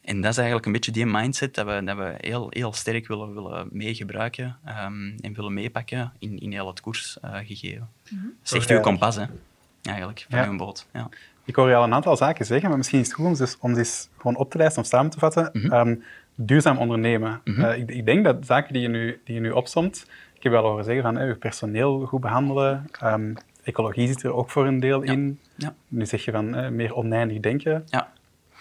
En 0.00 0.20
dat 0.20 0.30
is 0.30 0.36
eigenlijk 0.36 0.66
een 0.66 0.72
beetje 0.72 0.92
die 0.92 1.06
mindset 1.06 1.54
dat 1.54 1.66
we, 1.66 1.84
dat 1.84 1.96
we 1.96 2.14
heel, 2.16 2.46
heel 2.50 2.72
sterk 2.72 3.08
willen, 3.08 3.34
willen 3.34 3.68
meegebruiken 3.70 4.56
um, 4.84 5.14
en 5.20 5.34
willen 5.34 5.54
meepakken 5.54 6.12
in, 6.18 6.38
in 6.38 6.52
heel 6.52 6.66
het 6.66 6.80
koersgegeven. 6.80 7.88
Uh, 8.04 8.12
mm 8.12 8.18
-hmm. 8.18 8.34
Zegt 8.42 8.70
uw 8.70 8.80
kompas, 8.80 9.16
hè, 9.16 9.24
eigenlijk, 9.82 10.26
van 10.28 10.38
ja. 10.38 10.48
uw 10.48 10.56
boot. 10.56 10.86
Ja. 10.92 11.08
Ik 11.44 11.56
hoor 11.56 11.68
je 11.68 11.74
al 11.74 11.84
een 11.84 11.94
aantal 11.94 12.16
zaken 12.16 12.46
zeggen, 12.46 12.68
maar 12.68 12.78
misschien 12.78 13.00
is 13.00 13.06
het 13.06 13.14
goed 13.14 13.26
om, 13.26 13.34
dus, 13.34 13.56
om 13.60 13.76
eens 13.76 14.08
gewoon 14.16 14.36
op 14.36 14.50
te 14.50 14.58
lijsten 14.58 14.82
of 14.82 14.88
samen 14.88 15.10
te 15.10 15.18
vatten. 15.18 15.50
Mhm. 15.52 15.72
Ehm, 15.72 15.96
duurzaam 16.34 16.78
ondernemen. 16.78 17.40
Mhm. 17.44 17.60
Eh, 17.60 17.78
ik, 17.78 17.90
ik, 17.90 18.06
denk 18.06 18.24
dat 18.24 18.46
zaken 18.46 18.72
die 18.72 18.82
je 18.82 18.88
nu, 18.88 19.20
die 19.24 19.34
je 19.34 19.40
nu 19.40 19.50
opsomt, 19.50 20.06
ik 20.34 20.42
heb 20.42 20.52
wel 20.52 20.62
horen 20.62 20.84
zeggen 20.84 21.02
van 21.02 21.26
je 21.26 21.34
personeel 21.34 22.06
goed 22.06 22.20
behandelen, 22.20 22.86
um, 23.04 23.36
ecologie 23.62 24.06
zit 24.06 24.22
er 24.22 24.34
ook 24.34 24.50
voor 24.50 24.66
een 24.66 24.80
deel 24.80 25.02
in. 25.02 25.38
Ja. 25.56 25.74
Nu 25.88 26.06
zeg 26.06 26.24
je 26.24 26.30
van 26.30 26.58
uh, 26.58 26.68
meer 26.68 26.94
oneindig 26.94 27.40
denken. 27.40 27.82
Ja. 27.86 28.12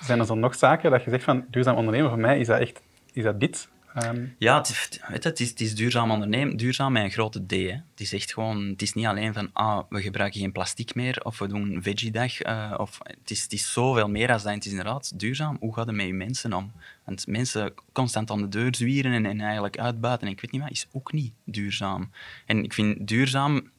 Zijn 0.01 0.19
er 0.19 0.27
dan 0.27 0.39
nog 0.39 0.55
zaken 0.55 0.91
dat 0.91 1.03
je 1.03 1.09
zegt 1.09 1.23
van 1.23 1.45
duurzaam 1.49 1.75
ondernemen, 1.75 2.09
voor 2.09 2.19
mij 2.19 2.39
is 2.39 2.47
dat 2.47 2.59
echt 2.59 2.81
is 3.13 3.23
dat 3.23 3.39
dit? 3.39 3.69
Ehm, 3.93 4.25
ja, 4.37 4.57
het 4.57 4.69
is, 4.69 4.99
weet 5.07 5.23
het, 5.23 5.39
is, 5.39 5.49
het 5.49 5.61
is 5.61 5.75
duurzaam 5.75 6.11
ondernemen. 6.11 6.57
Duurzaam 6.57 6.91
met 6.91 7.03
een 7.03 7.11
grote 7.11 7.45
D. 7.45 7.51
Hè. 7.51 7.57
Het 7.91 7.99
is 7.99 8.13
echt 8.13 8.33
gewoon, 8.33 8.65
het 8.65 8.81
is 8.81 8.93
niet 8.93 9.05
alleen 9.05 9.33
van, 9.33 9.49
ah, 9.53 9.79
we 9.89 10.01
gebruiken 10.01 10.39
geen 10.39 10.51
plastic 10.51 10.95
meer, 10.95 11.23
of 11.23 11.39
we 11.39 11.47
doen 11.47 11.71
een 11.71 11.83
veggie-dag, 11.83 12.45
uh, 12.45 12.73
of 12.77 12.97
het 13.03 13.31
is, 13.31 13.43
het 13.43 13.53
is 13.53 13.73
zoveel 13.73 14.09
meer 14.09 14.27
dan 14.27 14.37
dat. 14.37 14.53
Het 14.53 14.65
is 14.65 14.71
inderdaad 14.71 15.19
duurzaam. 15.19 15.57
Hoe 15.59 15.73
gaat 15.73 15.85
het 15.85 15.95
met 15.95 16.05
je 16.05 16.13
mensen 16.13 16.53
om? 16.53 16.71
Want 17.05 17.27
mensen 17.27 17.73
constant 17.91 18.31
aan 18.31 18.41
de 18.41 18.49
deur 18.49 18.75
zwieren 18.75 19.13
en, 19.13 19.25
en 19.25 19.41
eigenlijk 19.41 19.79
uitbuiten, 19.79 20.27
en 20.27 20.33
ik 20.33 20.41
weet 20.41 20.51
niet 20.51 20.61
wat, 20.61 20.71
is 20.71 20.87
ook 20.91 21.11
niet 21.11 21.33
duurzaam. 21.43 22.11
En 22.45 22.63
ik 22.63 22.73
vind 22.73 23.07
duurzaam, 23.07 23.69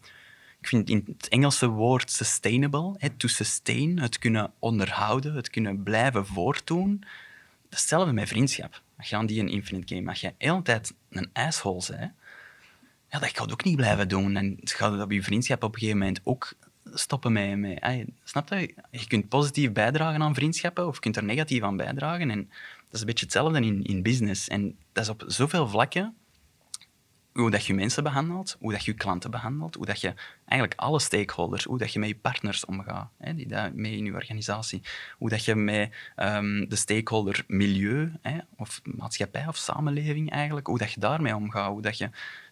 ik 0.62 0.68
vind 0.68 0.88
in 0.88 1.04
het 1.06 1.28
Engelse 1.28 1.68
woord 1.68 2.10
sustainable, 2.10 2.94
hè, 2.98 3.10
to 3.10 3.28
sustain, 3.28 3.98
het 3.98 4.18
kunnen 4.18 4.52
onderhouden, 4.58 5.34
het 5.34 5.50
kunnen 5.50 5.82
blijven 5.82 6.26
voortdoen, 6.26 7.04
hetzelfde 7.68 8.12
met 8.12 8.28
vriendschap 8.28 8.82
als 9.02 9.10
je 9.10 9.16
aan 9.16 9.26
die 9.26 9.40
een 9.40 9.48
Infinite 9.48 9.94
Game, 9.94 10.08
als 10.08 10.20
je 10.20 10.34
de 10.38 10.46
hele 10.46 10.62
tijd 10.62 10.94
een 11.10 11.30
asshole 11.32 11.82
bent, 11.88 12.12
ja, 13.10 13.18
dat 13.18 13.28
gaat 13.28 13.52
ook 13.52 13.64
niet 13.64 13.76
blijven 13.76 14.08
doen. 14.08 14.36
En 14.36 14.58
gaat 14.62 15.02
op 15.02 15.12
je 15.12 15.22
vriendschap 15.22 15.62
op 15.62 15.72
een 15.72 15.78
gegeven 15.78 15.98
moment 15.98 16.20
ook 16.24 16.52
stoppen 16.92 17.32
met... 17.32 17.58
met 17.58 17.80
ay, 17.80 18.06
snap 18.24 18.48
je? 18.48 18.74
Je 18.90 19.06
kunt 19.06 19.28
positief 19.28 19.72
bijdragen 19.72 20.22
aan 20.22 20.34
vriendschappen 20.34 20.86
of 20.86 20.94
je 20.94 21.00
kunt 21.00 21.16
er 21.16 21.24
negatief 21.24 21.62
aan 21.62 21.76
bijdragen. 21.76 22.30
En 22.30 22.48
dat 22.84 22.92
is 22.92 23.00
een 23.00 23.06
beetje 23.06 23.24
hetzelfde 23.24 23.60
in, 23.60 23.84
in 23.84 24.02
business. 24.02 24.48
En 24.48 24.76
dat 24.92 25.04
is 25.04 25.10
op 25.10 25.24
zoveel 25.26 25.68
vlakken 25.68 26.14
hoe 27.32 27.50
dat 27.50 27.66
je 27.66 27.74
mensen 27.74 28.02
behandelt, 28.02 28.56
hoe 28.58 28.72
dat 28.72 28.84
je 28.84 28.92
klanten 28.92 29.30
behandelt, 29.30 29.74
hoe 29.74 29.86
dat 29.86 30.00
je 30.00 30.14
eigenlijk 30.44 30.80
alle 30.80 31.00
stakeholders, 31.00 31.64
hoe 31.64 31.78
dat 31.78 31.92
je 31.92 31.98
met 31.98 32.08
je 32.08 32.16
partners 32.16 32.64
omgaat, 32.64 33.10
hè, 33.18 33.34
die 33.34 33.48
dat 33.48 33.72
mee 33.72 33.96
in 33.96 34.04
je 34.04 34.12
organisatie, 34.12 34.82
hoe 35.18 35.28
dat 35.28 35.44
je 35.44 35.54
met 35.54 35.94
um, 36.16 36.68
de 36.68 36.76
stakeholder 36.76 37.44
milieu, 37.46 38.12
hè, 38.22 38.38
of 38.56 38.80
maatschappij 38.84 39.46
of 39.46 39.56
samenleving 39.56 40.30
eigenlijk, 40.30 40.66
hoe 40.66 40.78
dat 40.78 40.92
je 40.92 41.00
daarmee 41.00 41.36
omgaat, 41.36 41.70
hoe 41.70 41.82
dat 41.82 41.98
je... 41.98 42.04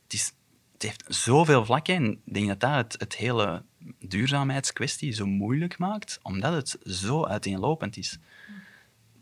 Het, 0.03 0.13
is, 0.13 0.33
heeft 0.79 1.05
zoveel 1.09 1.65
vlakken 1.65 1.95
en 1.95 2.13
ik 2.25 2.35
denk 2.35 2.49
dat 2.49 2.61
dat 2.61 2.75
het, 2.75 2.97
het 2.99 3.17
hele 3.17 3.63
duurzaamheidskwestie 3.99 5.13
zo 5.13 5.27
moeilijk 5.27 5.79
maakt, 5.79 6.19
omdat 6.23 6.53
het 6.53 6.79
zo 6.85 7.27
uiteenlopend 7.27 7.97
is. 7.97 8.19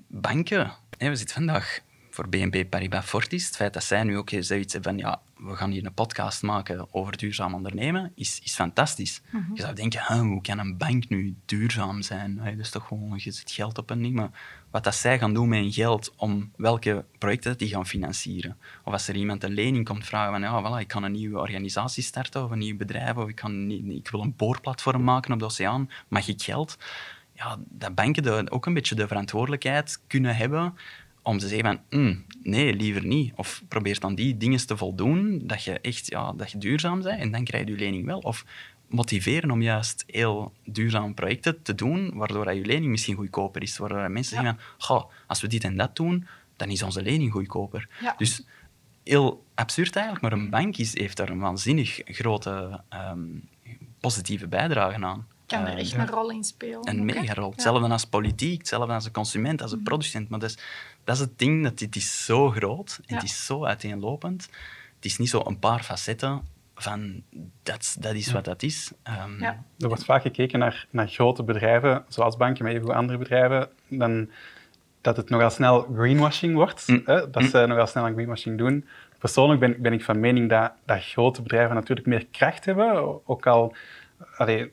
Banken, 0.06 0.72
hè, 0.98 1.08
we 1.08 1.16
zitten 1.16 1.34
vandaag 1.34 1.80
voor 2.18 2.28
BNP 2.28 2.70
Paribas 2.70 3.04
Fortis, 3.04 3.46
het 3.46 3.56
feit 3.56 3.72
dat 3.72 3.84
zij 3.84 4.02
nu 4.02 4.16
ook 4.16 4.30
zoiets 4.40 4.72
hebben 4.72 4.92
van 4.92 5.00
ja, 5.00 5.20
we 5.36 5.56
gaan 5.56 5.70
hier 5.70 5.86
een 5.86 5.94
podcast 5.94 6.42
maken 6.42 6.94
over 6.94 7.16
duurzaam 7.16 7.54
ondernemen, 7.54 8.12
is, 8.14 8.40
is 8.44 8.54
fantastisch. 8.54 9.20
Mhm. 9.30 9.54
Je 9.54 9.60
zou 9.60 9.74
denken, 9.74 10.18
hoe 10.18 10.40
kan 10.40 10.58
een 10.58 10.76
bank 10.76 11.08
nu 11.08 11.34
duurzaam 11.44 12.02
zijn? 12.02 12.36
dat 12.36 12.58
is 12.58 12.70
toch 12.70 12.86
gewoon, 12.86 13.12
je 13.16 13.30
zet 13.30 13.50
geld 13.50 13.78
op 13.78 13.90
een 13.90 14.02
ding. 14.02 14.14
Maar 14.14 14.30
wat 14.70 14.84
dat 14.84 14.94
zij 14.94 15.18
gaan 15.18 15.34
doen 15.34 15.48
met 15.48 15.58
hun 15.58 15.72
geld 15.72 16.12
om 16.16 16.52
welke 16.56 17.04
projecten 17.18 17.58
die 17.58 17.68
gaan 17.68 17.86
financieren. 17.86 18.56
Of 18.84 18.92
als 18.92 19.08
er 19.08 19.16
iemand 19.16 19.44
een 19.44 19.54
lening 19.54 19.84
komt 19.84 20.06
vragen 20.06 20.32
van, 20.32 20.40
ja, 20.40 20.62
voilà, 20.62 20.80
ik 20.80 20.88
kan 20.88 21.02
een 21.02 21.12
nieuwe 21.12 21.38
organisatie 21.38 22.02
starten 22.02 22.44
of 22.44 22.50
een 22.50 22.58
nieuw 22.58 22.76
bedrijf, 22.76 23.16
of 23.16 23.28
ik, 23.28 23.34
kan, 23.34 23.70
ik 23.70 24.08
wil 24.10 24.20
een 24.20 24.36
boorplatform 24.36 25.04
maken 25.04 25.32
op 25.32 25.38
de 25.38 25.44
oceaan, 25.44 25.90
mag 26.08 26.28
ik 26.28 26.42
geld? 26.42 26.76
Ja, 27.32 27.58
dat 27.68 27.94
banken 27.94 28.50
ook 28.50 28.66
een 28.66 28.74
beetje 28.74 28.94
de 28.94 29.06
verantwoordelijkheid 29.06 30.00
kunnen 30.06 30.36
hebben 30.36 30.74
om 31.28 31.38
te 31.38 31.48
zeggen 31.48 31.80
van, 31.90 32.00
mm, 32.00 32.24
nee, 32.42 32.74
liever 32.74 33.06
niet. 33.06 33.32
Of 33.36 33.62
probeer 33.68 34.00
dan 34.00 34.14
die 34.14 34.36
dingen 34.36 34.66
te 34.66 34.76
voldoen, 34.76 35.40
dat 35.44 35.64
je 35.64 35.80
echt 35.80 36.06
ja, 36.06 36.32
dat 36.32 36.50
je 36.50 36.58
duurzaam 36.58 37.02
bent 37.02 37.20
en 37.20 37.30
dan 37.30 37.44
krijg 37.44 37.64
je 37.64 37.70
je 37.70 37.78
lening 37.78 38.06
wel. 38.06 38.18
Of 38.18 38.44
motiveren 38.88 39.50
om 39.50 39.62
juist 39.62 40.04
heel 40.06 40.52
duurzame 40.64 41.14
projecten 41.14 41.62
te 41.62 41.74
doen, 41.74 42.10
waardoor 42.14 42.52
je 42.52 42.64
lening 42.64 42.90
misschien 42.90 43.14
goedkoper 43.14 43.62
is. 43.62 43.78
Waardoor 43.78 44.10
mensen 44.10 44.36
zeggen 44.36 44.58
van, 44.78 45.06
als 45.26 45.40
we 45.40 45.46
dit 45.46 45.64
en 45.64 45.76
dat 45.76 45.96
doen, 45.96 46.26
dan 46.56 46.68
is 46.68 46.82
onze 46.82 47.02
lening 47.02 47.32
goedkoper. 47.32 47.88
Dus 48.16 48.46
heel 49.04 49.44
absurd 49.54 49.96
eigenlijk, 49.96 50.24
maar 50.24 50.40
een 50.40 50.50
bank 50.50 50.76
is, 50.76 50.98
heeft 50.98 51.16
daar 51.16 51.28
een 51.28 51.38
waanzinnig 51.38 52.00
grote 52.04 52.80
ehm, 52.88 53.26
positieve 54.00 54.46
bijdrage 54.46 55.04
aan 55.04 55.26
kan 55.48 55.66
er 55.66 55.78
echt 55.78 55.94
een 55.94 56.08
rol 56.08 56.30
in 56.30 56.44
spelen. 56.44 56.88
Een 56.88 57.04
mega 57.04 57.34
rol. 57.34 57.50
Hetzelfde 57.50 57.88
als 57.88 58.04
politiek, 58.04 58.58
hetzelfde 58.58 58.92
als 58.92 59.04
een 59.04 59.12
consument, 59.12 59.62
als 59.62 59.72
een 59.72 59.78
mhm. 59.78 59.86
producent. 59.86 60.28
Maar 60.28 60.38
dat 60.38 60.50
is, 60.50 60.58
dat 61.04 61.14
is 61.14 61.20
het 61.20 61.38
ding, 61.38 61.62
dat 61.62 61.78
dit 61.78 61.96
is 61.96 62.24
zo 62.24 62.50
groot 62.50 63.00
en 63.06 63.14
het 63.14 63.24
is 63.24 63.46
zo 63.46 63.64
uiteenlopend. 63.64 64.48
Het 64.96 65.04
is 65.04 65.18
niet 65.18 65.28
zo 65.28 65.42
een 65.46 65.58
paar 65.58 65.82
facetten 65.82 66.42
van 66.74 67.22
dat, 67.62 67.96
dat 68.00 68.14
is 68.14 68.32
wat 68.32 68.44
dat 68.44 68.62
is. 68.62 68.92
Um, 69.24 69.40
ja. 69.40 69.64
Er 69.78 69.88
wordt 69.88 70.04
vaak 70.04 70.22
gekeken 70.22 70.58
naar, 70.58 70.86
naar 70.90 71.08
grote 71.08 71.42
bedrijven, 71.42 72.04
zoals 72.08 72.36
banken, 72.36 72.64
maar 72.64 72.72
even 72.72 72.94
andere 72.94 73.18
bedrijven. 73.18 73.68
Dan 73.88 74.30
dat 75.00 75.16
het 75.16 75.30
nogal 75.30 75.50
snel 75.50 75.86
greenwashing 75.94 76.54
wordt. 76.54 76.88
Mm. 76.88 77.02
Hè? 77.04 77.30
Dat 77.30 77.42
mm. 77.42 77.48
ze 77.48 77.66
nogal 77.66 77.86
snel 77.86 78.04
aan 78.04 78.12
greenwashing 78.12 78.58
doen. 78.58 78.88
Persoonlijk 79.18 79.60
ben, 79.60 79.82
ben 79.82 79.92
ik 79.92 80.04
van 80.04 80.20
mening 80.20 80.48
dat, 80.48 80.72
dat 80.84 81.04
grote 81.04 81.42
bedrijven 81.42 81.74
natuurlijk 81.74 82.06
meer 82.06 82.26
kracht 82.26 82.64
hebben. 82.64 83.20
Ook 83.28 83.46
al, 83.46 83.74
allee, 84.36 84.72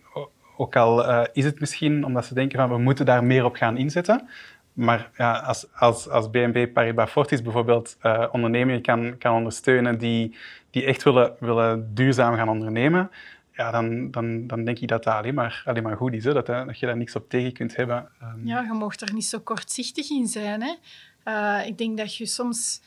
ook 0.57 0.75
al 0.75 1.09
uh, 1.09 1.23
is 1.33 1.45
het 1.45 1.59
misschien 1.59 2.05
omdat 2.05 2.25
ze 2.25 2.33
denken 2.33 2.59
van 2.59 2.69
we 2.69 2.77
moeten 2.77 3.05
daar 3.05 3.23
meer 3.23 3.45
op 3.45 3.55
gaan 3.55 3.77
inzetten. 3.77 4.27
Maar 4.73 5.09
ja, 5.17 5.39
als, 5.39 5.73
als, 5.73 6.09
als 6.09 6.29
BNP 6.29 6.73
Paribas 6.73 7.11
Fortis 7.11 7.41
bijvoorbeeld 7.41 7.97
uh, 8.03 8.25
ondernemingen 8.31 8.81
kan, 8.81 9.17
kan 9.17 9.35
ondersteunen 9.35 9.97
die, 9.97 10.35
die 10.69 10.85
echt 10.85 11.03
willen, 11.03 11.35
willen 11.39 11.93
duurzaam 11.93 12.35
gaan 12.35 12.49
ondernemen, 12.49 13.11
ja, 13.51 13.71
dan, 13.71 14.11
dan, 14.11 14.47
dan 14.47 14.63
denk 14.63 14.79
ik 14.79 14.87
dat 14.87 15.03
dat 15.03 15.13
alleen 15.13 15.33
maar, 15.33 15.63
alleen 15.65 15.83
maar 15.83 15.97
goed 15.97 16.13
is. 16.13 16.23
Hè? 16.23 16.33
Dat, 16.33 16.45
dat 16.45 16.79
je 16.79 16.85
daar 16.85 16.97
niks 16.97 17.15
op 17.15 17.29
tegen 17.29 17.53
kunt 17.53 17.75
hebben. 17.75 18.09
Um... 18.21 18.47
Ja, 18.47 18.61
je 18.61 18.73
mocht 18.73 19.01
er 19.01 19.13
niet 19.13 19.25
zo 19.25 19.39
kortzichtig 19.39 20.09
in 20.09 20.27
zijn. 20.27 20.61
Hè? 20.61 21.63
Ik 21.63 21.77
denk 21.77 21.97
dat 21.97 22.15
je 22.15 22.25
soms 22.25 22.81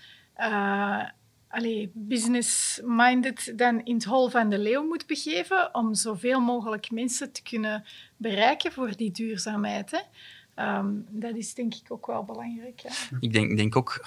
business-minded 1.92 3.52
dan 3.56 3.84
in 3.84 3.94
het 3.94 4.04
hol 4.04 4.28
van 4.28 4.48
de 4.48 4.58
leeuw 4.58 4.86
moet 4.86 5.06
begeven 5.06 5.74
om 5.74 5.94
zoveel 5.94 6.40
mogelijk 6.40 6.90
mensen 6.90 7.32
te 7.32 7.42
kunnen 7.42 7.84
bereiken 8.16 8.72
voor 8.72 8.96
die 8.96 9.10
duurzaamheid. 9.10 9.90
Hè? 9.90 10.00
Um, 10.78 11.06
dat 11.10 11.36
is 11.36 11.54
denk 11.54 11.74
ik 11.74 11.92
ook 11.92 12.06
wel 12.06 12.24
belangrijk. 12.24 12.80
Ja. 12.80 12.90
Ik 13.20 13.32
denk, 13.32 13.56
denk 13.56 13.76
ook, 13.76 14.00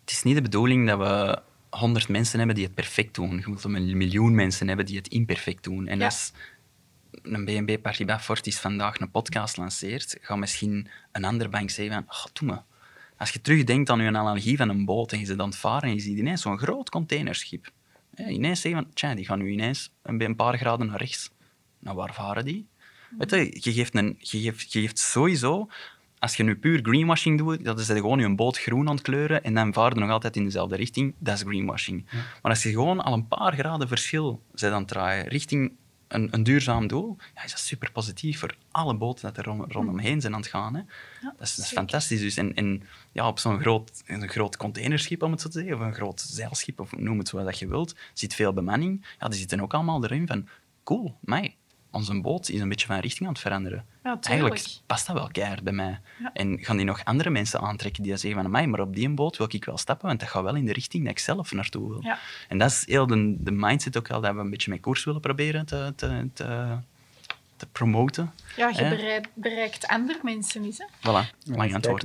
het 0.00 0.10
is 0.10 0.22
niet 0.22 0.34
de 0.34 0.42
bedoeling 0.42 0.88
dat 0.88 0.98
we 0.98 1.42
honderd 1.70 2.08
mensen 2.08 2.38
hebben 2.38 2.56
die 2.56 2.64
het 2.64 2.74
perfect 2.74 3.14
doen. 3.14 3.36
Je 3.36 3.44
moet 3.46 3.64
een 3.64 3.96
miljoen 3.96 4.34
mensen 4.34 4.68
hebben 4.68 4.86
die 4.86 4.96
het 4.96 5.08
imperfect 5.08 5.64
doen. 5.64 5.86
En 5.86 6.02
als 6.02 6.32
een 7.22 7.44
BNB 7.44 7.78
Paribas 7.82 8.24
Fortis 8.24 8.58
vandaag 8.58 9.00
een 9.00 9.10
podcast 9.10 9.56
lanceert, 9.56 10.16
gaat 10.20 10.38
misschien 10.38 10.88
een 11.12 11.24
andere 11.24 11.50
bank 11.50 11.70
zeggen 11.70 11.94
van, 11.94 12.04
oh, 12.16 12.24
doe 12.32 12.48
me. 12.48 12.73
Als 13.24 13.32
je 13.32 13.40
terugdenkt 13.40 13.90
aan 13.90 14.00
je 14.00 14.08
analogie 14.08 14.56
van 14.56 14.68
een 14.68 14.84
boot 14.84 15.12
en 15.12 15.18
je 15.18 15.26
zit 15.26 15.40
aan 15.40 15.48
het 15.48 15.56
varen 15.56 15.88
en 15.88 15.94
je 15.94 16.00
ziet 16.00 16.18
ineens 16.18 16.42
zo'n 16.42 16.58
groot 16.58 16.90
containerschip. 16.90 17.70
ineens 18.16 18.60
zeggen 18.60 18.82
van, 18.82 18.92
tja, 18.94 19.14
die 19.14 19.24
gaan 19.24 19.38
nu 19.38 19.50
ineens 19.50 19.90
een 20.02 20.36
paar 20.36 20.58
graden 20.58 20.86
naar 20.86 20.98
rechts. 20.98 21.30
Nou, 21.78 21.96
waar 21.96 22.14
varen 22.14 22.44
die? 22.44 22.66
Weet 23.18 23.30
je, 23.30 23.56
je 23.60 23.72
geeft, 23.72 23.94
een, 23.94 24.16
je 24.18 24.40
geeft, 24.40 24.72
je 24.72 24.80
geeft 24.80 24.98
sowieso 24.98 25.68
als 26.18 26.36
je 26.36 26.42
nu 26.42 26.56
puur 26.56 26.80
greenwashing 26.82 27.38
doet, 27.38 27.64
dat 27.64 27.78
is 27.78 27.86
gewoon 27.86 28.18
je 28.18 28.24
een 28.24 28.36
boot 28.36 28.58
groen 28.58 28.88
aan 28.88 28.94
het 28.94 29.04
kleuren 29.04 29.44
en 29.44 29.54
dan 29.54 29.72
vaart 29.72 29.96
nog 29.96 30.10
altijd 30.10 30.36
in 30.36 30.44
dezelfde 30.44 30.76
richting. 30.76 31.14
Dat 31.18 31.34
is 31.34 31.42
greenwashing. 31.42 32.06
Maar 32.12 32.52
als 32.52 32.62
je 32.62 32.70
gewoon 32.70 33.00
al 33.00 33.12
een 33.12 33.28
paar 33.28 33.52
graden 33.52 33.88
verschil 33.88 34.42
zet 34.54 34.72
aan 34.72 34.78
het 34.78 34.88
draaien 34.88 35.28
richting 35.28 35.72
een, 36.14 36.28
een 36.30 36.42
duurzaam 36.42 36.86
doel, 36.86 37.16
ja, 37.34 37.44
is 37.44 37.50
dat 37.50 37.60
super 37.60 37.92
positief 37.92 38.38
voor 38.38 38.56
alle 38.70 38.94
boten 38.94 39.32
dat 39.32 39.46
er 39.46 39.52
rondomheen 39.68 40.20
zijn 40.20 40.34
aan 40.34 40.40
het 40.40 40.48
gaan. 40.48 40.74
Hè. 40.74 40.80
Ja, 41.20 41.34
dat, 41.36 41.46
is, 41.46 41.54
dat 41.54 41.64
is 41.64 41.72
fantastisch. 41.72 42.20
Dus 42.20 42.36
en, 42.36 42.54
en 42.54 42.82
ja, 43.12 43.28
op 43.28 43.38
zo'n 43.38 43.60
groot, 43.60 44.02
een 44.06 44.28
groot 44.28 44.56
containerschip, 44.56 45.22
om 45.22 45.30
het 45.30 45.40
zo 45.40 45.48
te 45.48 45.58
zeggen, 45.58 45.76
of 45.76 45.82
een 45.82 45.94
groot 45.94 46.20
zeilschip, 46.20 46.80
of 46.80 46.96
noem 46.96 47.18
het 47.18 47.28
zo 47.28 47.44
dat 47.44 47.58
je 47.58 47.68
wilt, 47.68 47.94
zit 48.12 48.34
veel 48.34 48.52
bemanning. 48.52 49.06
Ja, 49.18 49.28
die 49.28 49.38
zitten 49.38 49.60
ook 49.60 49.74
allemaal 49.74 50.04
erin 50.04 50.26
van, 50.26 50.48
cool, 50.82 51.16
mij, 51.20 51.56
onze 51.94 52.20
boot 52.20 52.48
is 52.48 52.60
een 52.60 52.68
beetje 52.68 52.86
van 52.86 52.98
richting 52.98 53.26
aan 53.26 53.32
het 53.32 53.42
veranderen. 53.42 53.84
Ja, 54.02 54.18
Eigenlijk 54.20 54.66
past 54.86 55.06
dat 55.06 55.16
wel 55.16 55.28
keihard 55.32 55.62
bij 55.62 55.72
mij. 55.72 56.00
En 56.32 56.58
gaan 56.58 56.76
die 56.76 56.86
nog 56.86 57.04
andere 57.04 57.30
mensen 57.30 57.60
aantrekken 57.60 58.02
die 58.02 58.16
zeggen 58.16 58.42
van 58.42 58.50
mij, 58.50 58.66
maar 58.66 58.80
op 58.80 58.94
die 58.94 59.10
boot 59.10 59.36
wil 59.36 59.46
ik 59.50 59.64
wel 59.64 59.78
stappen, 59.78 60.06
want 60.06 60.20
dat 60.20 60.28
gaat 60.28 60.42
wel 60.42 60.54
in 60.54 60.64
de 60.64 60.72
richting 60.72 61.02
dat 61.02 61.12
ik 61.12 61.18
zelf 61.18 61.52
naartoe 61.52 61.88
wil. 61.88 62.02
Ja. 62.02 62.18
En 62.48 62.58
dat 62.58 62.70
is 62.70 62.86
heel 62.86 63.06
de, 63.06 63.36
de 63.38 63.50
mindset 63.50 63.96
ook 63.96 64.10
al 64.10 64.20
dat 64.20 64.34
we 64.34 64.40
een 64.40 64.50
beetje 64.50 64.70
met 64.70 64.80
koers 64.80 65.04
willen 65.04 65.20
proberen 65.20 65.66
te, 65.66 65.92
te, 65.96 66.28
te, 66.32 66.76
te 67.56 67.66
promoten. 67.66 68.32
Ja, 68.56 68.68
je 68.68 69.22
bereikt, 69.34 69.86
andere 69.86 70.18
mensen 70.22 70.64
is. 70.64 70.78
Hè? 70.78 70.86
Voilà, 70.98 71.30
lang 71.44 71.74
antwoord. 71.74 72.04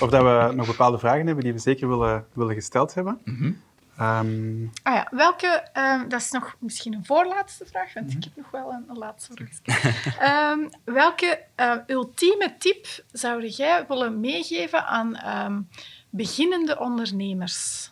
Of 0.00 0.10
dat 0.10 0.22
we 0.22 0.52
nog 0.54 0.66
bepaalde 0.66 0.98
vragen 0.98 1.26
hebben 1.26 1.44
die 1.44 1.52
we 1.52 1.58
zeker 1.58 1.88
willen, 1.88 2.26
willen 2.32 2.54
gesteld 2.54 2.94
hebben. 2.94 3.18
Mm 3.24 3.60
Um... 4.02 4.70
Ah 4.82 4.94
ja, 4.94 5.08
welke, 5.10 5.68
um, 5.74 6.08
dat 6.08 6.20
is 6.20 6.30
nog 6.30 6.56
misschien 6.58 6.94
een 6.94 7.04
voorlaatste 7.04 7.66
vraag, 7.66 7.94
want 7.94 8.10
ik 8.10 8.16
mhm. 8.16 8.24
heb 8.24 8.36
nog 8.36 8.50
wel 8.50 8.72
een, 8.72 8.84
een 8.88 8.98
laatste 8.98 9.32
vraag. 9.34 10.52
um, 10.52 10.70
welke 10.94 11.44
ultieme 11.86 12.54
tip 12.58 12.86
zou 13.12 13.46
jij 13.46 13.86
willen 13.88 14.20
meegeven 14.20 14.86
aan 14.86 15.68
beginnende 16.10 16.78
ondernemers? 16.78 17.90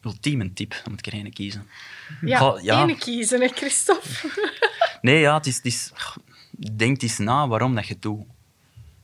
Ultieme 0.00 0.52
tip, 0.52 0.70
dan 0.70 0.90
moet 0.90 1.06
ik 1.06 1.06
er 1.06 1.12
één 1.12 1.32
kiezen. 1.32 1.68
Ja, 2.20 2.58
ja. 2.62 2.86
één 2.86 2.98
kiezen, 2.98 3.40
hè, 3.40 3.48
Christophe? 3.48 4.08
nee, 5.00 5.20
ja, 5.20 5.36
het 5.36 5.46
is, 5.46 5.56
het 5.56 5.64
is, 5.64 5.92
denk 6.72 7.02
eens 7.02 7.18
na 7.18 7.48
waarom 7.48 7.74
dat 7.74 7.86
je 7.86 7.92
het 7.92 8.02
doet. 8.02 8.24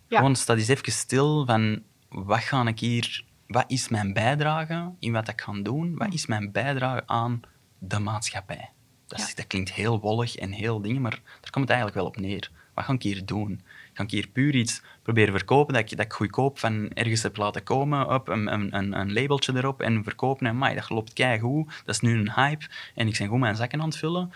Ja. 0.09 0.17
Gewoon 0.17 0.37
sta 0.37 0.55
eens 0.55 0.69
even 0.69 0.93
stil 0.93 1.47
van, 1.47 1.83
wat 2.09 2.41
ga 2.41 2.67
ik 2.67 2.81
hier 2.81 3.25
wat 3.51 3.65
is 3.67 3.89
mijn 3.89 4.13
bijdrage 4.13 4.93
in 4.99 5.13
wat 5.13 5.29
ik 5.29 5.41
ga 5.41 5.53
doen? 5.53 5.97
Wat 5.97 6.13
is 6.13 6.27
mijn 6.27 6.53
bijdrage 6.53 7.03
aan 7.07 7.41
de 7.79 7.99
maatschappij? 7.99 8.71
Dat, 9.07 9.33
dat 9.35 9.47
klinkt 9.47 9.73
heel 9.73 10.01
wollig 10.01 10.37
en 10.37 10.53
heel 10.53 10.81
dingen, 10.81 11.03
maar 11.03 11.21
daar 11.41 11.51
komt 11.51 11.69
het 11.69 11.77
eigenlijk 11.79 11.95
wel 11.95 12.07
op 12.07 12.17
neer. 12.17 12.51
Wat 12.75 12.85
ga 12.85 12.93
ik 12.93 13.03
hier 13.03 13.27
doen? 13.27 13.61
Ga 13.93 14.03
ik 14.03 14.11
hier 14.11 14.29
puur 14.29 14.55
iets 14.55 14.83
proberen 15.03 15.33
verkopen 15.33 15.75
dat 15.75 15.91
ik, 15.91 15.97
dat 15.97 16.07
ik 16.07 16.13
goedkoop 16.13 16.59
van 16.59 16.91
ergens 16.91 17.23
heb 17.23 17.37
laten 17.37 17.63
komen, 17.63 18.15
op 18.15 18.29
een, 18.29 18.53
een, 18.53 18.99
een 19.01 19.13
labeltje 19.13 19.57
erop 19.57 19.81
en 19.81 20.05
verkopen 20.05 20.47
en 20.47 20.59
maar 20.59 20.75
dat 20.75 20.91
loopt 20.91 21.13
keigoed, 21.13 21.83
dat 21.85 21.95
is 21.95 22.01
nu 22.01 22.19
een 22.19 22.33
hype 22.33 22.67
en 22.95 23.07
ik 23.07 23.19
ben 23.19 23.29
goed 23.29 23.39
mijn 23.39 23.57
zakken 23.57 23.81
aan 23.81 23.89
het 23.89 23.97
vullen. 23.97 24.33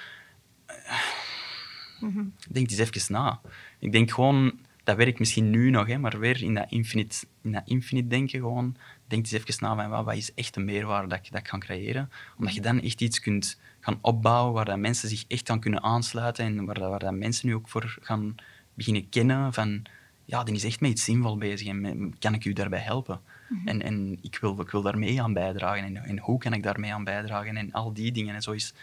Mm 2.00 2.12
-hmm. 2.12 2.34
Denk 2.50 2.70
eens 2.70 2.78
even 2.78 3.12
na. 3.12 3.40
Ik 3.78 3.92
denk 3.92 4.10
gewoon, 4.10 4.58
dat 4.84 4.96
werkt 4.96 5.18
misschien 5.18 5.50
nu 5.50 5.70
nog, 5.70 5.86
hè, 5.86 5.98
maar 5.98 6.18
weer 6.18 6.42
in 6.42 6.54
dat 6.54 6.66
infinite, 6.68 7.26
in 7.42 7.52
dat 7.52 7.62
infinite 7.64 8.08
denken 8.08 8.40
gewoon 8.40 8.76
denk 9.06 9.22
eens 9.22 9.32
even 9.32 9.76
na 9.76 9.88
van 9.88 10.04
wat 10.04 10.16
is 10.16 10.34
echt 10.34 10.56
een 10.56 10.64
meerwaarde 10.64 11.08
dat 11.08 11.18
ik, 11.18 11.30
dat 11.30 11.40
ik 11.40 11.46
kan 11.46 11.60
creëren. 11.60 12.10
Omdat 12.38 12.54
je 12.54 12.60
dan 12.60 12.80
echt 12.80 13.00
iets 13.00 13.20
kunt 13.20 13.58
gaan 13.80 13.98
opbouwen 14.00 14.52
waar 14.52 14.64
dat 14.64 14.78
mensen 14.78 15.08
zich 15.08 15.24
echt 15.28 15.50
aan 15.50 15.60
kunnen 15.60 15.82
aansluiten 15.82 16.44
en 16.44 16.64
waar, 16.64 16.78
dat, 16.78 16.90
waar 16.90 16.98
dat 16.98 17.14
mensen 17.14 17.48
nu 17.48 17.54
ook 17.54 17.68
voor 17.68 17.96
gaan 18.00 18.34
beginnen 18.74 19.08
kennen 19.08 19.52
van 19.52 19.82
ja, 20.24 20.44
die 20.44 20.54
is 20.54 20.64
echt 20.64 20.80
met 20.80 20.90
iets 20.90 21.04
zinvol 21.04 21.38
bezig 21.38 21.68
en 21.68 22.14
kan 22.18 22.34
ik 22.34 22.44
u 22.44 22.52
daarbij 22.52 22.80
helpen? 22.80 23.20
Mhm. 23.48 23.68
En, 23.68 23.82
en 23.82 24.18
ik, 24.22 24.38
wil, 24.40 24.60
ik 24.60 24.70
wil 24.70 24.82
daar 24.82 24.98
mee 24.98 25.22
aan 25.22 25.32
bijdragen 25.32 25.84
en, 25.84 25.96
en 25.96 26.18
hoe 26.18 26.38
kan 26.38 26.52
ik 26.52 26.62
daarmee 26.62 26.92
aan 26.92 27.04
bijdragen 27.04 27.56
en 27.56 27.72
al 27.72 27.92
die 27.92 28.12
dingen. 28.12 28.34
En 28.34 28.42
zo 28.42 28.52
is, 28.52 28.74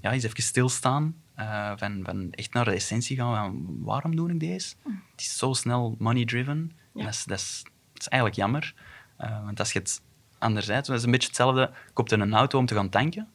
ja, 0.00 0.12
eens 0.12 0.24
even 0.24 0.42
stilstaan, 0.42 1.14
uh, 1.38 1.72
van, 1.76 2.00
van 2.04 2.32
echt 2.32 2.52
naar 2.52 2.64
de 2.64 2.72
essentie 2.72 3.16
gaan 3.16 3.34
van 3.34 3.78
waarom 3.84 4.16
doe 4.16 4.30
ik 4.30 4.40
deze? 4.40 4.74
Mhm. 4.82 4.96
Het 5.10 5.20
is 5.20 5.38
zo 5.38 5.52
snel 5.52 5.94
money-driven. 5.98 6.72
Dat, 6.92 7.08
is, 7.08 7.24
dat, 7.24 7.38
is, 7.38 7.62
dat 7.92 8.02
is 8.02 8.08
eigenlijk 8.08 8.40
jammer. 8.40 8.74
Uh, 9.20 9.44
want 9.44 9.58
als 9.58 9.72
je 9.72 9.78
het 9.78 10.02
anderzijds, 10.38 10.88
dat 10.88 10.96
is 10.98 11.04
een 11.04 11.10
beetje 11.10 11.28
hetzelfde, 11.28 11.70
koopt 11.92 12.10
je 12.10 12.16
een 12.16 12.34
auto 12.34 12.58
om 12.58 12.66
te 12.66 12.74
gaan 12.74 12.88
tanken? 12.88 13.28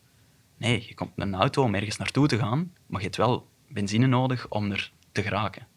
Nee, 0.57 0.85
je 0.87 0.93
komt 0.93 1.11
een 1.15 1.35
auto 1.35 1.63
om 1.63 1.75
ergens 1.75 1.97
naartoe 1.97 2.27
te 2.27 2.37
gaan, 2.37 2.73
maar 2.85 2.99
je 2.99 3.05
hebt 3.05 3.17
wel 3.17 3.47
benzine 3.67 4.07
nodig 4.07 4.49
om 4.49 4.71
er 4.71 4.91
te 5.11 5.21
geraken. 5.21 5.67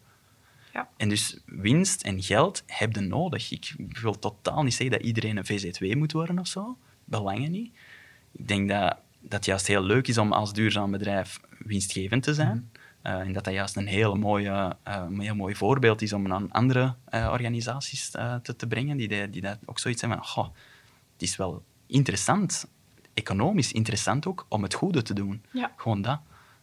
Ja. 0.73 0.89
En 0.97 1.09
dus 1.09 1.39
winst 1.45 2.01
en 2.01 2.23
geld 2.23 2.63
heb 2.65 2.95
je 2.95 3.01
nodig. 3.01 3.51
Ik 3.51 3.75
wil 4.01 4.19
totaal 4.19 4.63
niet 4.63 4.73
zeggen 4.73 4.97
dat 4.97 5.07
iedereen 5.07 5.37
een 5.37 5.45
VZ2 5.45 5.97
moet 5.97 6.11
worden 6.11 6.39
of 6.39 6.47
zo. 6.47 6.77
Belangen 7.05 7.51
niet. 7.51 7.73
Ik 8.31 8.47
denk 8.47 8.69
dat, 8.69 8.97
dat 9.19 9.33
het 9.33 9.45
juist 9.45 9.67
heel 9.67 9.83
leuk 9.83 10.07
is 10.07 10.17
om 10.17 10.33
als 10.33 10.53
duurzaam 10.53 10.91
bedrijf 10.91 11.39
winstgevend 11.57 12.23
te 12.23 12.33
zijn. 12.33 12.69
Mhm. 12.71 12.80
Uh, 13.03 13.19
en 13.19 13.33
dat 13.33 13.43
dat 13.43 13.53
juist 13.53 13.75
een 13.75 13.87
heel, 13.87 14.15
mooie, 14.15 14.75
uh, 14.87 15.07
heel 15.17 15.35
mooi 15.35 15.55
voorbeeld 15.55 16.01
is 16.01 16.13
om 16.13 16.33
aan 16.33 16.51
andere 16.51 16.95
uh, 17.13 17.29
organisaties 17.31 18.09
te, 18.09 18.55
te 18.57 18.67
brengen, 18.67 18.97
die, 18.97 19.07
de, 19.07 19.29
die 19.29 19.41
dat 19.41 19.57
ook 19.65 19.79
zoiets 19.79 20.01
hebben 20.01 20.19
van, 20.19 20.27
goh, 20.27 20.47
het 21.13 21.21
is 21.21 21.35
wel 21.35 21.63
interessant, 21.85 22.67
economisch 23.13 23.71
interessant 23.71 24.27
ook, 24.27 24.45
om 24.49 24.63
het 24.63 24.73
goede 24.73 25.01
te 25.01 25.13
doen. 25.13 25.43
Ja. 25.51 25.71
Gewoon 25.75 26.01
dat. 26.01 26.19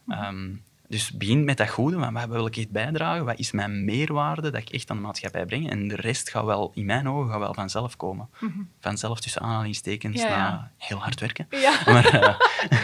Um, 0.07 0.63
dus 0.89 1.11
begin 1.11 1.43
met 1.43 1.57
dat 1.57 1.69
goede, 1.69 1.97
maar 1.97 2.11
wat 2.11 2.27
wil 2.27 2.45
ik 2.45 2.57
echt 2.57 2.69
bijdragen? 2.71 3.25
Wat 3.25 3.39
is 3.39 3.51
mijn 3.51 3.85
meerwaarde 3.85 4.51
dat 4.51 4.61
ik 4.61 4.69
echt 4.69 4.89
aan 4.89 4.95
de 4.95 5.01
maatschappij 5.01 5.45
breng? 5.45 5.69
En 5.69 5.87
de 5.87 5.95
rest 5.95 6.29
gaat 6.29 6.45
wel, 6.45 6.71
in 6.73 6.85
mijn 6.85 7.09
ogen, 7.09 7.31
gaat 7.31 7.39
wel 7.39 7.53
vanzelf 7.53 7.95
komen. 7.95 8.29
Mm 8.39 8.69
Vanzelf 8.79 9.19
tussen 9.19 9.41
aanhalingstekens 9.41 10.21
ja, 10.21 10.29
na 10.29 10.71
heel 10.77 10.97
hard 10.97 11.19
werken. 11.19 11.47
Ja, 11.59 11.79
maar, 11.85 12.13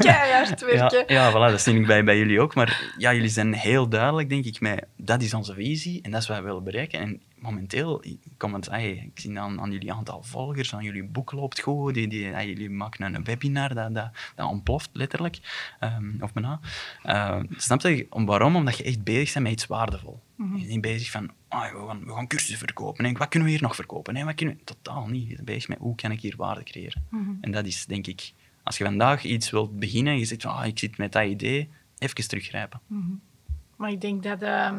uh, 0.05 0.33
hard 0.33 0.61
werken. 0.71 1.03
Ja, 1.07 1.29
ja 1.29 1.31
voilà, 1.31 1.51
dat 1.51 1.61
zie 1.61 1.79
ik 1.79 1.87
bij, 1.87 2.03
bij 2.03 2.17
jullie 2.17 2.39
ook. 2.41 2.55
Maar 2.55 2.93
ja, 2.97 3.13
jullie 3.13 3.29
zijn 3.29 3.53
heel 3.53 3.89
duidelijk, 3.89 4.29
denk 4.29 4.45
ik, 4.45 4.59
met 4.59 4.85
dat 4.97 5.21
is 5.21 5.33
onze 5.33 5.53
visie 5.53 6.01
en 6.01 6.11
dat 6.11 6.21
is 6.21 6.27
wat 6.27 6.37
we 6.37 6.43
willen 6.43 6.63
bereiken. 6.63 6.99
En 6.99 7.21
momenteel, 7.39 8.03
comment, 8.37 8.69
ay, 8.69 8.91
ik 8.91 9.19
zie 9.19 9.39
aan, 9.39 9.61
aan 9.61 9.71
jullie 9.71 9.93
aantal 9.93 10.23
volgers, 10.23 10.75
aan 10.75 10.83
jullie 10.83 11.03
boek 11.03 11.31
loopt 11.31 11.59
goed, 11.59 11.93
die, 11.93 12.07
die, 12.07 12.29
jullie 12.29 12.69
maken 12.69 13.15
een 13.15 13.23
webinar, 13.23 13.73
dat, 13.73 13.93
dat, 13.93 14.09
dat 14.35 14.49
ontploft 14.49 14.89
letterlijk. 14.93 15.39
Um, 15.79 16.17
of 16.19 16.33
bijna. 16.33 16.59
Uh, 17.05 17.39
snap 17.57 17.81
je? 17.81 18.07
Om, 18.09 18.25
waarom? 18.25 18.55
Omdat 18.55 18.77
je 18.77 18.83
echt 18.83 19.03
bezig 19.03 19.33
bent 19.33 19.45
met 19.45 19.53
iets 19.53 19.65
waardevol. 19.65 20.21
Mm 20.35 20.45
-hmm. 20.45 20.53
Je 20.53 20.59
bent 20.59 20.71
niet 20.71 20.81
bezig 20.81 21.11
van, 21.11 21.31
ah, 21.47 21.71
we, 21.71 21.87
gaan, 21.87 22.05
we 22.05 22.13
gaan 22.13 22.27
cursussen 22.27 22.57
verkopen. 22.57 23.05
En 23.05 23.17
wat 23.17 23.27
kunnen 23.27 23.47
we 23.47 23.53
hier 23.53 23.63
nog 23.63 23.75
verkopen? 23.75 24.13
Nee, 24.13 24.25
wat 24.25 24.35
kunnen 24.35 24.55
we... 24.55 24.63
Totaal 24.63 25.07
niet. 25.07 25.27
Je 25.27 25.33
bent 25.33 25.45
bezig 25.45 25.67
met, 25.67 25.77
hoe 25.77 25.95
kan 25.95 26.11
ik 26.11 26.21
hier 26.21 26.35
waarde 26.37 26.63
creëren? 26.63 27.05
Mm 27.09 27.25
-hmm. 27.25 27.37
En 27.41 27.51
dat 27.51 27.65
is, 27.65 27.85
denk 27.85 28.07
ik, 28.07 28.33
als 28.63 28.77
je 28.77 28.83
vandaag 28.83 29.23
iets 29.23 29.49
wilt 29.49 29.79
beginnen 29.79 30.13
en 30.13 30.19
je 30.19 30.25
zegt 30.25 30.41
van, 30.41 30.51
ah, 30.51 30.65
ik 30.65 30.79
zit 30.79 30.97
met 30.97 31.11
dat 31.11 31.25
idee, 31.25 31.69
even 31.97 32.27
teruggrijpen. 32.27 32.79
Mm 32.87 33.01
-hmm. 33.01 33.21
Maar 33.75 33.91
ik 33.91 34.01
denk 34.01 34.23
dat... 34.23 34.41
Uh 34.41 34.77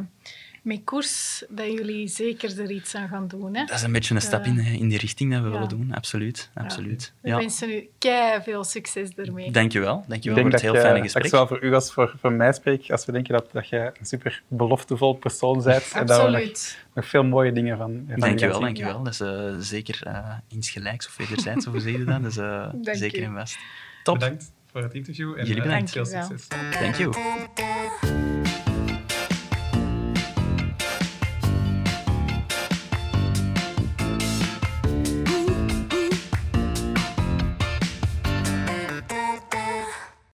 met 0.67 0.81
koers 0.85 1.45
dat 1.49 1.67
jullie 1.67 2.09
zeker 2.09 2.61
er 2.61 2.71
iets 2.71 2.95
aan 2.95 3.09
gaan 3.09 3.29
doen. 3.29 3.55
Hè? 3.55 3.65
Dat 3.65 3.77
is 3.77 3.83
een 3.83 3.93
beetje 3.93 4.15
een 4.15 4.21
stap 4.21 4.45
in, 4.45 4.59
in 4.59 4.89
die 4.89 4.99
richting 4.99 5.33
dat 5.33 5.43
we 5.43 5.49
willen 5.49 5.69
doen, 5.69 5.95
absoluut. 5.95 6.51
absoluut. 6.55 7.13
Ja. 7.23 7.35
We 7.35 7.41
wensen 7.41 7.71
u 7.71 7.89
kei 7.99 8.43
veel 8.43 8.65
succes 8.65 9.11
ermee. 9.17 9.51
Dankjewel, 9.51 10.05
dankjewel 10.09 10.43
voor 10.43 10.51
het 10.51 10.61
heel 10.61 10.75
fijne 10.75 11.01
gesprek. 11.01 11.25
Ik 11.25 11.31
zowel 11.31 11.47
voor 11.47 11.63
u 11.63 11.75
als 11.75 11.93
voor, 11.93 12.15
voor 12.21 12.33
mij 12.33 12.53
spreek, 12.53 12.91
als 12.91 13.05
we 13.05 13.13
denken 13.13 13.33
dat, 13.33 13.53
dat 13.53 13.69
jij 13.69 13.87
een 13.87 14.07
super 14.07 14.43
beloftevol 14.49 15.15
persoon 15.15 15.63
bent. 15.63 15.93
en 15.95 16.07
dat 16.07 16.25
we 16.25 16.31
nog, 16.31 16.51
nog, 16.95 17.07
veel 17.07 17.25
mooie 17.25 17.53
dingen 17.53 17.77
van, 17.77 18.05
van 18.09 18.21
Dankjewel, 18.21 18.61
dankjewel. 18.61 19.03
Dat 19.03 19.13
is 19.13 19.21
uh, 19.21 19.55
zeker 19.59 20.03
uh, 20.07 20.35
insgelijks 20.49 21.07
of 21.07 21.17
wederzijds, 21.17 21.67
of 21.67 21.73
hoe 21.73 21.81
zeg 21.83 21.93
je 21.93 22.05
dat? 22.05 22.23
Dat 22.23 22.31
is 22.31 22.37
uh, 22.93 22.95
zeker 22.95 23.23
een 23.23 23.35
best. 23.35 23.59
Top. 24.03 24.19
Bedankt 24.19 24.53
voor 24.73 24.83
het 24.83 24.95
interview 24.95 25.39
en 25.39 25.47
Jullie 25.47 25.63
bedankt. 25.63 25.91
veel 25.91 26.07
succes. 26.07 26.47
Thank 26.71 26.95
you. 26.95 28.26